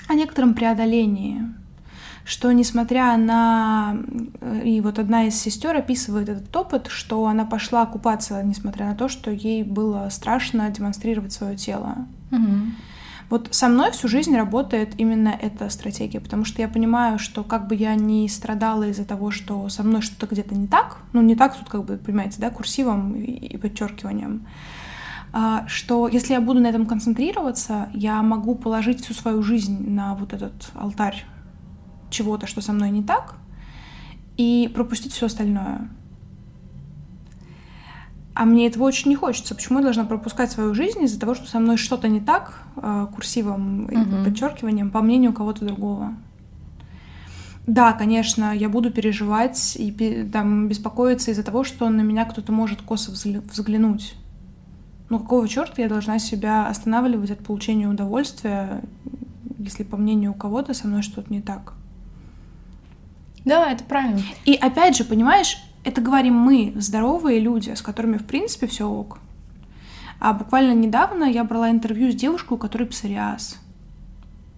о 0.08 0.14
некотором 0.14 0.54
преодолении. 0.54 1.42
Что 2.26 2.52
несмотря 2.52 3.16
на... 3.16 3.98
И 4.66 4.82
вот 4.82 5.00
одна 5.00 5.28
из 5.28 5.36
сестер 5.36 5.78
описывает 5.78 6.28
этот 6.28 6.54
опыт, 6.54 6.88
что 6.90 7.26
она 7.28 7.46
пошла 7.46 7.86
купаться, 7.86 8.44
несмотря 8.44 8.88
на 8.88 8.96
то, 8.96 9.08
что 9.08 9.32
ей 9.32 9.64
было 9.64 10.10
страшно 10.12 10.70
демонстрировать 10.70 11.32
свое 11.32 11.56
тело. 11.56 12.06
Угу. 12.32 12.58
Вот 13.30 13.50
со 13.52 13.68
мной 13.68 13.92
всю 13.92 14.08
жизнь 14.08 14.36
работает 14.36 14.94
именно 14.98 15.30
эта 15.30 15.70
стратегия, 15.70 16.22
потому 16.22 16.46
что 16.46 16.62
я 16.62 16.70
понимаю, 16.70 17.20
что 17.20 17.44
как 17.44 17.68
бы 17.68 17.76
я 17.76 17.94
не 17.96 18.30
страдала 18.30 18.88
из-за 18.88 19.04
того, 19.04 19.32
что 19.32 19.68
со 19.68 19.84
мной 19.84 20.02
что-то 20.02 20.28
где-то 20.34 20.56
не 20.56 20.68
так, 20.68 20.98
ну 21.12 21.22
не 21.22 21.36
так 21.36 21.58
тут 21.58 21.68
как 21.68 21.84
бы, 21.84 21.98
понимаете, 21.98 22.38
да, 22.40 22.50
курсивом 22.50 23.16
и 23.16 23.58
подчеркиванием, 23.58 24.48
а, 25.34 25.68
что 25.68 26.08
если 26.08 26.34
я 26.34 26.42
буду 26.42 26.62
на 26.62 26.68
этом 26.68 26.86
концентрироваться, 26.86 27.90
я 27.94 28.22
могу 28.24 28.56
положить 28.56 29.04
всю 29.04 29.14
свою 29.14 29.44
жизнь 29.44 29.90
на 29.90 30.16
вот 30.16 30.32
этот 30.32 30.72
алтарь 30.74 31.26
чего-то, 32.10 32.48
что 32.48 32.62
со 32.62 32.72
мной 32.72 32.92
не 32.92 33.04
так, 33.04 33.36
и 34.38 34.72
пропустить 34.74 35.12
все 35.12 35.26
остальное. 35.26 35.90
А 38.40 38.46
мне 38.46 38.68
этого 38.68 38.84
очень 38.84 39.10
не 39.10 39.16
хочется. 39.16 39.56
Почему 39.56 39.80
я 39.80 39.86
должна 39.86 40.04
пропускать 40.04 40.52
свою 40.52 40.76
жизнь 40.76 41.04
из-за 41.04 41.20
того, 41.20 41.34
что 41.34 41.48
со 41.48 41.58
мной 41.58 41.76
что-то 41.76 42.08
не 42.08 42.22
так, 42.22 42.62
э, 42.76 43.08
курсивом 43.16 43.88
и 43.88 43.98
угу. 43.98 44.26
подчеркиванием, 44.26 44.92
по 44.92 45.02
мнению 45.02 45.34
кого-то 45.34 45.66
другого? 45.66 46.14
Да, 47.66 47.94
конечно, 47.94 48.56
я 48.56 48.70
буду 48.70 48.92
переживать 48.92 49.76
и 49.76 50.30
там, 50.32 50.68
беспокоиться 50.68 51.32
из-за 51.32 51.42
того, 51.42 51.64
что 51.64 51.90
на 51.90 52.02
меня 52.02 52.26
кто-то 52.26 52.52
может 52.52 52.84
косо 52.84 53.12
взглянуть. 53.12 54.14
Но 55.10 55.18
какого 55.18 55.48
черта 55.48 55.82
я 55.82 55.90
должна 55.90 56.20
себя 56.20 56.68
останавливать 56.68 57.32
от 57.32 57.40
получения 57.40 57.88
удовольствия, 57.88 58.84
если 59.58 59.82
по 59.82 59.98
мнению 59.98 60.36
кого-то 60.36 60.76
со 60.76 60.88
мной 60.88 61.02
что-то 61.02 61.34
не 61.34 61.42
так? 61.42 61.74
Да, 63.46 63.72
это 63.72 63.84
правильно. 63.84 64.22
И 64.46 64.54
опять 64.54 64.96
же, 64.96 65.06
понимаешь, 65.06 65.58
это 65.88 66.02
говорим 66.02 66.34
мы, 66.34 66.74
здоровые 66.76 67.40
люди, 67.40 67.70
с 67.70 67.82
которыми, 67.82 68.18
в 68.18 68.26
принципе, 68.26 68.68
все 68.68 68.90
ок. 68.90 69.20
А 70.20 70.34
буквально 70.34 70.74
недавно 70.74 71.24
я 71.24 71.46
брала 71.46 71.72
интервью 71.72 72.12
с 72.12 72.16
девушкой, 72.16 72.56
у 72.56 72.58
которой 72.58 72.84
псориаз. 72.84 73.58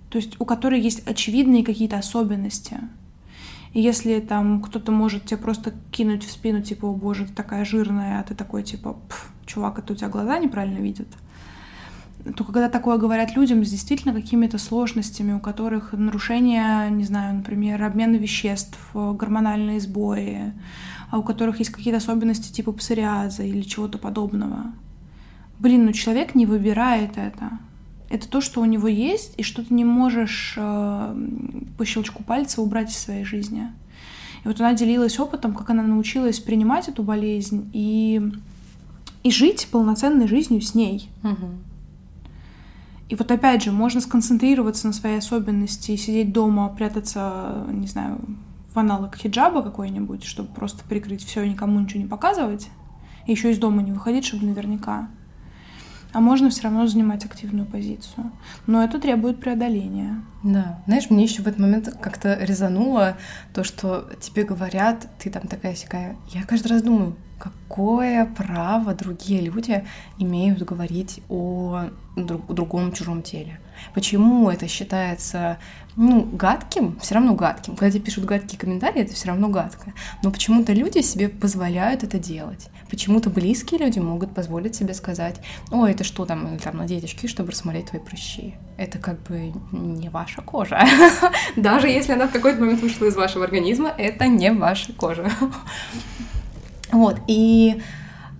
То 0.09 0.17
есть 0.17 0.41
у 0.41 0.45
которой 0.45 0.81
есть 0.81 1.07
очевидные 1.07 1.63
какие-то 1.63 1.99
особенности. 1.99 2.79
И 3.73 3.79
если 3.79 4.19
там 4.21 4.59
кто-то 4.59 4.91
может 4.91 5.25
тебе 5.25 5.37
просто 5.37 5.75
кинуть 5.91 6.25
в 6.25 6.31
спину, 6.31 6.63
типа, 6.63 6.87
о 6.87 6.95
боже, 6.95 7.27
ты 7.27 7.33
такая 7.33 7.63
жирная, 7.63 8.19
а 8.19 8.23
ты 8.23 8.33
такой, 8.33 8.63
типа, 8.63 8.97
чувак, 9.45 9.77
это 9.77 9.93
у 9.93 9.95
тебя 9.95 10.09
глаза 10.09 10.39
неправильно 10.39 10.79
видят, 10.79 11.09
то 12.35 12.43
когда 12.43 12.69
такое 12.69 12.97
говорят 12.97 13.35
людям 13.35 13.63
с 13.63 13.69
действительно 13.69 14.13
какими-то 14.13 14.57
сложностями, 14.57 15.33
у 15.33 15.39
которых 15.39 15.93
нарушение, 15.93 16.89
не 16.91 17.05
знаю, 17.05 17.35
например, 17.35 17.81
обмена 17.81 18.15
веществ, 18.15 18.77
гормональные 18.93 19.79
сбои, 19.79 20.53
а 21.09 21.17
у 21.17 21.23
которых 21.23 21.59
есть 21.59 21.71
какие-то 21.71 21.97
особенности 21.97 22.51
типа 22.51 22.71
псориаза 22.73 23.43
или 23.43 23.61
чего-то 23.61 23.97
подобного. 23.97 24.65
Блин, 25.59 25.85
ну 25.85 25.93
человек 25.93 26.35
не 26.35 26.45
выбирает 26.45 27.17
это. 27.17 27.59
Это 28.09 28.27
то, 28.27 28.41
что 28.41 28.61
у 28.61 28.65
него 28.65 28.87
есть, 28.87 29.35
и 29.37 29.43
что 29.43 29.63
ты 29.63 29.73
не 29.73 29.85
можешь 29.85 30.55
э, 30.57 31.27
по 31.77 31.85
щелчку 31.85 32.23
пальца 32.23 32.61
убрать 32.61 32.91
из 32.91 32.97
своей 32.97 33.23
жизни. 33.23 33.71
И 34.43 34.47
вот 34.47 34.59
она 34.59 34.73
делилась 34.73 35.19
опытом, 35.19 35.53
как 35.53 35.69
она 35.69 35.83
научилась 35.83 36.39
принимать 36.39 36.87
эту 36.87 37.03
болезнь 37.03 37.69
и, 37.71 38.21
и 39.23 39.31
жить 39.31 39.67
полноценной 39.71 40.27
жизнью 40.27 40.61
с 40.61 40.73
ней. 40.73 41.09
Угу. 41.23 41.49
И 43.09 43.15
вот 43.15 43.31
опять 43.31 43.63
же, 43.63 43.71
можно 43.71 44.01
сконцентрироваться 44.01 44.85
на 44.87 44.93
своей 44.93 45.17
особенности 45.17 45.95
сидеть 45.95 46.31
дома, 46.31 46.69
прятаться, 46.69 47.65
не 47.69 47.87
знаю, 47.87 48.21
в 48.73 48.77
аналог 48.77 49.15
хиджаба 49.15 49.63
какой-нибудь, 49.63 50.23
чтобы 50.23 50.49
просто 50.53 50.83
прикрыть 50.87 51.25
все 51.25 51.41
и 51.41 51.49
никому 51.49 51.79
ничего 51.79 52.01
не 52.03 52.07
показывать, 52.07 52.69
и 53.25 53.31
еще 53.31 53.51
из 53.51 53.57
дома 53.57 53.81
не 53.81 53.91
выходить, 53.91 54.25
чтобы 54.25 54.45
наверняка. 54.45 55.09
А 56.11 56.21
можно 56.21 56.49
все 56.49 56.63
равно 56.63 56.87
занимать 56.87 57.25
активную 57.25 57.67
позицию. 57.67 58.31
Но 58.65 58.83
это 58.83 58.99
требует 58.99 59.39
преодоления. 59.39 60.23
Да. 60.43 60.81
Знаешь, 60.87 61.09
мне 61.09 61.23
еще 61.23 61.43
в 61.43 61.47
этот 61.47 61.59
момент 61.59 61.95
как-то 62.01 62.35
резануло 62.41 63.17
то, 63.53 63.63
что 63.63 64.09
тебе 64.19 64.43
говорят, 64.43 65.07
ты 65.19 65.29
там 65.29 65.43
такая 65.47 65.75
всякая. 65.75 66.15
Я 66.29 66.43
каждый 66.43 66.67
раз 66.69 66.81
думаю, 66.81 67.15
какое 67.39 68.25
право 68.25 68.93
другие 68.93 69.41
люди 69.41 69.85
имеют 70.17 70.61
говорить 70.61 71.21
о 71.29 71.85
друг, 72.15 72.45
другом 72.53 72.91
чужом 72.91 73.21
теле? 73.23 73.59
Почему 73.93 74.49
это 74.49 74.67
считается 74.67 75.57
ну, 75.95 76.23
гадким, 76.23 76.97
все 77.01 77.15
равно 77.15 77.33
гадким. 77.33 77.75
Когда 77.75 77.91
тебе 77.91 78.05
пишут 78.05 78.23
гадкие 78.23 78.57
комментарии, 78.57 79.01
это 79.01 79.13
все 79.13 79.27
равно 79.27 79.49
гадко. 79.49 79.93
Но 80.23 80.31
почему-то 80.31 80.71
люди 80.71 80.99
себе 81.01 81.27
позволяют 81.27 82.03
это 82.03 82.17
делать. 82.17 82.69
Почему-то 82.89 83.29
близкие 83.29 83.81
люди 83.81 83.99
могут 83.99 84.33
позволить 84.33 84.75
себе 84.75 84.93
сказать, 84.93 85.41
о, 85.71 85.85
это 85.85 86.05
что 86.05 86.25
там, 86.25 86.47
или 86.47 86.57
там 86.57 86.77
надеть 86.77 87.03
очки, 87.03 87.27
чтобы 87.27 87.51
рассмотреть 87.51 87.87
твои 87.87 88.01
прыщи. 88.01 88.55
Это 88.77 88.97
как 88.97 89.21
бы 89.23 89.51
не 89.73 90.09
ваша 90.09 90.41
кожа. 90.41 90.81
Даже 91.57 91.89
если 91.89 92.13
она 92.13 92.27
в 92.27 92.31
какой-то 92.31 92.61
момент 92.61 92.81
вышла 92.81 93.05
из 93.05 93.15
вашего 93.17 93.43
организма, 93.43 93.93
это 93.97 94.27
не 94.27 94.51
ваша 94.53 94.93
кожа. 94.93 95.29
Вот, 96.91 97.17
и 97.27 97.81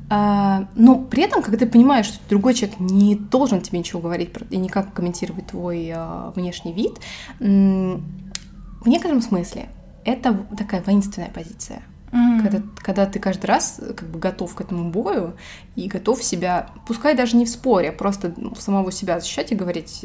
а, 0.09 0.67
но 0.75 0.95
при 0.95 1.23
этом, 1.23 1.43
когда 1.43 1.57
ты 1.57 1.67
понимаешь, 1.67 2.07
что 2.07 2.17
другой 2.29 2.55
человек 2.55 2.79
не 2.79 3.15
должен 3.15 3.61
тебе 3.61 3.79
ничего 3.79 4.01
говорить 4.01 4.31
и 4.49 4.57
никак 4.57 4.93
комментировать 4.93 5.47
твой 5.47 5.91
а, 5.93 6.31
внешний 6.35 6.73
вид, 6.73 6.93
в 7.39 8.87
некотором 8.87 9.21
смысле 9.21 9.69
это 10.05 10.45
такая 10.57 10.81
воинственная 10.81 11.29
позиция. 11.29 11.83
Mm-hmm. 12.11 12.41
Когда, 12.41 12.61
когда 12.77 13.05
ты 13.05 13.19
каждый 13.19 13.45
раз 13.45 13.79
как 13.95 14.09
бы 14.09 14.17
готов 14.17 14.55
к 14.55 14.61
этому 14.61 14.89
бою 14.89 15.35
и 15.75 15.87
готов 15.87 16.23
себя, 16.23 16.71
пускай 16.87 17.13
даже 17.13 17.37
не 17.37 17.45
в 17.45 17.49
споре, 17.49 17.89
а 17.89 17.91
просто 17.91 18.33
самого 18.57 18.91
себя 18.91 19.19
защищать 19.19 19.51
и 19.51 19.55
говорить, 19.55 20.03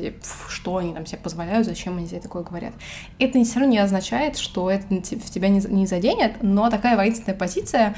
что 0.49 0.76
они 0.76 0.92
там 0.92 1.07
себе 1.07 1.18
позволяют, 1.22 1.66
зачем 1.66 1.97
они 1.97 2.07
себе 2.07 2.20
такое 2.20 2.42
говорят. 2.42 2.74
Это 3.18 3.42
все 3.42 3.61
равно 3.61 3.72
не 3.72 3.78
означает, 3.78 4.36
что 4.36 4.70
это 4.70 4.86
в 4.86 5.30
тебя 5.30 5.49
не, 5.49 5.61
не 5.61 5.86
заденет, 5.86 6.42
но 6.42 6.68
такая 6.68 6.97
воинственная 6.97 7.38
позиция, 7.38 7.95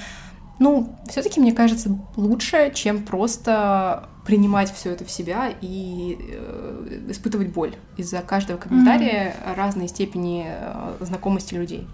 ну, 0.58 0.96
все-таки, 1.08 1.40
мне 1.40 1.52
кажется, 1.52 1.96
лучше, 2.16 2.72
чем 2.74 3.02
просто 3.02 4.08
принимать 4.26 4.72
все 4.72 4.90
это 4.90 5.04
в 5.04 5.10
себя 5.10 5.52
и 5.60 6.18
э, 6.18 7.02
испытывать 7.10 7.48
боль 7.48 7.76
из-за 7.96 8.22
каждого 8.22 8.58
комментария 8.58 9.34
mm-hmm. 9.34 9.54
разной 9.54 9.88
степени 9.88 10.46
э, 10.48 10.96
знакомости 11.00 11.54
людей. 11.54 11.86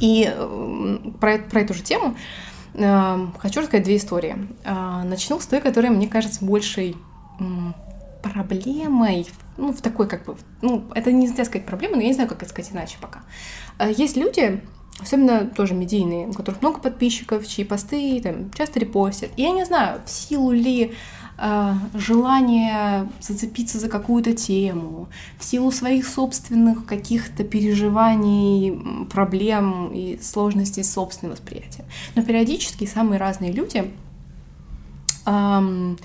И 0.00 0.32
э, 0.32 0.98
про, 1.20 1.38
про 1.38 1.60
эту 1.60 1.74
же 1.74 1.82
тему 1.82 2.16
э, 2.74 3.26
хочу 3.38 3.60
рассказать 3.60 3.84
две 3.84 3.96
истории. 3.96 4.36
Э, 4.64 5.02
начну 5.04 5.38
с 5.38 5.46
той, 5.46 5.60
которая, 5.60 5.90
мне 5.90 6.08
кажется, 6.08 6.44
большей 6.44 6.96
э, 7.38 7.44
проблемой, 8.22 9.26
ну, 9.58 9.72
в 9.72 9.80
такой 9.82 10.08
как 10.08 10.24
бы, 10.24 10.36
ну, 10.62 10.84
это 10.94 11.12
нельзя 11.12 11.44
сказать 11.44 11.66
проблемой, 11.66 11.96
но 11.96 12.02
я 12.02 12.08
не 12.08 12.14
знаю, 12.14 12.28
как 12.28 12.42
это 12.42 12.50
сказать 12.50 12.72
иначе 12.72 12.96
пока. 13.00 13.20
Э, 13.78 13.92
есть 13.94 14.16
люди, 14.16 14.62
особенно 15.00 15.46
тоже 15.46 15.74
медийные, 15.74 16.28
у 16.28 16.32
которых 16.32 16.62
много 16.62 16.80
подписчиков, 16.80 17.46
чьи 17.46 17.64
посты 17.64 18.20
там 18.22 18.50
часто 18.52 18.80
репостят. 18.80 19.30
И 19.36 19.42
я 19.42 19.50
не 19.50 19.64
знаю, 19.64 20.00
в 20.04 20.10
силу 20.10 20.52
ли 20.52 20.94
э, 21.38 21.74
желания 21.94 23.08
зацепиться 23.20 23.78
за 23.78 23.88
какую-то 23.88 24.32
тему, 24.32 25.08
в 25.38 25.44
силу 25.44 25.70
своих 25.70 26.06
собственных 26.06 26.86
каких-то 26.86 27.44
переживаний, 27.44 29.06
проблем 29.10 29.92
и 29.92 30.18
сложностей 30.22 30.84
собственного 30.84 31.36
восприятия. 31.36 31.84
Но 32.14 32.22
периодически 32.22 32.86
самые 32.86 33.20
разные 33.20 33.52
люди 33.52 33.92
э, 35.26 35.96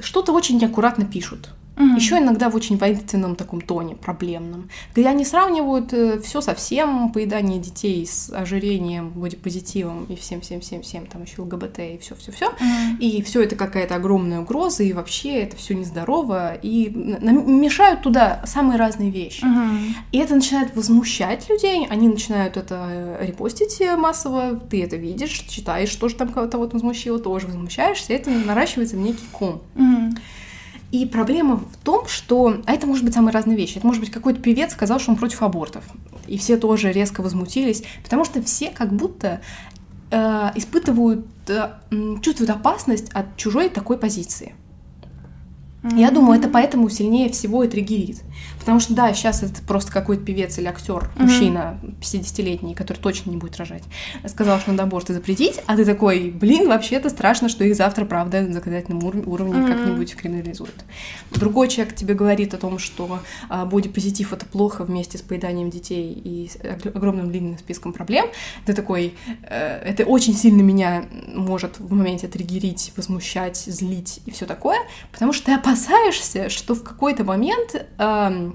что-то 0.00 0.32
очень 0.32 0.58
неаккуратно 0.58 1.04
пишут 1.04 1.54
Угу. 1.78 1.96
Еще 1.96 2.18
иногда 2.18 2.50
в 2.50 2.56
очень 2.56 2.76
воинственном 2.76 3.36
таком 3.36 3.60
тоне, 3.60 3.94
проблемном, 3.94 4.68
где 4.94 5.06
они 5.06 5.24
сравнивают 5.24 5.92
э, 5.92 6.20
все 6.20 6.40
совсем, 6.40 7.12
поедание 7.12 7.60
детей 7.60 8.04
с 8.04 8.30
ожирением, 8.30 9.10
бодипозитивом 9.10 10.04
и 10.06 10.16
всем-всем-всем-всем, 10.16 11.06
там 11.06 11.22
еще 11.22 11.42
ЛГБТ 11.42 11.78
и 11.78 11.98
все-все-все. 11.98 12.48
Угу. 12.48 12.98
И 12.98 13.22
все 13.22 13.42
это 13.42 13.54
какая-то 13.54 13.94
огромная 13.94 14.40
угроза, 14.40 14.82
и 14.82 14.92
вообще 14.92 15.42
это 15.42 15.56
все 15.56 15.74
нездорово, 15.74 16.54
и 16.54 16.88
мешают 16.90 18.02
туда 18.02 18.42
самые 18.44 18.76
разные 18.78 19.10
вещи. 19.10 19.44
Угу. 19.44 19.76
И 20.12 20.18
это 20.18 20.34
начинает 20.34 20.74
возмущать 20.74 21.48
людей, 21.48 21.86
они 21.88 22.08
начинают 22.08 22.56
это 22.56 23.18
репостить 23.20 23.80
массово, 23.96 24.58
ты 24.68 24.82
это 24.82 24.96
видишь, 24.96 25.44
читаешь, 25.48 25.90
что 25.90 26.08
же 26.08 26.16
там 26.16 26.30
кого-то 26.30 26.58
вот 26.58 26.72
возмущило, 26.72 27.20
тоже 27.20 27.46
возмущаешься, 27.46 28.12
это 28.12 28.30
наращивается 28.30 28.96
в 28.96 29.00
некий 29.00 29.26
ком. 29.30 29.62
Угу. 29.76 30.16
И 30.90 31.04
проблема 31.04 31.56
в 31.56 31.76
том, 31.84 32.06
что... 32.06 32.62
А 32.64 32.72
это 32.72 32.86
может 32.86 33.04
быть 33.04 33.12
самые 33.12 33.32
разные 33.32 33.56
вещи. 33.56 33.76
Это 33.76 33.86
может 33.86 34.00
быть 34.00 34.10
какой-то 34.10 34.40
певец 34.40 34.72
сказал, 34.72 34.98
что 34.98 35.10
он 35.10 35.18
против 35.18 35.42
абортов. 35.42 35.84
И 36.26 36.38
все 36.38 36.56
тоже 36.56 36.92
резко 36.92 37.20
возмутились, 37.20 37.82
потому 38.02 38.24
что 38.24 38.42
все 38.42 38.70
как 38.70 38.92
будто 38.92 39.40
э, 40.10 40.50
испытывают, 40.54 41.26
э, 41.48 41.70
чувствуют 42.22 42.50
опасность 42.50 43.10
от 43.12 43.36
чужой 43.36 43.68
такой 43.68 43.98
позиции. 43.98 44.54
Mm-hmm. 45.82 46.00
Я 46.00 46.10
думаю, 46.10 46.38
это 46.38 46.48
поэтому 46.48 46.88
сильнее 46.88 47.30
всего 47.30 47.62
и 47.64 47.68
триггерит. 47.68 48.22
Потому 48.68 48.80
что, 48.80 48.92
да, 48.92 49.14
сейчас 49.14 49.42
это 49.42 49.62
просто 49.62 49.90
какой-то 49.90 50.22
певец 50.22 50.58
или 50.58 50.66
актер, 50.66 50.92
mm-hmm. 50.92 51.22
мужчина 51.22 51.80
50-летний, 52.02 52.74
который 52.74 52.98
точно 52.98 53.30
не 53.30 53.38
будет 53.38 53.56
рожать, 53.56 53.82
сказал, 54.26 54.60
что 54.60 54.72
надо 54.72 54.82
аборты 54.82 55.14
запретить, 55.14 55.58
а 55.64 55.74
ты 55.74 55.86
такой, 55.86 56.28
блин, 56.30 56.68
вообще-то 56.68 57.08
страшно, 57.08 57.48
что 57.48 57.64
их 57.64 57.74
завтра, 57.74 58.04
правда, 58.04 58.42
на 58.42 58.52
законодательном 58.52 59.02
ур- 59.02 59.26
уровне 59.26 59.60
mm-hmm. 59.60 59.66
как-нибудь 59.66 60.14
криминализуют. 60.16 60.84
Другой 61.30 61.68
человек 61.68 61.94
тебе 61.94 62.12
говорит 62.12 62.52
о 62.52 62.58
том, 62.58 62.78
что 62.78 63.20
а, 63.48 63.64
бодипозитив— 63.64 64.32
это 64.34 64.44
плохо 64.44 64.84
вместе 64.84 65.16
с 65.16 65.22
поеданием 65.22 65.70
детей 65.70 66.12
и 66.12 66.50
огромным 66.94 67.30
длинным 67.30 67.56
списком 67.56 67.94
проблем. 67.94 68.26
Ты 68.66 68.74
такой, 68.74 69.14
э, 69.44 69.78
это 69.78 70.04
очень 70.04 70.34
сильно 70.34 70.60
меня 70.60 71.06
может 71.34 71.80
в 71.80 71.90
моменте 71.90 72.28
триггерить, 72.28 72.92
возмущать, 72.98 73.56
злить 73.56 74.20
и 74.26 74.30
все 74.30 74.44
такое, 74.44 74.80
потому 75.10 75.32
что 75.32 75.46
ты 75.46 75.52
опасаешься, 75.54 76.50
что 76.50 76.74
в 76.74 76.82
какой-то 76.82 77.24
момент 77.24 77.86
э, 77.96 78.52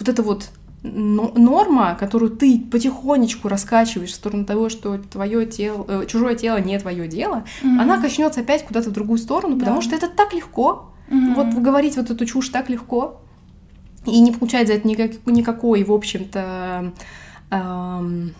вот 0.00 0.08
эта 0.08 0.22
вот 0.22 0.50
норма, 0.82 1.94
которую 1.94 2.30
ты 2.30 2.58
потихонечку 2.58 3.48
раскачиваешь 3.48 4.10
в 4.10 4.14
сторону 4.14 4.46
того, 4.46 4.70
что 4.70 4.96
твое 4.98 5.44
тело, 5.44 5.84
э, 5.86 6.06
чужое 6.06 6.34
тело 6.34 6.58
не 6.58 6.78
твое 6.78 7.06
дело, 7.06 7.44
mm-hmm. 7.62 7.78
она 7.78 8.00
качнется 8.00 8.40
опять 8.40 8.64
куда-то 8.64 8.88
в 8.88 8.92
другую 8.92 9.18
сторону, 9.18 9.56
да. 9.56 9.60
потому 9.60 9.82
что 9.82 9.94
это 9.94 10.08
так 10.08 10.32
легко. 10.32 10.90
Mm-hmm. 11.10 11.34
Вот 11.34 11.62
говорить 11.62 11.96
вот 11.96 12.10
эту 12.10 12.24
чушь 12.24 12.48
так 12.48 12.70
легко 12.70 13.20
и 14.06 14.20
не 14.20 14.32
получать 14.32 14.68
за 14.68 14.74
это 14.74 14.88
никак, 14.88 15.26
никакой, 15.26 15.84
в 15.84 15.92
общем-то, 15.92 16.92
эм, 17.50 18.34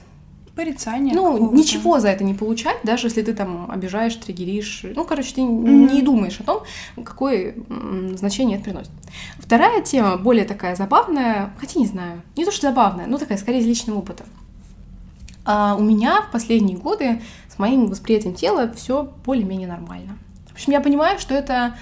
порицание. 0.61 1.15
Ну, 1.15 1.53
ничего 1.53 2.01
за 2.01 2.09
это 2.09 2.23
не 2.23 2.35
получать, 2.35 2.77
даже 2.83 3.07
если 3.07 3.23
ты 3.23 3.33
там 3.33 3.71
обижаешь, 3.71 4.15
триггеришь. 4.17 4.85
Ну, 4.95 5.05
короче, 5.05 5.35
ты 5.35 5.41
mm-hmm. 5.41 5.93
не 5.93 6.03
думаешь 6.03 6.39
о 6.39 6.45
том, 6.45 6.63
какое 7.03 7.55
значение 8.15 8.57
это 8.57 8.65
приносит. 8.65 8.91
Вторая 9.39 9.81
тема, 9.81 10.19
более 10.19 10.45
такая 10.45 10.77
забавная, 10.77 11.55
хотя 11.59 11.81
не 11.81 11.87
знаю, 11.87 12.21
не 12.37 12.45
то 12.45 12.53
что 12.53 12.69
забавная, 12.69 13.07
но 13.07 13.17
такая 13.17 13.39
скорее 13.39 13.61
из 13.61 13.67
личного 13.67 14.01
опыта. 14.01 14.25
А 15.47 15.77
у 15.79 15.83
меня 15.83 16.21
в 16.21 16.31
последние 16.31 16.77
годы 16.77 17.23
с 17.49 17.59
моим 17.59 17.87
восприятием 17.87 18.35
тела 18.35 18.71
все 18.77 19.11
более-менее 19.25 19.69
нормально. 19.69 20.19
В 20.49 20.53
общем, 20.53 20.73
я 20.73 20.81
понимаю, 20.81 21.19
что 21.19 21.35
это 21.35 21.75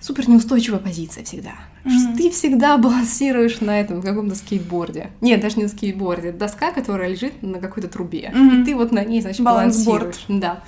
супер 0.00 0.28
неустойчивая 0.28 0.78
позиция 0.78 1.24
всегда. 1.24 1.52
Mm-hmm. 1.84 2.16
Ты 2.16 2.30
всегда 2.30 2.78
балансируешь 2.78 3.60
на 3.60 3.80
этом 3.80 4.02
каком-то 4.02 4.34
скейтборде. 4.34 5.10
Нет, 5.20 5.40
даже 5.40 5.56
не 5.56 5.64
на 5.64 5.68
скейтборде. 5.68 6.32
Доска, 6.32 6.72
которая 6.72 7.08
лежит 7.08 7.42
на 7.42 7.58
какой-то 7.58 7.88
трубе. 7.88 8.32
Mm-hmm. 8.34 8.62
И 8.62 8.64
ты 8.64 8.74
вот 8.74 8.92
на 8.92 9.04
ней, 9.04 9.20
значит, 9.20 9.44
балансируешь. 9.44 10.24
Да. 10.28 10.62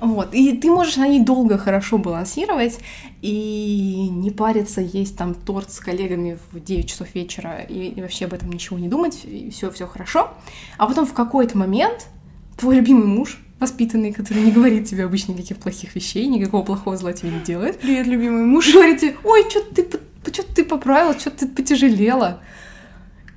Вот. 0.00 0.34
И 0.34 0.56
ты 0.56 0.70
можешь 0.70 0.96
на 0.96 1.08
ней 1.08 1.20
долго 1.20 1.56
хорошо 1.56 1.98
балансировать 1.98 2.78
и 3.22 4.08
не 4.10 4.30
париться, 4.30 4.80
есть 4.80 5.16
там 5.16 5.34
торт 5.34 5.72
с 5.72 5.80
коллегами 5.80 6.38
в 6.52 6.62
9 6.62 6.88
часов 6.88 7.14
вечера 7.14 7.60
и, 7.60 7.88
и 7.88 8.02
вообще 8.02 8.26
об 8.26 8.34
этом 8.34 8.50
ничего 8.50 8.78
не 8.78 8.88
думать, 8.88 9.20
и 9.24 9.50
все, 9.50 9.70
все 9.70 9.86
хорошо. 9.86 10.30
А 10.78 10.86
потом 10.86 11.06
в 11.06 11.14
какой-то 11.14 11.56
момент 11.56 12.08
твой 12.56 12.76
любимый 12.76 13.06
муж 13.06 13.43
воспитанный, 13.64 14.12
который 14.12 14.42
не 14.42 14.52
говорит 14.52 14.86
тебе 14.86 15.04
обычно 15.04 15.32
никаких 15.32 15.56
плохих 15.56 15.94
вещей, 15.94 16.26
никакого 16.26 16.62
плохого 16.62 16.96
зла 16.96 17.12
тебе 17.12 17.30
не 17.30 17.40
делает. 17.40 17.80
Привет, 17.80 18.06
любимый 18.06 18.44
муж. 18.44 18.72
Говорит 18.72 19.00
тебе, 19.00 19.16
ой, 19.24 19.44
что 19.48 19.60
ты 19.60 19.86
что 20.32 20.42
ты 20.42 20.64
поправила, 20.64 21.18
что 21.18 21.30
ты 21.30 21.46
потяжелела. 21.46 22.40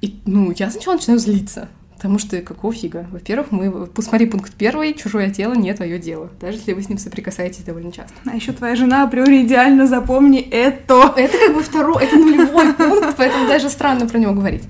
И, 0.01 0.19
ну, 0.25 0.53
я 0.55 0.69
сначала 0.69 0.95
начинаю 0.95 1.19
злиться. 1.19 1.69
Потому 1.95 2.19
что 2.19 2.39
какого 2.41 2.73
фига? 2.73 3.07
Во-первых, 3.11 3.51
мы 3.51 3.87
посмотри 3.87 4.27
пункт 4.27 4.53
первый, 4.53 4.93
чужое 4.93 5.31
тело 5.31 5.55
не 5.55 5.73
твое 5.73 5.97
дело, 5.97 6.29
даже 6.39 6.57
если 6.57 6.73
вы 6.73 6.83
с 6.83 6.89
ним 6.89 6.99
соприкасаетесь 6.99 7.63
довольно 7.63 7.91
часто. 7.91 8.13
А 8.25 8.35
еще 8.35 8.51
твоя 8.51 8.75
жена 8.75 9.03
априори 9.03 9.43
идеально 9.43 9.87
запомни 9.87 10.39
это. 10.39 11.13
Это 11.17 11.37
как 11.37 11.55
бы 11.55 11.63
второй, 11.63 12.03
это 12.03 12.15
нулевой 12.15 12.73
пункт, 12.73 13.15
поэтому 13.17 13.47
даже 13.47 13.69
странно 13.69 14.07
про 14.07 14.19
него 14.19 14.33
говорить. 14.33 14.63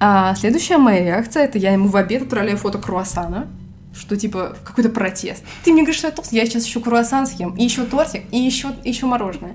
А 0.00 0.34
следующая 0.34 0.78
моя 0.78 1.04
реакция 1.04 1.44
это 1.44 1.58
я 1.58 1.72
ему 1.72 1.88
в 1.88 1.96
обед 1.96 2.22
отправляю 2.22 2.58
фото 2.58 2.78
круассана, 2.78 3.46
что 3.94 4.16
типа 4.16 4.56
какой-то 4.64 4.90
протест. 4.90 5.44
Ты 5.64 5.72
мне 5.72 5.82
говоришь, 5.82 5.98
что 5.98 6.08
я 6.08 6.12
толст, 6.12 6.32
я 6.32 6.44
сейчас 6.46 6.66
еще 6.66 6.80
круассан 6.80 7.26
съем, 7.26 7.54
и 7.56 7.64
еще 7.64 7.84
тортик, 7.84 8.24
и 8.30 8.38
еще, 8.38 8.72
еще 8.84 9.06
мороженое. 9.06 9.54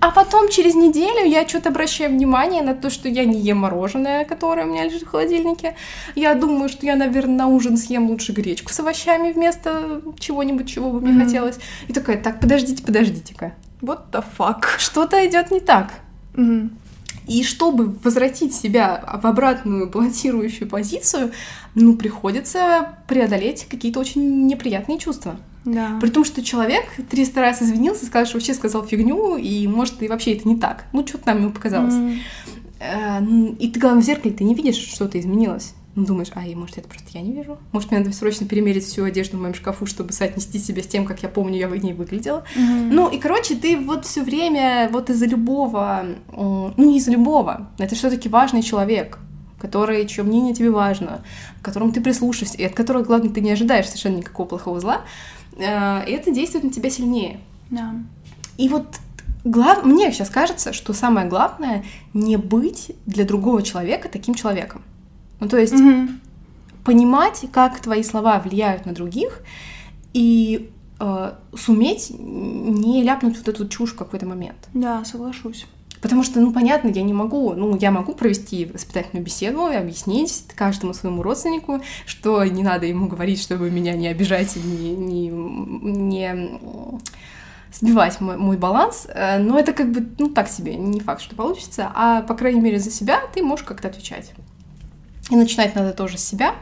А 0.00 0.10
потом 0.10 0.48
через 0.48 0.74
неделю 0.74 1.26
я 1.26 1.46
что-то 1.46 1.68
обращаю 1.68 2.10
внимание 2.10 2.62
на 2.62 2.74
то, 2.74 2.88
что 2.88 3.08
я 3.08 3.26
не 3.26 3.38
ем 3.38 3.58
мороженое, 3.58 4.24
которое 4.24 4.66
у 4.66 4.70
меня 4.70 4.84
лежит 4.84 5.02
в 5.02 5.08
холодильнике. 5.08 5.76
Я 6.14 6.34
думаю, 6.34 6.70
что 6.70 6.86
я, 6.86 6.96
наверное, 6.96 7.36
на 7.36 7.46
ужин 7.48 7.76
съем 7.76 8.08
лучше 8.08 8.32
гречку 8.32 8.72
с 8.72 8.80
овощами 8.80 9.32
вместо 9.32 10.00
чего-нибудь, 10.18 10.68
чего 10.68 10.90
бы 10.90 11.00
мне 11.00 11.12
mm-hmm. 11.12 11.24
хотелось. 11.24 11.58
И 11.88 11.92
такая, 11.92 12.22
так, 12.22 12.40
подождите, 12.40 12.82
подождите-ка. 12.82 13.52
What 13.82 14.10
the 14.10 14.24
fuck? 14.38 14.64
Что-то 14.78 15.26
идет 15.26 15.50
не 15.50 15.60
так. 15.60 15.92
Mm-hmm. 16.34 16.70
И 17.26 17.42
чтобы 17.42 17.94
возвратить 18.02 18.54
себя 18.54 19.18
в 19.22 19.26
обратную 19.26 19.88
балансирующую 19.88 20.68
позицию, 20.68 21.32
ну, 21.74 21.96
приходится 21.96 22.96
преодолеть 23.06 23.66
какие-то 23.70 24.00
очень 24.00 24.46
неприятные 24.46 24.98
чувства. 24.98 25.36
Да. 25.64 25.98
При 26.00 26.08
том, 26.08 26.24
что 26.24 26.42
человек 26.42 26.84
300 27.10 27.40
раз 27.40 27.62
извинился, 27.62 28.06
сказал, 28.06 28.26
что 28.26 28.36
вообще 28.38 28.54
сказал 28.54 28.84
фигню, 28.84 29.36
и 29.36 29.66
может 29.66 30.02
и 30.02 30.08
вообще 30.08 30.32
это 30.32 30.48
не 30.48 30.56
так. 30.56 30.86
Ну, 30.92 31.06
что-то 31.06 31.28
нам 31.28 31.38
ему 31.42 31.50
показалось. 31.50 31.94
Mm. 31.94 33.56
И 33.58 33.68
ты, 33.68 33.78
главное, 33.78 34.02
в 34.02 34.06
зеркале 34.06 34.34
ты 34.34 34.42
не 34.42 34.54
видишь, 34.54 34.76
что-то 34.76 35.20
изменилось. 35.20 35.74
Ну, 35.96 36.04
думаешь, 36.04 36.28
а, 36.34 36.46
и 36.46 36.54
может, 36.54 36.78
это 36.78 36.88
просто 36.88 37.08
я 37.14 37.20
не 37.20 37.32
вижу? 37.32 37.58
Может, 37.72 37.90
мне 37.90 38.00
надо 38.00 38.12
срочно 38.12 38.46
перемерить 38.46 38.84
всю 38.84 39.04
одежду 39.04 39.36
в 39.36 39.40
моем 39.40 39.54
шкафу, 39.54 39.86
чтобы 39.86 40.12
соотнести 40.12 40.58
себя 40.58 40.82
с 40.82 40.86
тем, 40.86 41.04
как 41.04 41.22
я 41.22 41.28
помню, 41.28 41.58
я 41.58 41.68
в 41.68 41.76
ней 41.76 41.92
выглядела. 41.92 42.44
Mm-hmm. 42.56 42.88
Ну, 42.90 43.08
и, 43.08 43.18
короче, 43.18 43.56
ты 43.56 43.76
вот 43.76 44.06
все 44.06 44.22
время 44.22 44.88
вот 44.92 45.10
из-за 45.10 45.26
любого, 45.26 46.04
ну, 46.32 46.72
не 46.76 46.98
из-за 46.98 47.10
любого, 47.10 47.70
это 47.78 47.94
все 47.96 48.08
таки 48.08 48.28
важный 48.28 48.62
человек, 48.62 49.18
который, 49.58 50.06
чье 50.06 50.22
мнение 50.22 50.54
тебе 50.54 50.70
важно, 50.70 51.22
к 51.60 51.64
которому 51.64 51.92
ты 51.92 52.00
прислушаешься, 52.00 52.56
и 52.56 52.64
от 52.64 52.74
которого, 52.74 53.02
главное, 53.02 53.30
ты 53.30 53.40
не 53.40 53.50
ожидаешь 53.50 53.86
совершенно 53.86 54.18
никакого 54.18 54.46
плохого 54.46 54.80
зла, 54.80 55.02
Э, 55.60 56.04
и 56.06 56.12
это 56.12 56.30
действует 56.30 56.64
на 56.64 56.70
тебя 56.70 56.90
сильнее. 56.90 57.40
Да. 57.70 57.94
И 58.56 58.68
вот 58.68 58.86
глав... 59.44 59.84
мне 59.84 60.10
сейчас 60.12 60.30
кажется, 60.30 60.72
что 60.72 60.92
самое 60.92 61.28
главное 61.28 61.84
не 62.14 62.36
быть 62.36 62.92
для 63.06 63.24
другого 63.24 63.62
человека 63.62 64.08
таким 64.08 64.34
человеком. 64.34 64.82
Ну, 65.40 65.48
то 65.48 65.58
есть 65.58 65.74
угу. 65.74 66.08
понимать, 66.84 67.44
как 67.52 67.80
твои 67.80 68.02
слова 68.02 68.38
влияют 68.38 68.86
на 68.86 68.92
других, 68.92 69.42
и 70.12 70.70
э, 70.98 71.32
суметь 71.56 72.12
не 72.18 73.02
ляпнуть 73.02 73.38
вот 73.38 73.48
эту 73.48 73.68
чушь 73.68 73.92
в 73.92 73.96
какой-то 73.96 74.26
момент. 74.26 74.68
Да, 74.74 75.04
соглашусь. 75.04 75.66
Потому 76.00 76.22
что, 76.22 76.40
ну, 76.40 76.52
понятно, 76.52 76.88
я 76.88 77.02
не 77.02 77.12
могу, 77.12 77.52
ну, 77.52 77.76
я 77.76 77.90
могу 77.90 78.14
провести 78.14 78.64
воспитательную 78.66 79.24
беседу 79.24 79.68
и 79.68 79.74
объяснить 79.74 80.46
каждому 80.54 80.94
своему 80.94 81.22
родственнику, 81.22 81.82
что 82.06 82.42
не 82.44 82.62
надо 82.62 82.86
ему 82.86 83.06
говорить, 83.06 83.40
чтобы 83.40 83.70
меня 83.70 83.92
не 83.92 84.08
обижать 84.08 84.56
и 84.56 84.60
не, 84.60 84.96
не, 84.96 85.28
не 85.28 86.60
сбивать 87.72 88.20
мой, 88.20 88.36
мой 88.36 88.56
баланс, 88.56 89.06
э, 89.08 89.38
но 89.38 89.58
это 89.58 89.72
как 89.72 89.92
бы, 89.92 90.08
ну, 90.18 90.28
так 90.28 90.48
себе, 90.48 90.74
не 90.76 91.00
факт, 91.00 91.20
что 91.20 91.36
получится, 91.36 91.92
а, 91.94 92.22
по 92.22 92.34
крайней 92.34 92.60
мере, 92.60 92.78
за 92.78 92.90
себя 92.90 93.20
ты 93.32 93.42
можешь 93.42 93.64
как-то 93.64 93.88
отвечать. 93.88 94.32
И 95.30 95.36
начинать 95.36 95.74
надо 95.76 95.92
тоже 95.92 96.18
с 96.18 96.24
себя, 96.24 96.54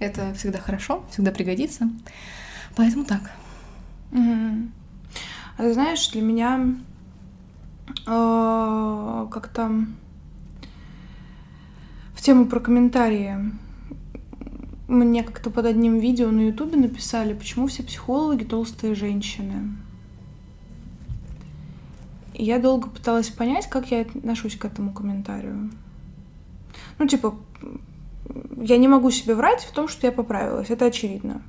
Это 0.00 0.34
всегда 0.34 0.58
хорошо, 0.58 1.04
всегда 1.10 1.30
пригодится. 1.30 1.88
Поэтому 2.76 3.04
так. 3.04 3.30
А 4.12 5.62
ты 5.62 5.74
знаешь, 5.74 6.08
для 6.08 6.22
меня 6.22 6.74
э, 8.06 9.28
как-то 9.30 9.86
в 12.14 12.22
тему 12.22 12.46
про 12.46 12.60
комментарии 12.60 13.52
мне 14.88 15.22
как-то 15.22 15.50
под 15.50 15.66
одним 15.66 15.98
видео 15.98 16.30
на 16.30 16.40
Ютубе 16.48 16.76
написали, 16.76 17.34
почему 17.34 17.66
все 17.66 17.82
психологи 17.82 18.44
толстые 18.44 18.94
женщины. 18.94 19.76
И 22.34 22.44
я 22.44 22.58
долго 22.58 22.88
пыталась 22.88 23.28
понять, 23.28 23.68
как 23.68 23.90
я 23.90 24.00
отношусь 24.00 24.56
к 24.56 24.64
этому 24.64 24.92
комментарию. 24.92 25.70
Ну, 26.98 27.06
типа, 27.06 27.36
я 28.60 28.76
не 28.76 28.88
могу 28.88 29.10
себе 29.10 29.34
врать 29.34 29.62
в 29.62 29.72
том, 29.72 29.88
что 29.88 30.06
я 30.06 30.12
поправилась, 30.12 30.70
это 30.70 30.86
очевидно. 30.86 31.42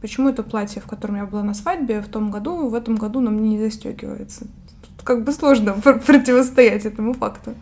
Почему 0.00 0.30
это 0.30 0.42
платье, 0.42 0.80
в 0.80 0.86
котором 0.86 1.16
я 1.16 1.26
была 1.26 1.42
на 1.42 1.52
свадьбе 1.52 2.00
в 2.00 2.08
том 2.08 2.30
году, 2.30 2.68
в 2.68 2.74
этом 2.74 2.96
году 2.96 3.20
на 3.20 3.30
мне 3.30 3.50
не 3.50 3.58
застегивается? 3.58 4.46
Тут 4.82 5.04
как 5.04 5.24
бы 5.24 5.32
сложно 5.32 5.74
противостоять 5.82 6.86
этому 6.86 7.12
факту. 7.12 7.54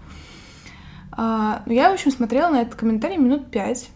А, 1.11 1.63
но 1.67 1.73
я, 1.73 1.91
в 1.91 1.95
общем, 1.95 2.13
смотрела 2.13 2.51
на 2.51 2.63
этот 2.63 2.77
комментарий 2.77 3.17
минут 3.17 3.51
пять 3.51 3.91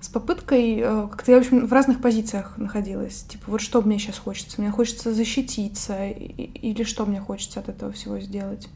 с 0.00 0.08
попыткой, 0.08 0.78
э, 0.80 1.06
как-то 1.08 1.30
я, 1.30 1.38
в 1.38 1.40
общем, 1.42 1.64
в 1.64 1.72
разных 1.72 2.00
позициях 2.00 2.58
находилась. 2.58 3.22
Типа, 3.22 3.44
вот 3.46 3.60
что 3.60 3.80
мне 3.82 4.00
сейчас 4.00 4.18
хочется? 4.18 4.60
Мне 4.60 4.72
хочется 4.72 5.14
защититься 5.14 6.08
или 6.08 6.82
что 6.82 7.06
мне 7.06 7.20
хочется 7.20 7.60
от 7.60 7.68
этого 7.68 7.92
всего 7.92 8.18
сделать? 8.18 8.68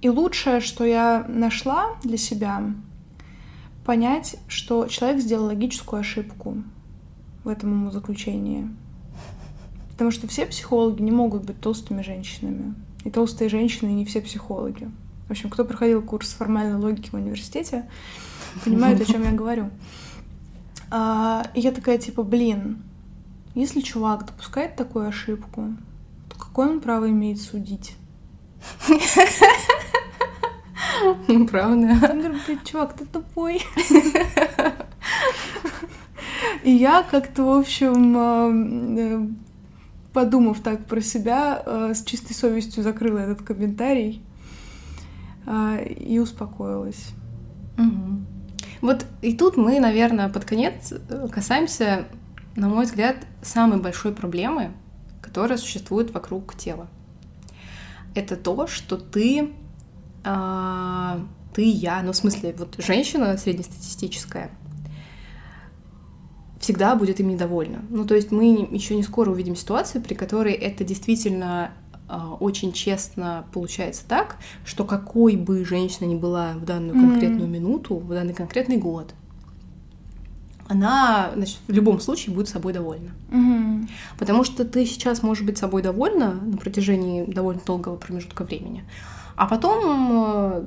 И 0.00 0.08
лучшее, 0.08 0.60
что 0.60 0.84
я 0.84 1.24
нашла 1.28 1.96
для 2.02 2.16
себя, 2.16 2.64
понять, 3.84 4.36
что 4.48 4.86
человек 4.86 5.20
сделал 5.20 5.46
логическую 5.46 6.00
ошибку 6.00 6.56
в 7.44 7.48
этом 7.48 7.90
заключении. 7.92 8.68
Потому 9.92 10.10
что 10.10 10.26
все 10.26 10.46
психологи 10.46 11.02
не 11.02 11.12
могут 11.12 11.44
быть 11.44 11.60
толстыми 11.60 12.02
женщинами. 12.02 12.74
И 13.04 13.10
толстые 13.10 13.48
женщины 13.48 13.90
не 13.90 14.04
все 14.04 14.20
психологи. 14.20 14.90
В 15.28 15.30
общем, 15.30 15.50
кто 15.50 15.64
проходил 15.64 16.02
курс 16.02 16.32
формальной 16.32 16.76
логики 16.76 17.10
в 17.10 17.14
университете, 17.14 17.88
понимает, 18.64 19.00
о 19.00 19.04
чем 19.04 19.22
я 19.22 19.32
говорю. 19.32 19.70
А, 20.90 21.46
и 21.54 21.60
я 21.60 21.72
такая, 21.72 21.98
типа, 21.98 22.22
блин, 22.22 22.82
если 23.54 23.80
чувак 23.80 24.26
допускает 24.26 24.76
такую 24.76 25.08
ошибку, 25.08 25.74
то 26.28 26.38
какое 26.38 26.68
он 26.68 26.80
право 26.80 27.08
имеет 27.08 27.40
судить? 27.40 27.96
Правда. 31.50 32.10
Он 32.10 32.20
говорит, 32.20 32.42
блин, 32.46 32.60
чувак, 32.64 32.94
ты 32.94 33.04
тупой. 33.04 33.62
И 36.62 36.70
я 36.70 37.02
как-то, 37.02 37.44
в 37.44 37.58
общем, 37.58 38.16
э, 38.16 39.28
подумав 40.12 40.60
так 40.60 40.86
про 40.86 41.00
себя, 41.00 41.62
э, 41.64 41.92
с 41.94 42.02
чистой 42.04 42.32
совестью 42.32 42.82
закрыла 42.82 43.18
этот 43.18 43.42
комментарий 43.42 44.22
э, 45.46 45.86
и 45.92 46.18
успокоилась. 46.18 47.10
Угу. 47.76 48.20
Вот 48.80 49.06
и 49.20 49.34
тут 49.34 49.56
мы, 49.56 49.78
наверное, 49.80 50.28
под 50.28 50.44
конец 50.44 50.94
касаемся, 51.30 52.06
на 52.56 52.68
мой 52.68 52.86
взгляд, 52.86 53.16
самой 53.42 53.80
большой 53.80 54.12
проблемы, 54.12 54.72
которая 55.20 55.58
существует 55.58 56.14
вокруг 56.14 56.54
тела. 56.54 56.88
Это 58.14 58.36
то, 58.36 58.66
что 58.66 58.96
ты 58.96 59.52
ты, 60.24 61.62
я, 61.62 62.02
ну, 62.02 62.12
в 62.12 62.16
смысле, 62.16 62.54
вот 62.58 62.76
женщина 62.78 63.36
среднестатистическая 63.36 64.50
всегда 66.64 66.94
будет 66.94 67.20
им 67.20 67.28
недовольна. 67.28 67.84
Ну, 67.90 68.06
то 68.06 68.14
есть 68.14 68.32
мы 68.32 68.66
еще 68.70 68.96
не 68.96 69.02
скоро 69.02 69.30
увидим 69.30 69.54
ситуацию, 69.54 70.02
при 70.02 70.14
которой 70.14 70.54
это 70.54 70.82
действительно 70.82 71.72
а, 72.08 72.34
очень 72.40 72.72
честно 72.72 73.44
получается 73.52 74.04
так, 74.08 74.36
что 74.64 74.84
какой 74.84 75.36
бы 75.36 75.64
женщина 75.64 76.06
ни 76.06 76.14
была 76.14 76.52
в 76.54 76.64
данную 76.64 76.98
конкретную 76.98 77.48
mm-hmm. 77.48 77.52
минуту, 77.52 77.96
в 77.96 78.08
данный 78.08 78.34
конкретный 78.34 78.78
год, 78.78 79.14
она, 80.68 81.32
значит, 81.34 81.58
в 81.66 81.72
любом 81.72 82.00
случае 82.00 82.34
будет 82.34 82.48
собой 82.48 82.72
довольна. 82.72 83.10
Mm-hmm. 83.30 83.88
Потому 84.18 84.44
что 84.44 84.64
ты 84.64 84.86
сейчас 84.86 85.22
можешь 85.22 85.44
быть 85.44 85.58
собой 85.58 85.82
довольна 85.82 86.32
на 86.32 86.56
протяжении 86.56 87.24
довольно 87.24 87.60
долгого 87.64 87.96
промежутка 87.96 88.44
времени, 88.44 88.84
а 89.36 89.46
потом, 89.46 90.10
э, 90.12 90.64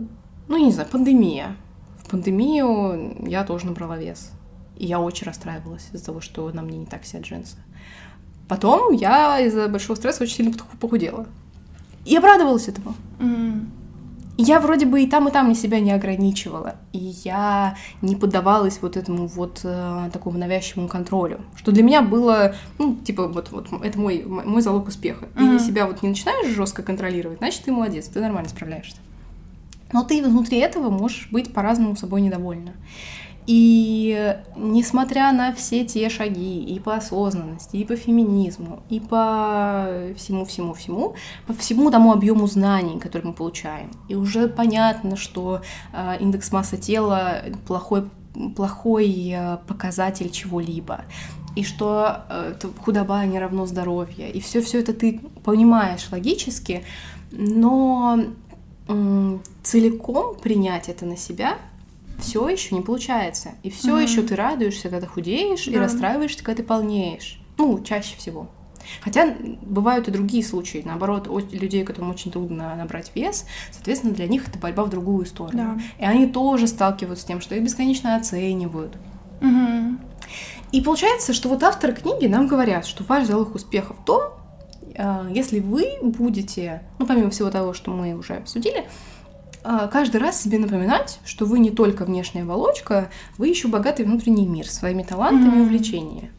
ну, 0.48 0.58
не 0.58 0.72
знаю, 0.72 0.90
пандемия. 0.90 1.56
В 2.04 2.10
пандемию 2.10 3.16
я 3.28 3.44
тоже 3.44 3.66
набрала 3.66 3.98
вес. 3.98 4.32
И 4.78 4.86
я 4.86 5.00
очень 5.00 5.26
расстраивалась 5.26 5.90
из-за 5.92 6.06
того, 6.06 6.22
что 6.22 6.50
на 6.52 6.62
мне 6.62 6.78
не 6.78 6.86
так 6.86 7.06
сидят 7.06 7.24
джинсы. 7.24 7.58
Потом 8.48 8.94
я 8.94 9.40
из-за 9.40 9.68
большого 9.68 9.96
стресса 9.96 10.24
очень 10.24 10.36
сильно 10.36 10.56
похудела. 10.80 11.26
И 12.06 12.16
обрадовалась 12.16 12.68
этому. 12.68 12.96
Mm. 13.20 13.66
Я 14.38 14.60
вроде 14.60 14.86
бы 14.86 15.02
и 15.02 15.08
там, 15.08 15.28
и 15.28 15.32
там 15.32 15.54
себя 15.56 15.80
не 15.80 15.92
ограничивала. 15.92 16.76
И 16.94 17.00
я 17.24 17.76
не 18.04 18.16
поддавалась 18.16 18.80
вот 18.82 18.96
этому 18.96 19.26
вот 19.26 19.62
э, 19.64 20.10
такому 20.14 20.38
навязчивому 20.38 20.88
контролю. 20.88 21.42
Что 21.56 21.72
для 21.72 21.82
меня 21.82 22.04
было, 22.04 22.54
ну, 22.78 22.96
типа, 22.96 23.28
вот, 23.28 23.52
вот 23.52 23.68
это 23.84 24.00
мой, 24.00 24.24
мой 24.26 24.62
залог 24.62 24.88
успеха. 24.88 25.26
Mm-hmm. 25.36 25.60
Себя 25.60 25.88
вот 25.88 26.04
не 26.04 26.10
начинаешь 26.10 26.54
жестко 26.54 26.84
контролировать, 26.84 27.40
значит, 27.40 27.64
ты 27.64 27.72
молодец, 27.72 28.08
ты 28.08 28.20
нормально 28.20 28.50
справляешься. 28.50 28.98
Но 29.92 30.04
ты 30.04 30.22
внутри 30.22 30.60
этого 30.60 30.90
можешь 30.90 31.30
быть 31.32 31.54
по-разному 31.54 31.96
собой 31.96 32.22
недовольна. 32.22 32.74
И 33.48 34.36
несмотря 34.58 35.32
на 35.32 35.54
все 35.54 35.86
те 35.86 36.10
шаги 36.10 36.62
и 36.66 36.80
по 36.80 36.96
осознанности, 36.98 37.78
и 37.78 37.86
по 37.86 37.96
феминизму, 37.96 38.84
и 38.90 39.00
по 39.00 39.88
всему-всему-всему, 40.18 41.16
по 41.48 41.54
всему 41.54 41.90
тому 41.90 42.12
объему 42.12 42.46
знаний, 42.48 43.00
который 43.00 43.28
мы 43.28 43.34
получаем, 43.34 43.90
и 44.10 44.16
уже 44.16 44.50
понятно, 44.50 45.16
что 45.16 45.62
э, 45.94 46.18
индекс 46.20 46.52
массы 46.52 46.76
тела 46.76 47.44
плохой, 47.66 48.10
плохой 48.58 49.32
э, 49.34 49.58
показатель 49.66 50.30
чего-либо, 50.30 51.06
и 51.56 51.64
что 51.64 52.26
э, 52.30 52.54
худоба 52.84 53.26
не 53.26 53.40
равно 53.40 53.66
здоровье, 53.66 54.30
и 54.30 54.42
все 54.42 54.62
все 54.62 54.82
это 54.82 54.92
ты 54.94 55.22
понимаешь 55.46 56.06
логически, 56.12 56.84
но 57.32 58.20
целиком 59.64 60.36
принять 60.36 60.88
это 60.90 61.06
на 61.06 61.18
себя 61.18 61.58
все 62.18 62.48
еще 62.50 62.76
не 62.76 62.82
получается. 62.82 63.52
И 63.64 63.70
все 63.70 63.98
mm-hmm. 63.98 64.04
еще 64.04 64.22
ты 64.24 64.36
радуешься, 64.36 64.90
когда 64.90 65.02
ты 65.02 65.08
худеешь, 65.08 65.66
да. 65.66 65.72
и 65.72 65.76
расстраиваешься, 65.76 66.44
когда 66.44 66.62
ты 66.62 66.68
полнеешь. 66.68 67.40
Ну, 67.58 67.82
чаще 67.84 68.16
всего. 68.18 68.50
Хотя 69.02 69.36
бывают 69.62 70.08
и 70.08 70.12
другие 70.12 70.44
случаи, 70.44 70.82
наоборот, 70.86 71.28
людей, 71.52 71.84
которым 71.84 72.12
очень 72.12 72.32
трудно 72.32 72.76
набрать 72.76 73.12
вес, 73.16 73.46
соответственно, 73.72 74.14
для 74.14 74.28
них 74.28 74.48
это 74.48 74.58
борьба 74.58 74.86
в 74.86 74.90
другую 74.90 75.26
сторону. 75.26 75.78
Да. 75.78 75.82
И 76.00 76.06
они 76.06 76.28
тоже 76.28 76.68
сталкиваются 76.68 77.24
с 77.24 77.28
тем, 77.28 77.42
что 77.42 77.56
их 77.56 77.64
бесконечно 77.64 78.16
оценивают. 78.16 78.98
Угу. 79.42 79.98
И 80.72 80.82
получается, 80.82 81.34
что 81.34 81.50
вот 81.50 81.64
авторы 81.64 81.94
книги 81.94 82.28
нам 82.28 82.48
говорят, 82.48 82.86
что 82.86 83.04
ваш 83.04 83.26
залог 83.26 83.56
успеха 83.56 83.94
в 83.94 84.04
том, 84.06 84.22
э, 84.96 85.30
если 85.34 85.60
вы 85.60 85.98
будете, 86.02 86.84
ну, 87.00 87.06
помимо 87.06 87.30
всего 87.30 87.50
того, 87.50 87.74
что 87.74 87.92
мы 87.92 88.14
уже 88.14 88.36
обсудили, 88.36 88.80
а, 88.80 88.90
каждый 89.92 90.22
раз 90.22 90.42
себе 90.42 90.60
напоминать, 90.60 91.20
что 91.26 91.46
вы 91.46 91.60
не 91.60 91.72
только 91.72 92.06
внешняя 92.06 92.44
оболочка, 92.44 93.10
вы 93.38 93.50
еще 93.50 93.68
богатый 93.68 94.06
внутренний 94.06 94.48
мир 94.48 94.70
своими 94.70 95.04
талантами 95.04 95.56
mm-hmm. 95.56 95.60
и 95.60 95.62
увлечениями. 95.62 96.32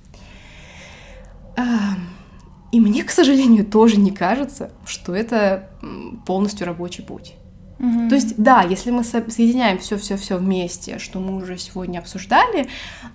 И 2.70 2.80
мне, 2.80 3.02
к 3.04 3.10
сожалению, 3.10 3.66
тоже 3.66 3.98
не 3.98 4.10
кажется, 4.10 4.70
что 4.86 5.14
это 5.14 5.70
полностью 6.26 6.66
рабочий 6.66 7.02
путь. 7.02 7.34
Mm-hmm. 7.78 8.08
То 8.08 8.14
есть, 8.14 8.34
да, 8.36 8.62
если 8.62 8.90
мы 8.90 9.04
соединяем 9.04 9.78
все-все-все 9.78 10.36
вместе, 10.36 10.98
что 10.98 11.20
мы 11.20 11.36
уже 11.36 11.58
сегодня 11.58 11.98
обсуждали, 11.98 12.68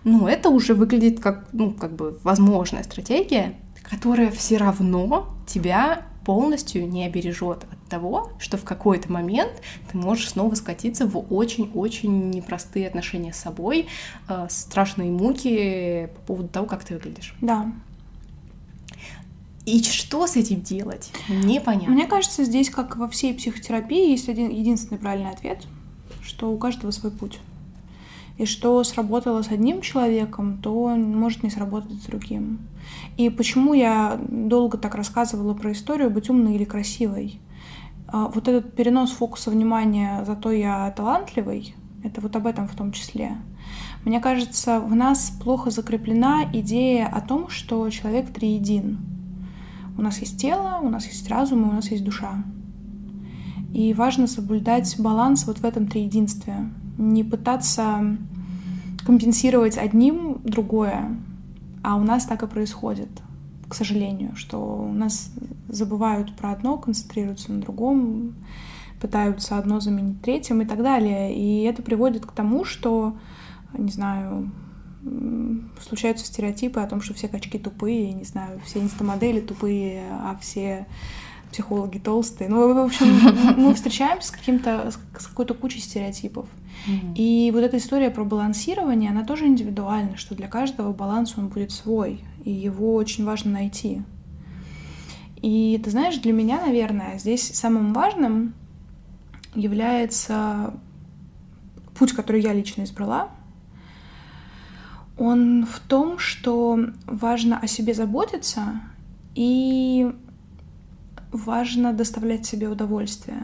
ну, 0.04 0.28
это 0.28 0.50
уже 0.50 0.74
выглядит 0.74 1.20
как, 1.20 1.48
ну, 1.54 1.72
как 1.72 1.96
бы 1.96 2.20
возможная 2.24 2.84
стратегия, 2.84 3.56
которая 3.82 4.32
все 4.32 4.58
равно 4.58 5.36
тебя 5.46 6.04
полностью 6.26 6.88
не 6.90 7.06
обережет 7.06 7.64
от 7.64 7.90
того, 7.90 8.32
что 8.40 8.58
в 8.58 8.64
какой-то 8.64 9.12
момент 9.12 9.52
ты 9.92 9.98
можешь 9.98 10.30
снова 10.30 10.56
скатиться 10.56 11.06
в 11.06 11.18
очень-очень 11.34 12.30
непростые 12.30 12.88
отношения 12.88 13.34
с 13.34 13.38
собой, 13.38 13.88
э, 14.28 14.48
страшные 14.50 15.12
муки 15.12 16.10
по 16.16 16.22
поводу 16.22 16.50
того, 16.50 16.66
как 16.66 16.84
ты 16.84 16.96
выглядишь. 16.96 17.36
Да. 17.42 17.72
И 19.66 19.82
что 19.82 20.28
с 20.28 20.36
этим 20.36 20.62
делать? 20.62 21.12
Непонятно. 21.30 21.94
Мне 21.94 22.06
кажется, 22.06 22.44
здесь, 22.44 22.70
как 22.70 22.98
во 22.98 23.08
всей 23.08 23.34
психотерапии, 23.34 24.12
есть 24.12 24.28
один 24.28 24.50
единственный 24.50 24.98
правильный 24.98 25.32
ответ, 25.32 25.66
что 26.22 26.52
у 26.52 26.58
каждого 26.58 26.92
свой 26.92 27.12
путь. 27.12 27.40
И 28.38 28.46
что 28.46 28.84
сработало 28.84 29.42
с 29.44 29.52
одним 29.52 29.82
человеком, 29.82 30.58
то 30.62 30.96
может 30.96 31.44
не 31.44 31.50
сработать 31.50 32.02
с 32.02 32.06
другим. 32.06 32.60
И 33.16 33.30
почему 33.30 33.74
я 33.74 34.20
долго 34.28 34.78
так 34.78 34.96
рассказывала 34.96 35.54
про 35.54 35.72
историю 35.72 36.10
«Быть 36.10 36.30
умной 36.30 36.56
или 36.56 36.64
красивой»? 36.64 37.40
А, 38.08 38.28
вот 38.28 38.48
этот 38.48 38.76
перенос 38.76 39.12
фокуса 39.12 39.52
внимания 39.52 40.24
«Зато 40.26 40.52
я 40.52 40.90
талантливый»— 40.92 41.76
это 42.04 42.22
вот 42.22 42.36
об 42.36 42.48
этом 42.48 42.68
в 42.68 42.76
том 42.76 42.92
числе. 42.92 43.38
Мне 44.04 44.20
кажется, 44.20 44.80
в 44.80 44.96
нас 44.96 45.32
плохо 45.42 45.70
закреплена 45.70 46.44
идея 46.54 47.08
о 47.08 47.22
том, 47.22 47.50
что 47.50 47.90
человек 47.90 48.34
триедин. 48.34 49.00
У 49.98 50.02
нас 50.02 50.18
есть 50.20 50.42
тело, 50.42 50.80
у 50.82 50.90
нас 50.90 51.06
есть 51.06 51.30
разум, 51.30 51.64
и 51.64 51.70
у 51.70 51.74
нас 51.74 51.90
есть 51.92 52.04
душа. 52.04 52.44
И 53.74 53.94
важно 53.96 54.28
соблюдать 54.28 54.96
баланс 55.00 55.48
вот 55.48 55.58
в 55.58 55.66
этом 55.66 55.88
триединстве. 55.88 56.70
Не 56.98 57.24
пытаться 57.24 58.18
компенсировать 59.04 59.78
одним 59.78 60.40
другое, 60.44 61.18
а 61.82 61.96
у 61.96 62.04
нас 62.04 62.26
так 62.26 62.44
и 62.44 62.48
происходит, 62.48 63.10
к 63.68 63.74
сожалению, 63.74 64.36
что 64.36 64.60
у 64.60 64.94
нас 64.94 65.32
забывают 65.68 66.36
про 66.36 66.52
одно, 66.52 66.78
концентрируются 66.78 67.52
на 67.52 67.62
другом, 67.62 68.36
пытаются 69.02 69.58
одно 69.58 69.80
заменить 69.80 70.22
третьим 70.22 70.62
и 70.62 70.66
так 70.66 70.84
далее. 70.84 71.36
И 71.36 71.64
это 71.64 71.82
приводит 71.82 72.26
к 72.26 72.32
тому, 72.32 72.64
что, 72.64 73.18
не 73.78 73.92
знаю, 73.92 74.52
случаются 75.82 76.26
стереотипы 76.26 76.80
о 76.80 76.88
том, 76.88 77.02
что 77.02 77.14
все 77.14 77.28
качки 77.28 77.58
тупые, 77.58 78.14
не 78.14 78.24
знаю, 78.24 78.62
все 78.64 78.82
инстамодели 78.82 79.42
тупые, 79.42 80.04
а 80.12 80.38
все 80.40 80.88
психологи 81.54 82.00
толстые. 82.00 82.50
Ну, 82.50 82.74
в 82.74 82.78
общем, 82.78 83.08
мы 83.58 83.74
встречаемся 83.74 84.28
с 84.28 84.32
каким-то, 84.32 84.92
с 85.18 85.28
какой-то 85.28 85.54
кучей 85.54 85.80
стереотипов. 85.80 86.48
Mm-hmm. 86.88 87.14
И 87.16 87.52
вот 87.54 87.60
эта 87.64 87.78
история 87.78 88.10
про 88.10 88.26
балансирование, 88.26 89.12
она 89.12 89.24
тоже 89.24 89.46
индивидуальна, 89.46 90.18
что 90.18 90.36
для 90.36 90.48
каждого 90.48 90.92
баланс 90.92 91.36
он 91.38 91.48
будет 91.48 91.72
свой, 91.72 92.22
и 92.44 92.52
его 92.52 92.96
очень 92.96 93.24
важно 93.24 93.52
найти. 93.52 94.02
И 95.42 95.80
ты 95.84 95.92
знаешь, 95.92 96.18
для 96.18 96.34
меня, 96.34 96.60
наверное, 96.60 97.18
здесь 97.20 97.56
самым 97.56 97.94
важным 97.94 98.54
является 99.56 100.74
путь, 101.98 102.14
который 102.14 102.42
я 102.42 102.54
лично 102.54 102.84
избрала, 102.84 103.30
он 105.18 105.66
в 105.66 105.80
том, 105.80 106.18
что 106.18 106.80
важно 107.06 107.60
о 107.60 107.68
себе 107.68 107.94
заботиться 107.94 108.82
и 109.36 110.12
важно 111.34 111.94
доставлять 111.94 112.46
себе 112.46 112.70
удовольствие. 112.70 113.44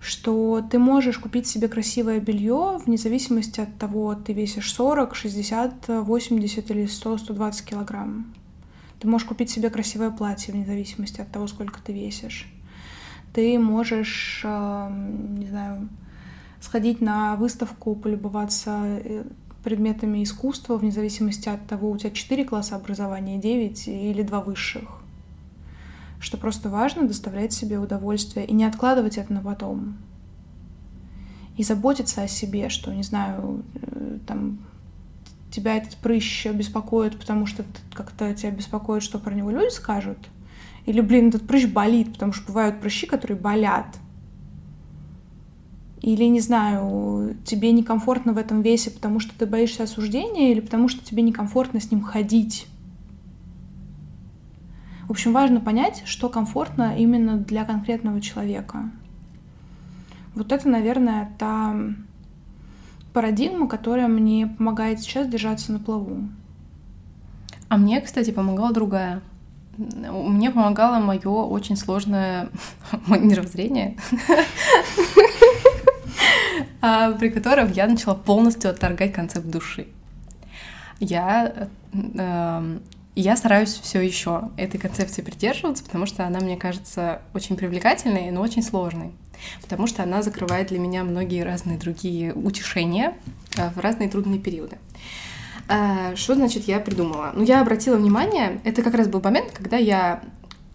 Что 0.00 0.62
ты 0.70 0.78
можешь 0.78 1.18
купить 1.18 1.46
себе 1.46 1.68
красивое 1.68 2.20
белье 2.20 2.78
вне 2.84 2.96
зависимости 2.96 3.60
от 3.60 3.78
того, 3.78 4.14
ты 4.14 4.32
весишь 4.32 4.72
40, 4.72 5.14
60, 5.14 5.88
80 5.88 6.70
или 6.70 6.86
100, 6.86 7.18
120 7.18 7.64
килограмм. 7.64 8.34
Ты 9.00 9.08
можешь 9.08 9.26
купить 9.26 9.50
себе 9.50 9.70
красивое 9.70 10.10
платье 10.10 10.52
вне 10.52 10.64
зависимости 10.64 11.20
от 11.20 11.30
того, 11.30 11.46
сколько 11.46 11.80
ты 11.82 11.92
весишь. 11.92 12.50
Ты 13.32 13.58
можешь, 13.58 14.42
эм, 14.44 15.36
не 15.36 15.46
знаю, 15.46 15.88
сходить 16.60 17.00
на 17.00 17.36
выставку, 17.36 17.94
полюбоваться 17.94 18.80
э, 18.84 19.24
предметами 19.62 20.22
искусства, 20.22 20.76
вне 20.76 20.90
зависимости 20.90 21.48
от 21.48 21.66
того, 21.66 21.90
у 21.90 21.96
тебя 21.96 22.10
4 22.10 22.44
класса 22.44 22.76
образования, 22.76 23.38
9 23.38 23.88
или 23.88 24.22
2 24.22 24.40
высших. 24.40 25.03
Что 26.24 26.38
просто 26.38 26.70
важно 26.70 27.06
доставлять 27.06 27.52
себе 27.52 27.78
удовольствие 27.78 28.46
и 28.46 28.54
не 28.54 28.64
откладывать 28.64 29.18
это 29.18 29.30
на 29.30 29.42
потом. 29.42 29.98
И 31.58 31.62
заботиться 31.62 32.22
о 32.22 32.28
себе, 32.28 32.70
что, 32.70 32.94
не 32.94 33.02
знаю, 33.02 33.62
э, 33.74 34.20
там, 34.26 34.60
тебя 35.50 35.76
этот 35.76 35.98
прыщ 35.98 36.46
беспокоит, 36.46 37.18
потому 37.18 37.44
что 37.44 37.66
как-то 37.92 38.32
тебя 38.32 38.52
беспокоит, 38.52 39.02
что 39.02 39.18
про 39.18 39.34
него 39.34 39.50
люди 39.50 39.70
скажут. 39.70 40.16
Или, 40.86 41.02
блин, 41.02 41.28
этот 41.28 41.46
прыщ 41.46 41.66
болит, 41.66 42.14
потому 42.14 42.32
что 42.32 42.46
бывают 42.46 42.80
прыщи, 42.80 43.06
которые 43.06 43.38
болят. 43.38 43.98
Или, 46.00 46.24
не 46.24 46.40
знаю, 46.40 47.36
тебе 47.44 47.70
некомфортно 47.72 48.32
в 48.32 48.38
этом 48.38 48.62
весе, 48.62 48.90
потому 48.90 49.20
что 49.20 49.34
ты 49.38 49.44
боишься 49.44 49.82
осуждения, 49.82 50.52
или 50.52 50.60
потому 50.60 50.88
что 50.88 51.04
тебе 51.04 51.22
некомфортно 51.22 51.80
с 51.80 51.90
ним 51.90 52.00
ходить. 52.00 52.66
В 55.06 55.10
общем, 55.10 55.32
важно 55.32 55.60
понять, 55.60 56.02
что 56.06 56.28
комфортно 56.28 56.96
именно 56.96 57.36
для 57.36 57.64
конкретного 57.64 58.20
человека. 58.20 58.90
Вот 60.34 60.50
это, 60.50 60.68
наверное, 60.68 61.30
та 61.38 61.76
парадигма, 63.12 63.68
которая 63.68 64.08
мне 64.08 64.46
помогает 64.46 65.00
сейчас 65.00 65.28
держаться 65.28 65.72
на 65.72 65.78
плаву. 65.78 66.28
А 67.68 67.76
мне, 67.76 68.00
кстати, 68.00 68.30
помогала 68.30 68.72
другая. 68.72 69.20
Мне 69.76 70.50
помогало 70.50 71.00
мое 71.00 71.28
очень 71.28 71.76
сложное 71.76 72.48
мировоззрение. 73.08 73.96
А, 76.86 77.12
при 77.12 77.30
котором 77.30 77.72
я 77.72 77.86
начала 77.86 78.14
полностью 78.14 78.70
отторгать 78.70 79.14
концепт 79.14 79.46
души. 79.46 79.86
Я, 81.00 81.70
я 83.14 83.36
стараюсь 83.36 83.72
все 83.72 84.00
еще 84.00 84.50
этой 84.56 84.78
концепции 84.78 85.22
придерживаться, 85.22 85.84
потому 85.84 86.06
что 86.06 86.26
она, 86.26 86.40
мне 86.40 86.56
кажется, 86.56 87.22
очень 87.32 87.56
привлекательной, 87.56 88.30
но 88.30 88.40
очень 88.40 88.62
сложной. 88.62 89.12
Потому 89.62 89.86
что 89.86 90.02
она 90.02 90.22
закрывает 90.22 90.68
для 90.68 90.78
меня 90.78 91.04
многие 91.04 91.44
разные 91.44 91.78
другие 91.78 92.32
утешения 92.32 93.16
э, 93.56 93.70
в 93.70 93.78
разные 93.78 94.08
трудные 94.08 94.40
периоды. 94.40 94.78
Э, 95.68 96.16
что 96.16 96.34
значит 96.34 96.64
я 96.64 96.80
придумала? 96.80 97.32
Ну, 97.34 97.44
я 97.44 97.60
обратила 97.60 97.96
внимание, 97.96 98.60
это 98.64 98.82
как 98.82 98.94
раз 98.94 99.08
был 99.08 99.20
момент, 99.20 99.52
когда 99.52 99.76
я 99.76 100.22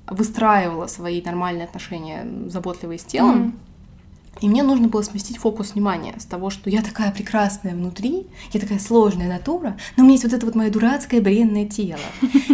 выстраивала 0.07 0.87
свои 0.87 1.21
нормальные 1.21 1.65
отношения 1.65 2.25
заботливые 2.47 2.99
с 2.99 3.03
телом, 3.03 3.37
mm-hmm. 3.37 3.68
И 4.41 4.47
мне 4.47 4.63
нужно 4.63 4.87
было 4.87 5.01
сместить 5.01 5.37
фокус 5.37 5.73
внимания 5.73 6.15
с 6.17 6.25
того, 6.25 6.49
что 6.49 6.69
я 6.69 6.81
такая 6.81 7.11
прекрасная 7.11 7.73
внутри, 7.73 8.27
я 8.53 8.59
такая 8.59 8.79
сложная 8.79 9.27
натура, 9.27 9.77
но 9.97 10.03
у 10.03 10.05
меня 10.05 10.13
есть 10.13 10.23
вот 10.23 10.33
это 10.33 10.45
вот 10.45 10.55
мое 10.55 10.69
дурацкое 10.69 11.21
бренное 11.21 11.65
тело. 11.65 11.99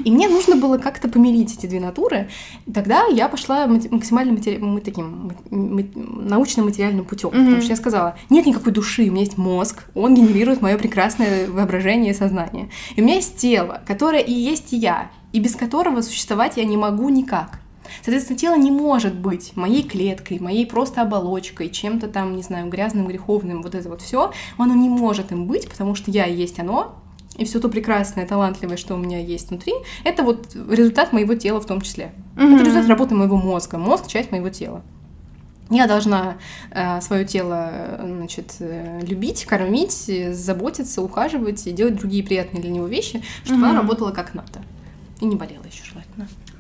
И 0.04 0.12
мне 0.12 0.28
нужно 0.28 0.56
было 0.56 0.78
как-то 0.78 1.10
помирить 1.10 1.58
эти 1.58 1.68
две 1.68 1.80
натуры. 1.80 2.30
И 2.66 2.72
тогда 2.72 3.06
я 3.06 3.30
пошла 3.30 3.68
максимально 3.68 4.34
матери... 4.34 4.58
мы 4.58 4.82
таким 4.82 5.32
научно-материальным 5.52 7.06
путем, 7.06 7.30
mm-hmm. 7.30 7.46
потому 7.46 7.62
что 7.62 7.70
я 7.70 7.76
сказала, 7.76 8.18
нет 8.30 8.46
никакой 8.46 8.74
души, 8.74 9.04
у 9.04 9.12
меня 9.12 9.22
есть 9.22 9.38
мозг, 9.38 9.84
он 9.94 10.16
генерирует 10.16 10.62
мое 10.62 10.78
прекрасное 10.78 11.48
воображение 11.48 12.12
и 12.12 12.16
сознание. 12.16 12.70
И 12.96 13.02
у 13.02 13.04
меня 13.04 13.16
есть 13.16 13.38
тело, 13.38 13.82
которое 13.86 14.22
и 14.22 14.34
есть 14.34 14.72
я, 14.72 15.12
и 15.34 15.40
без 15.40 15.56
которого 15.56 16.02
существовать 16.02 16.58
я 16.58 16.66
не 16.66 16.78
могу 16.78 17.10
никак. 17.10 17.60
Соответственно, 17.98 18.38
тело 18.38 18.56
не 18.56 18.72
может 18.72 19.16
быть 19.16 19.56
моей 19.56 19.84
клеткой, 19.84 20.40
моей 20.40 20.66
просто 20.66 21.02
оболочкой, 21.02 21.70
чем-то 21.70 22.08
там, 22.08 22.36
не 22.36 22.44
знаю, 22.44 22.70
грязным, 22.70 23.08
греховным, 23.08 23.62
вот 23.62 23.76
это 23.76 23.90
вот 23.90 24.02
все. 24.02 24.32
Оно 24.58 24.74
не 24.74 24.90
может 24.90 25.32
им 25.32 25.48
быть, 25.48 25.70
потому 25.70 25.96
что 25.96 26.12
я 26.12 26.26
и 26.26 26.36
есть 26.36 26.60
оно, 26.60 26.96
и 27.38 27.46
все 27.46 27.60
то 27.60 27.70
прекрасное, 27.70 28.26
талантливое, 28.26 28.78
что 28.78 28.96
у 28.96 28.98
меня 28.98 29.20
есть 29.20 29.50
внутри, 29.50 29.74
это 30.04 30.24
вот 30.24 30.56
результат 30.56 31.14
моего 31.14 31.36
тела 31.36 31.60
в 31.60 31.66
том 31.66 31.82
числе. 31.82 32.14
Mm-hmm. 32.36 32.56
Это 32.56 32.64
результат 32.64 32.90
работы 32.90 33.16
моего 33.16 33.38
мозга. 33.38 33.78
Мозг— 33.78 34.08
часть 34.08 34.32
моего 34.32 34.50
тела. 34.50 34.82
Я 35.70 35.88
должна 35.88 36.38
э, 36.72 37.02
свое 37.02 37.26
тело 37.26 38.00
значит, 38.00 38.56
э, 38.60 39.02
любить, 39.02 39.46
кормить, 39.46 40.10
заботиться, 40.32 41.02
ухаживать 41.02 41.66
и 41.66 41.72
делать 41.72 41.96
другие 41.96 42.24
приятные 42.24 42.62
для 42.62 42.72
него 42.72 42.86
вещи, 42.86 43.24
чтобы 43.44 43.62
mm-hmm. 43.62 43.70
она 43.70 43.82
работала 43.82 44.12
как 44.12 44.36
надо. 44.36 44.62
И 45.20 45.26
не 45.26 45.36
болела 45.36 45.64
еще 45.66 45.84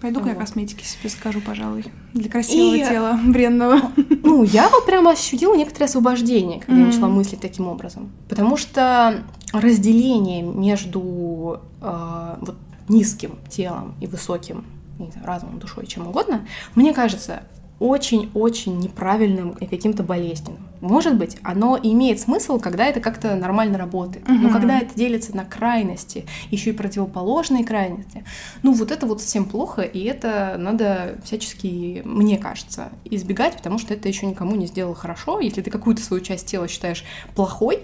Пойду-ка 0.05 0.29
я 0.29 0.35
косметики 0.35 0.83
себе 0.83 1.09
скажу, 1.09 1.41
пожалуй, 1.41 1.83
для 2.13 2.29
красивого 2.29 2.75
и... 2.75 2.79
тела 2.79 3.19
бренного. 3.25 3.91
Ну, 4.21 4.43
я 4.43 4.69
вот 4.69 4.85
прямо 4.85 5.09
ощутила 5.09 5.55
некоторое 5.55 5.85
освобождение, 5.85 6.59
когда 6.59 6.75
mm-hmm. 6.75 6.79
я 6.79 6.85
начала 6.85 7.07
мыслить 7.07 7.41
таким 7.41 7.67
образом. 7.67 8.11
Потому 8.29 8.55
что 8.55 9.23
разделение 9.51 10.43
между 10.43 11.59
э, 11.81 12.35
вот 12.39 12.55
низким 12.87 13.39
телом 13.49 13.95
и 13.99 14.05
высоким 14.05 14.65
не 14.99 15.09
знаю, 15.09 15.25
разумом, 15.25 15.57
душой, 15.57 15.87
чем 15.87 16.07
угодно, 16.07 16.45
мне 16.75 16.93
кажется, 16.93 17.41
очень-очень 17.80 18.78
неправильным 18.80 19.51
и 19.51 19.65
каким-то 19.65 20.03
болезненным. 20.03 20.67
Может 20.82 21.17
быть, 21.17 21.38
оно 21.43 21.80
имеет 21.82 22.19
смысл, 22.19 22.59
когда 22.59 22.86
это 22.86 22.99
как-то 22.99 23.36
нормально 23.36 23.78
работает. 23.78 24.28
Но 24.28 24.49
когда 24.49 24.80
это 24.80 24.95
делится 24.95 25.36
на 25.36 25.45
крайности, 25.45 26.26
еще 26.51 26.69
и 26.69 26.73
противоположные 26.73 27.65
крайности, 27.65 28.23
ну 28.63 28.73
вот 28.73 28.91
это 28.91 29.05
вот 29.05 29.21
совсем 29.21 29.45
плохо, 29.45 29.82
и 29.82 30.03
это 30.03 30.55
надо 30.57 31.17
всячески, 31.23 32.01
мне 32.05 32.38
кажется, 32.38 32.89
избегать, 33.03 33.57
потому 33.57 33.78
что 33.78 33.93
это 33.93 34.07
еще 34.07 34.26
никому 34.26 34.55
не 34.55 34.67
сделало 34.67 34.95
хорошо. 34.95 35.39
Если 35.39 35.61
ты 35.61 35.69
какую-то 35.69 36.01
свою 36.01 36.23
часть 36.23 36.45
тела 36.47 36.67
считаешь 36.67 37.03
плохой, 37.36 37.80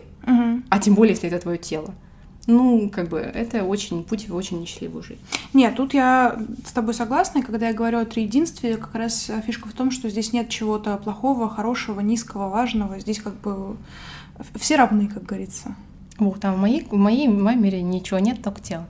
а 0.69 0.79
тем 0.79 0.93
более, 0.93 1.13
если 1.13 1.27
это 1.27 1.39
твое 1.39 1.57
тело, 1.57 1.93
ну, 2.51 2.89
как 2.89 3.09
бы, 3.09 3.19
это 3.19 3.63
очень 3.63 4.03
путь 4.03 4.29
в 4.29 4.35
очень 4.35 4.61
несчастливую 4.61 5.03
жизнь. 5.03 5.21
Нет, 5.53 5.75
тут 5.75 5.93
я 5.93 6.39
с 6.65 6.71
тобой 6.71 6.93
согласна, 6.93 7.39
и 7.39 7.41
когда 7.41 7.69
я 7.69 7.73
говорю 7.73 7.99
о 7.99 8.05
триединстве, 8.05 8.77
как 8.77 8.95
раз 8.95 9.31
фишка 9.45 9.67
в 9.67 9.73
том, 9.73 9.91
что 9.91 10.09
здесь 10.09 10.33
нет 10.33 10.49
чего-то 10.49 10.97
плохого, 10.97 11.49
хорошего, 11.49 11.99
низкого, 12.01 12.49
важного. 12.49 12.99
Здесь 12.99 13.19
как 13.19 13.35
бы 13.41 13.77
все 14.55 14.75
равны, 14.75 15.07
как 15.07 15.23
говорится. 15.23 15.75
Вот, 16.17 16.43
а 16.45 16.53
в 16.53 16.57
моей, 16.57 16.83
в 16.83 16.93
моей, 16.93 17.27
мире 17.27 17.81
ничего 17.81 18.19
нет, 18.19 18.43
только 18.43 18.61
тело. 18.61 18.85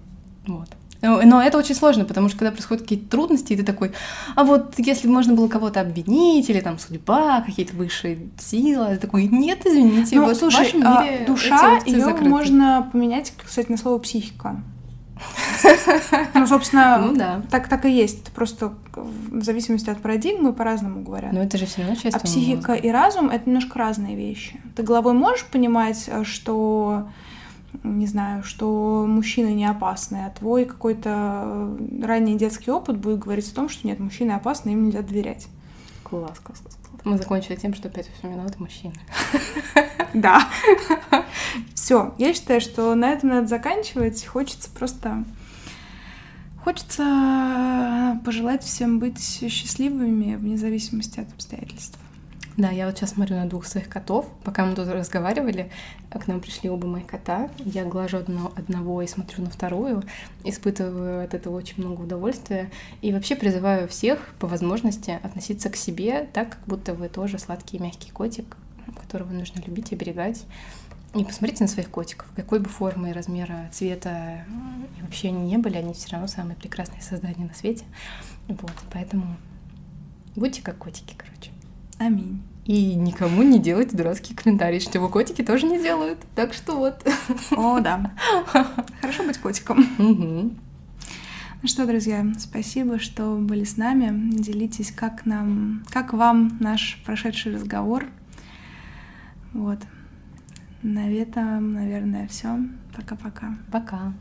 Вот. 0.47 0.70
Но 1.02 1.41
это 1.41 1.58
очень 1.58 1.76
сложно, 1.76 2.06
потому 2.06 2.30
что 2.30 2.38
когда 2.38 2.52
происходят 2.52 2.84
какие-то 2.84 3.10
трудности, 3.10 3.54
и 3.54 3.58
ты 3.58 3.64
такой, 3.64 3.91
а 4.36 4.43
вот 4.43 4.76
если 4.78 5.08
бы 5.08 5.14
можно 5.14 5.34
было 5.34 5.47
кого-то 5.47 5.82
обвинить, 5.82 6.49
или 6.49 6.60
там 6.60 6.78
судьба, 6.78 7.41
какие-то 7.41 7.76
высшие 7.76 8.30
силы, 8.39 8.89
ты 8.89 8.97
такой, 8.97 9.28
нет, 9.28 9.66
извините, 9.66 10.16
ну, 10.18 10.26
вот 10.26 10.38
слушай, 10.38 10.58
в 10.58 10.60
вашем 10.60 10.80
мире 10.80 11.24
а, 11.24 11.26
душа, 11.26 11.80
ее 11.86 12.02
закрыты. 12.02 12.30
можно 12.30 12.89
поменять, 12.91 13.34
кстати, 13.43 13.72
на 13.72 13.78
слово 13.78 13.97
психика. 13.99 14.62
Ну, 16.34 16.47
собственно, 16.47 16.97
ну, 16.97 17.16
да. 17.16 17.41
так, 17.49 17.68
так 17.68 17.86
и 17.86 17.91
есть. 17.91 18.24
Это 18.24 18.32
просто 18.32 18.74
в 18.95 19.43
зависимости 19.43 19.89
от 19.89 20.02
парадигмы 20.02 20.54
по-разному 20.54 21.04
говорят. 21.04 21.32
Но 21.32 21.41
это 21.43 21.58
же 21.58 21.66
все 21.66 21.82
равно 21.82 21.95
часть 21.95 22.16
А 22.16 22.20
психика 22.20 22.72
мозга. 22.72 22.88
и 22.88 22.89
разум— 22.89 23.30
это 23.32 23.47
немножко 23.47 23.78
разные 23.78 24.16
вещи. 24.16 24.60
Ты 24.76 24.84
головой 24.84 25.14
можешь 25.14 25.45
понимать, 25.45 26.10
что 26.24 27.08
не 27.84 28.07
знаю, 28.07 28.43
что 28.43 29.05
мужчины 29.07 29.53
не 29.53 29.65
опасны, 29.65 30.26
а 30.26 30.30
твой 30.30 30.65
какой-то 30.65 31.78
ранний 32.01 32.38
детский 32.38 32.72
опыт 32.72 32.97
будет 32.97 33.19
говорить 33.19 33.49
о 33.51 33.55
том, 33.55 33.69
что 33.69 33.88
нет, 33.88 33.99
мужчины 33.99 34.32
опасны, 34.32 34.72
им 34.72 34.86
нельзя 34.86 35.01
доверять. 35.01 35.47
Класс, 36.03 36.39
класс, 36.43 36.59
класс. 36.59 36.78
Мы 37.03 37.17
закончили 37.17 37.55
тем, 37.55 37.74
что 37.74 37.88
опять 37.88 38.09
виноваты 38.24 38.59
мужчины. 38.59 38.93
Да. 40.13 40.45
Все, 41.74 42.13
я 42.17 42.34
считаю, 42.34 42.59
что 42.59 42.95
на 42.95 43.11
этом 43.11 43.30
надо 43.30 43.47
заканчивать. 43.47 44.26
Хочется 44.26 44.69
просто... 44.69 45.24
Хочется 46.65 48.19
пожелать 48.26 48.61
всем 48.61 48.99
быть 48.99 49.22
счастливыми 49.22 50.36
вне 50.36 50.57
зависимости 50.57 51.22
от 51.22 51.32
обстоятельств. 51.32 51.97
Да, 52.58 52.70
я 52.70 52.86
вот 52.86 52.97
сейчас 52.97 53.12
смотрю 53.12 53.38
на 53.38 53.47
двух 53.47 53.66
своих 53.66 53.88
котов. 53.88 54.28
Пока 54.43 54.66
мы 54.66 54.76
тут 54.76 54.89
разговаривали, 54.89 55.72
к 56.10 56.28
нам 56.28 56.41
пришли 56.41 56.70
оба 56.70 56.86
моих 56.86 57.08
кота. 57.08 57.49
Я 57.58 57.86
глажу 57.86 58.18
одно, 58.18 58.52
одного 58.56 59.02
и 59.02 59.08
смотрю 59.08 59.45
на 59.45 59.49
вторую. 59.49 60.04
Испытываю 60.43 61.24
от 61.24 61.34
этого 61.34 61.56
очень 61.56 61.82
много 61.82 62.02
удовольствия. 62.02 62.70
И 63.02 63.14
вообще 63.14 63.38
призываю 63.38 63.88
всех 63.88 64.34
по 64.39 64.47
возможности 64.47 65.18
относиться 65.24 65.70
к 65.70 65.78
себе 65.78 66.28
так, 66.34 66.49
как 66.49 66.66
будто 66.66 66.93
вы 66.93 67.08
тоже 67.08 67.39
сладкий 67.39 67.78
и 67.78 67.82
мягкий 67.82 68.12
котик, 68.12 68.58
которого 68.99 69.32
нужно 69.32 69.62
любить 69.62 69.93
и 69.93 69.95
оберегать. 69.95 70.45
И 71.14 71.24
посмотрите 71.26 71.64
на 71.64 71.68
своих 71.70 71.89
котиков, 71.89 72.28
какой 72.36 72.60
бы 72.60 72.70
формы 72.70 73.12
размера, 73.12 73.70
цвета 73.74 74.45
и 74.97 75.02
вообще 75.02 75.28
они 75.28 75.41
не 75.41 75.58
были, 75.58 75.78
они 75.78 75.93
все 75.93 76.10
равно 76.10 76.28
самые 76.28 76.56
прекрасные 76.56 77.02
создания 77.02 77.45
на 77.45 77.54
свете. 77.54 77.84
Вот, 78.47 78.74
поэтому 78.91 79.36
будьте 80.36 80.62
как 80.62 80.78
котики, 80.78 81.14
короче. 81.18 81.30
Аминь. 82.02 82.41
И 82.66 82.95
никому 82.95 83.43
не 83.43 83.60
делайте 83.60 83.95
дурацкие 83.95 84.36
комментарии, 84.36 84.80
что 84.80 84.97
его 84.97 85.08
котики 85.08 85.43
тоже 85.43 85.68
не 85.68 85.80
делают. 85.80 86.18
Так 86.36 86.54
что 86.54 86.78
вот. 86.78 87.08
О, 87.52 87.80
да. 87.80 88.12
Хорошо 89.02 89.24
быть 89.24 89.38
котиком. 89.38 89.86
Угу. 89.99 90.56
Ну 91.62 91.68
что, 91.68 91.86
друзья, 91.86 92.26
спасибо, 92.39 92.97
что 92.97 93.36
были 93.36 93.66
с 93.66 93.78
нами. 93.78 94.32
Делитесь, 94.32 94.91
как 94.91 95.28
нам, 95.28 95.84
как 95.89 96.14
вам 96.14 96.58
наш 96.60 96.99
прошедший 97.06 97.54
разговор. 97.54 98.08
Вот. 99.54 99.80
На 100.82 101.08
этом, 101.08 101.74
наверное, 101.74 102.28
все. 102.28 102.58
Пока-пока. 102.95 103.58
Пока. 103.72 103.95
-пока. 103.95 103.99
Пока. 104.02 104.14